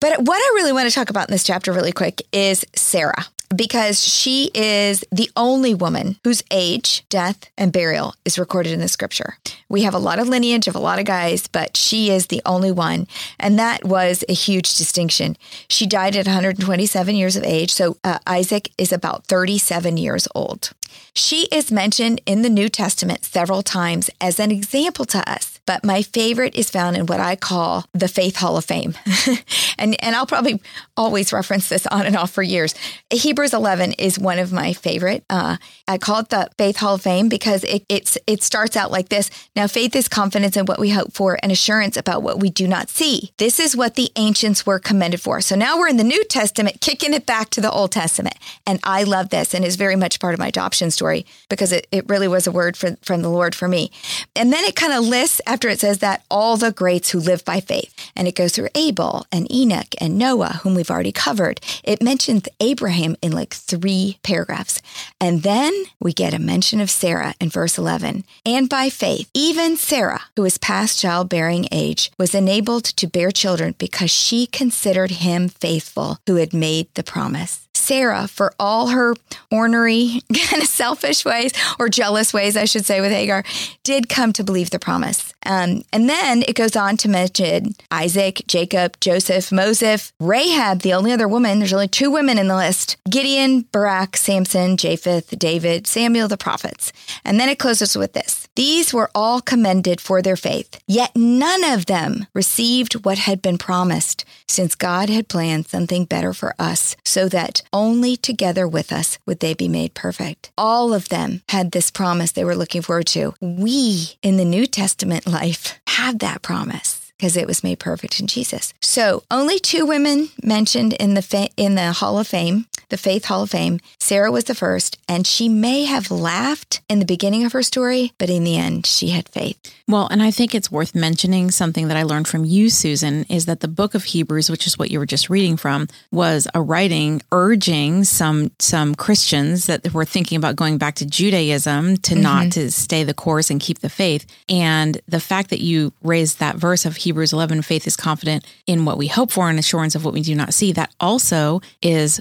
But 0.00 0.22
what 0.22 0.36
I 0.36 0.52
really 0.54 0.72
want 0.72 0.88
to 0.88 0.94
talk 0.94 1.08
about 1.08 1.28
in 1.28 1.32
this 1.32 1.44
chapter, 1.44 1.72
really 1.72 1.92
quick, 1.92 2.22
is 2.32 2.64
Sarah 2.74 3.26
because 3.54 4.02
she 4.02 4.50
is 4.54 5.04
the 5.12 5.30
only 5.36 5.74
woman 5.74 6.16
whose 6.24 6.42
age, 6.50 7.04
death, 7.08 7.50
and 7.56 7.72
burial 7.72 8.14
is 8.24 8.38
recorded 8.38 8.72
in 8.72 8.80
the 8.80 8.88
scripture. 8.88 9.36
We 9.68 9.82
have 9.82 9.94
a 9.94 9.98
lot 9.98 10.18
of 10.18 10.28
lineage 10.28 10.68
of 10.68 10.74
a 10.74 10.80
lot 10.80 10.98
of 10.98 11.04
guys, 11.04 11.46
but 11.46 11.76
she 11.76 12.10
is 12.10 12.26
the 12.26 12.42
only 12.46 12.72
one. 12.72 13.06
And 13.38 13.58
that 13.58 13.84
was 13.84 14.24
a 14.28 14.34
huge 14.34 14.76
distinction. 14.76 15.36
She 15.68 15.86
died 15.86 16.16
at 16.16 16.26
127 16.26 17.14
years 17.14 17.36
of 17.36 17.44
age. 17.44 17.72
So 17.72 17.96
uh, 18.04 18.18
Isaac 18.26 18.70
is 18.78 18.92
about 18.92 19.26
37 19.26 19.96
years 19.96 20.28
old. 20.34 20.72
She 21.14 21.46
is 21.52 21.70
mentioned 21.70 22.20
in 22.26 22.42
the 22.42 22.50
New 22.50 22.68
Testament 22.68 23.24
several 23.24 23.62
times 23.62 24.10
as 24.20 24.40
an 24.40 24.50
example 24.50 25.04
to 25.06 25.28
us, 25.30 25.53
but 25.66 25.84
my 25.84 26.02
favorite 26.02 26.54
is 26.54 26.70
found 26.70 26.96
in 26.96 27.06
what 27.06 27.20
I 27.20 27.36
call 27.36 27.86
the 27.92 28.08
Faith 28.08 28.36
Hall 28.36 28.56
of 28.56 28.64
Fame. 28.64 28.94
and, 29.78 30.02
and 30.02 30.14
I'll 30.14 30.26
probably 30.26 30.60
always 30.96 31.32
reference 31.32 31.68
this 31.68 31.86
on 31.86 32.06
and 32.06 32.16
off 32.16 32.30
for 32.30 32.42
years. 32.42 32.74
Hebrews 33.10 33.54
11 33.54 33.94
is 33.94 34.18
one 34.18 34.38
of 34.38 34.52
my 34.52 34.72
favorite. 34.72 35.24
Uh, 35.30 35.56
I 35.88 35.98
call 35.98 36.20
it 36.20 36.28
the 36.28 36.48
Faith 36.58 36.76
Hall 36.76 36.94
of 36.94 37.02
Fame 37.02 37.28
because 37.28 37.64
it, 37.64 37.84
it's, 37.88 38.18
it 38.26 38.42
starts 38.42 38.76
out 38.76 38.90
like 38.90 39.08
this. 39.08 39.30
Now, 39.56 39.66
faith 39.66 39.96
is 39.96 40.08
confidence 40.08 40.56
in 40.56 40.66
what 40.66 40.78
we 40.78 40.90
hope 40.90 41.12
for 41.12 41.38
and 41.42 41.50
assurance 41.50 41.96
about 41.96 42.22
what 42.22 42.40
we 42.40 42.50
do 42.50 42.68
not 42.68 42.88
see. 42.88 43.32
This 43.38 43.58
is 43.58 43.76
what 43.76 43.94
the 43.94 44.10
ancients 44.16 44.66
were 44.66 44.78
commended 44.78 45.20
for. 45.20 45.40
So 45.40 45.56
now 45.56 45.78
we're 45.78 45.88
in 45.88 45.96
the 45.96 46.04
New 46.04 46.24
Testament, 46.24 46.80
kicking 46.80 47.14
it 47.14 47.26
back 47.26 47.50
to 47.50 47.60
the 47.60 47.70
Old 47.70 47.92
Testament. 47.92 48.36
And 48.66 48.80
I 48.84 49.04
love 49.04 49.30
this 49.30 49.54
and 49.54 49.64
is 49.64 49.76
very 49.76 49.96
much 49.96 50.20
part 50.20 50.34
of 50.34 50.40
my 50.40 50.48
adoption 50.48 50.90
story 50.90 51.26
because 51.48 51.72
it, 51.72 51.86
it 51.90 52.08
really 52.08 52.28
was 52.28 52.46
a 52.46 52.52
word 52.52 52.76
for, 52.76 52.96
from 53.02 53.22
the 53.22 53.30
Lord 53.30 53.54
for 53.54 53.68
me. 53.68 53.90
And 54.36 54.52
then 54.52 54.64
it 54.64 54.76
kind 54.76 54.92
of 54.92 55.04
lists, 55.04 55.40
after 55.54 55.68
it 55.68 55.78
says 55.78 55.98
that, 55.98 56.24
all 56.32 56.56
the 56.56 56.72
greats 56.72 57.10
who 57.10 57.20
live 57.20 57.44
by 57.44 57.60
faith. 57.60 57.94
And 58.16 58.26
it 58.26 58.34
goes 58.34 58.52
through 58.52 58.70
Abel 58.74 59.24
and 59.30 59.46
Enoch 59.52 59.94
and 60.00 60.18
Noah, 60.18 60.58
whom 60.64 60.74
we've 60.74 60.90
already 60.90 61.12
covered. 61.12 61.60
It 61.84 62.02
mentions 62.02 62.48
Abraham 62.58 63.14
in 63.22 63.30
like 63.30 63.54
three 63.54 64.18
paragraphs. 64.24 64.82
And 65.20 65.44
then 65.44 65.72
we 66.00 66.12
get 66.12 66.34
a 66.34 66.40
mention 66.40 66.80
of 66.80 66.90
Sarah 66.90 67.34
in 67.40 67.50
verse 67.50 67.78
11. 67.78 68.24
And 68.44 68.68
by 68.68 68.90
faith, 68.90 69.30
even 69.32 69.76
Sarah, 69.76 70.22
who 70.34 70.42
was 70.42 70.58
past 70.58 71.00
childbearing 71.00 71.68
age, 71.70 72.10
was 72.18 72.34
enabled 72.34 72.86
to 72.86 73.06
bear 73.06 73.30
children 73.30 73.76
because 73.78 74.10
she 74.10 74.48
considered 74.48 75.12
him 75.12 75.48
faithful 75.48 76.18
who 76.26 76.34
had 76.34 76.52
made 76.52 76.92
the 76.94 77.04
promise. 77.04 77.63
Sarah, 77.84 78.26
for 78.26 78.54
all 78.58 78.88
her 78.88 79.14
ornery, 79.50 80.22
kind 80.48 80.62
of 80.62 80.68
selfish 80.68 81.24
ways 81.24 81.52
or 81.78 81.88
jealous 81.88 82.32
ways, 82.32 82.56
I 82.56 82.64
should 82.64 82.86
say, 82.86 83.00
with 83.00 83.10
Hagar, 83.10 83.44
did 83.82 84.08
come 84.08 84.32
to 84.32 84.44
believe 84.44 84.70
the 84.70 84.78
promise. 84.78 85.34
Um, 85.44 85.82
and 85.92 86.08
then 86.08 86.42
it 86.48 86.56
goes 86.56 86.76
on 86.76 86.96
to 86.98 87.08
mention 87.08 87.74
Isaac, 87.90 88.42
Jacob, 88.46 88.98
Joseph, 89.00 89.52
Moses, 89.52 90.12
Rahab, 90.18 90.80
the 90.80 90.94
only 90.94 91.12
other 91.12 91.28
woman. 91.28 91.58
There's 91.58 91.74
only 91.74 91.88
two 91.88 92.10
women 92.10 92.38
in 92.38 92.48
the 92.48 92.56
list 92.56 92.96
Gideon, 93.08 93.62
Barak, 93.72 94.16
Samson, 94.16 94.76
Japheth, 94.76 95.38
David, 95.38 95.86
Samuel, 95.86 96.28
the 96.28 96.38
prophets. 96.38 96.92
And 97.24 97.38
then 97.38 97.48
it 97.50 97.58
closes 97.58 97.96
with 97.96 98.14
this 98.14 98.43
These 98.56 98.94
were 98.94 99.10
all 99.14 99.40
commended 99.40 100.00
for 100.00 100.22
their 100.22 100.36
faith, 100.36 100.80
yet 100.86 101.10
none 101.16 101.64
of 101.64 101.86
them 101.86 102.26
received 102.34 103.04
what 103.04 103.18
had 103.18 103.42
been 103.42 103.58
promised, 103.58 104.24
since 104.46 104.76
God 104.76 105.08
had 105.08 105.28
planned 105.28 105.66
something 105.66 106.04
better 106.04 106.32
for 106.32 106.54
us, 106.58 106.94
so 107.04 107.28
that 107.30 107.62
only 107.72 108.16
together 108.16 108.68
with 108.68 108.92
us 108.92 109.18
would 109.26 109.40
they 109.40 109.54
be 109.54 109.68
made 109.68 109.94
perfect. 109.94 110.52
All 110.56 110.94
of 110.94 111.08
them 111.08 111.42
had 111.48 111.72
this 111.72 111.90
promise 111.90 112.30
they 112.32 112.44
were 112.44 112.54
looking 112.54 112.82
forward 112.82 113.06
to. 113.08 113.34
We 113.40 114.14
in 114.22 114.36
the 114.36 114.44
New 114.44 114.66
Testament 114.66 115.26
life 115.26 115.80
have 115.88 116.20
that 116.20 116.42
promise 116.42 117.04
because 117.16 117.36
it 117.36 117.46
was 117.46 117.64
made 117.64 117.78
perfect 117.78 118.20
in 118.20 118.26
Jesus. 118.26 118.74
So, 118.80 119.22
only 119.30 119.58
two 119.58 119.86
women 119.86 120.28
mentioned 120.42 120.92
in 120.94 121.14
the 121.14 121.22
fa- 121.22 121.48
in 121.56 121.74
the 121.74 121.92
Hall 121.92 122.18
of 122.18 122.26
Fame, 122.26 122.66
the 122.88 122.96
Faith 122.96 123.26
Hall 123.26 123.42
of 123.42 123.50
Fame, 123.50 123.80
Sarah 123.98 124.32
was 124.32 124.44
the 124.44 124.54
first, 124.54 124.98
and 125.08 125.26
she 125.26 125.48
may 125.48 125.84
have 125.84 126.10
laughed 126.10 126.80
in 126.88 126.98
the 126.98 127.04
beginning 127.04 127.44
of 127.44 127.52
her 127.52 127.62
story, 127.62 128.12
but 128.18 128.30
in 128.30 128.44
the 128.44 128.56
end, 128.56 128.86
she 128.86 129.10
had 129.10 129.28
faith. 129.28 129.58
Well, 129.86 130.08
and 130.10 130.22
I 130.22 130.30
think 130.30 130.54
it's 130.54 130.72
worth 130.72 130.94
mentioning 130.94 131.50
something 131.50 131.88
that 131.88 131.96
I 131.96 132.04
learned 132.04 132.28
from 132.28 132.44
you, 132.44 132.70
Susan, 132.70 133.24
is 133.28 133.46
that 133.46 133.60
the 133.60 133.68
book 133.68 133.94
of 133.94 134.04
Hebrews, 134.04 134.50
which 134.50 134.66
is 134.66 134.78
what 134.78 134.90
you 134.90 134.98
were 134.98 135.06
just 135.06 135.28
reading 135.28 135.56
from, 135.56 135.88
was 136.10 136.48
a 136.54 136.62
writing 136.62 137.20
urging 137.32 138.04
some 138.04 138.50
some 138.58 138.94
Christians 138.94 139.66
that 139.66 139.92
were 139.92 140.04
thinking 140.04 140.36
about 140.36 140.56
going 140.56 140.78
back 140.78 140.94
to 140.96 141.06
Judaism 141.06 141.98
to 141.98 142.14
mm-hmm. 142.14 142.22
not 142.22 142.52
to 142.52 142.70
stay 142.70 143.04
the 143.04 143.14
course 143.14 143.50
and 143.50 143.60
keep 143.60 143.80
the 143.80 143.90
faith. 143.90 144.26
And 144.48 145.00
the 145.06 145.20
fact 145.20 145.50
that 145.50 145.60
you 145.60 145.92
raised 146.02 146.38
that 146.38 146.56
verse 146.56 146.86
of 146.86 146.96
Hebrews 146.96 147.32
11, 147.32 147.62
faith 147.62 147.86
is 147.86 147.96
confident 147.96 148.46
in 148.66 148.84
what 148.84 148.98
we 148.98 149.08
hope 149.08 149.30
for 149.30 149.50
and 149.50 149.58
assurance 149.58 149.94
of 149.94 150.04
what 150.04 150.14
we 150.14 150.22
do 150.22 150.34
not 150.34 150.54
see, 150.54 150.72
that 150.72 150.94
also 150.98 151.60
is 151.82 152.20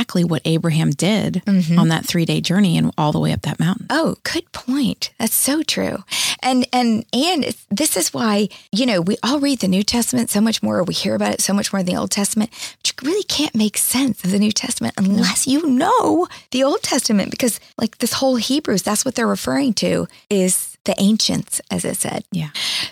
exactly 0.00 0.24
what 0.24 0.40
Abraham 0.46 0.92
did 0.92 1.42
mm-hmm. 1.46 1.78
on 1.78 1.88
that 1.88 2.06
three 2.06 2.24
day 2.24 2.40
journey 2.40 2.78
and 2.78 2.90
all 2.96 3.12
the 3.12 3.18
way 3.18 3.32
up 3.32 3.42
that 3.42 3.60
mountain. 3.60 3.86
Oh, 3.90 4.16
good 4.22 4.50
point. 4.52 5.10
That's 5.18 5.34
so 5.34 5.62
true. 5.62 5.98
And 6.42 6.66
and 6.72 7.04
and 7.12 7.54
this 7.70 7.98
is 7.98 8.14
why 8.14 8.48
you 8.72 8.86
know 8.86 9.02
we 9.02 9.18
all 9.22 9.40
read 9.40 9.58
the 9.58 9.68
New 9.68 9.82
Testament 9.82 10.30
so 10.30 10.40
much 10.40 10.62
more. 10.62 10.82
We 10.82 10.94
hear 10.94 11.14
about 11.14 11.34
it 11.34 11.42
so 11.42 11.52
much 11.52 11.70
more 11.70 11.80
in 11.80 11.86
the 11.86 11.96
Old 11.96 12.10
Testament. 12.10 12.50
But 12.78 12.88
you 12.88 13.10
really 13.10 13.24
can't 13.24 13.54
make 13.54 13.76
sense 13.76 14.24
of 14.24 14.30
the 14.30 14.38
New 14.38 14.52
Testament 14.52 14.94
unless 14.96 15.46
you 15.46 15.66
know 15.66 16.26
the 16.50 16.64
Old 16.64 16.82
Testament, 16.82 17.30
because 17.30 17.60
like 17.76 17.98
this 17.98 18.14
whole 18.14 18.36
Hebrews, 18.36 18.82
that's 18.82 19.04
what 19.04 19.16
they're 19.16 19.26
referring 19.26 19.74
to 19.74 20.08
is 20.30 20.69
the 20.84 20.94
ancients, 20.98 21.60
as 21.70 21.84
it 21.84 21.96
said. 21.96 22.24
Yeah. 22.32 22.50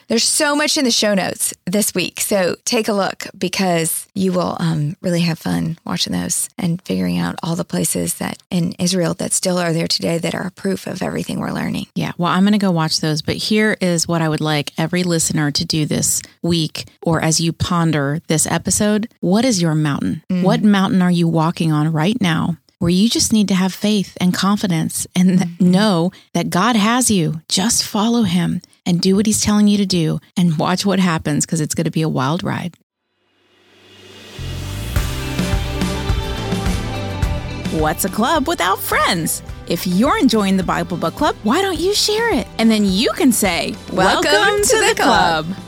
There's 0.08 0.24
so 0.24 0.54
much 0.54 0.76
in 0.76 0.84
the 0.84 0.90
show 0.90 1.14
notes 1.14 1.54
this 1.66 1.94
week. 1.94 2.20
So 2.20 2.56
take 2.64 2.88
a 2.88 2.92
look 2.92 3.26
because 3.36 4.06
you 4.14 4.32
will 4.32 4.56
um, 4.60 4.96
really 5.00 5.20
have 5.20 5.38
fun 5.38 5.78
watching 5.84 6.12
those 6.12 6.48
and 6.58 6.82
figuring 6.82 7.18
out 7.18 7.36
all 7.42 7.56
the 7.56 7.64
places 7.64 8.14
that 8.14 8.38
in 8.50 8.72
Israel 8.78 9.14
that 9.14 9.32
still 9.32 9.58
are 9.58 9.72
there 9.72 9.86
today 9.86 10.18
that 10.18 10.34
are 10.34 10.50
proof 10.50 10.86
of 10.86 11.02
everything 11.02 11.40
we're 11.40 11.52
learning. 11.52 11.86
Yeah. 11.94 12.12
Well, 12.18 12.32
I'm 12.32 12.42
going 12.42 12.52
to 12.52 12.58
go 12.58 12.70
watch 12.70 13.00
those. 13.00 13.22
But 13.22 13.36
here 13.36 13.76
is 13.80 14.06
what 14.06 14.22
I 14.22 14.28
would 14.28 14.40
like 14.40 14.72
every 14.78 15.02
listener 15.02 15.50
to 15.50 15.64
do 15.64 15.86
this 15.86 16.22
week 16.42 16.84
or 17.02 17.22
as 17.22 17.40
you 17.40 17.52
ponder 17.52 18.20
this 18.28 18.46
episode. 18.46 19.08
What 19.20 19.44
is 19.44 19.62
your 19.62 19.74
mountain? 19.74 20.22
Mm. 20.30 20.42
What 20.42 20.62
mountain 20.62 21.02
are 21.02 21.10
you 21.10 21.28
walking 21.28 21.72
on 21.72 21.92
right 21.92 22.20
now? 22.20 22.58
Where 22.78 22.90
you 22.90 23.08
just 23.08 23.32
need 23.32 23.48
to 23.48 23.54
have 23.54 23.74
faith 23.74 24.16
and 24.20 24.32
confidence 24.32 25.06
and 25.16 25.40
mm-hmm. 25.40 25.70
know 25.70 26.12
that 26.32 26.50
God 26.50 26.76
has 26.76 27.10
you. 27.10 27.40
Just 27.48 27.84
follow 27.84 28.22
him 28.22 28.62
and 28.86 29.00
do 29.00 29.16
what 29.16 29.26
he's 29.26 29.42
telling 29.42 29.66
you 29.66 29.78
to 29.78 29.86
do 29.86 30.20
and 30.36 30.58
watch 30.58 30.86
what 30.86 31.00
happens 31.00 31.44
because 31.44 31.60
it's 31.60 31.74
going 31.74 31.86
to 31.86 31.90
be 31.90 32.02
a 32.02 32.08
wild 32.08 32.44
ride. 32.44 32.76
What's 37.72 38.04
a 38.04 38.08
club 38.08 38.48
without 38.48 38.78
friends? 38.78 39.42
If 39.68 39.86
you're 39.86 40.16
enjoying 40.16 40.56
the 40.56 40.62
Bible 40.62 40.96
Book 40.96 41.14
Club, 41.14 41.36
why 41.42 41.60
don't 41.60 41.78
you 41.78 41.94
share 41.94 42.32
it? 42.32 42.46
And 42.58 42.70
then 42.70 42.84
you 42.84 43.10
can 43.12 43.30
say, 43.30 43.74
Welcome, 43.92 44.30
Welcome 44.30 44.62
to, 44.62 44.68
to, 44.68 44.76
the, 44.78 44.94
the 44.94 45.02
club. 45.02 45.46
club. 45.46 45.67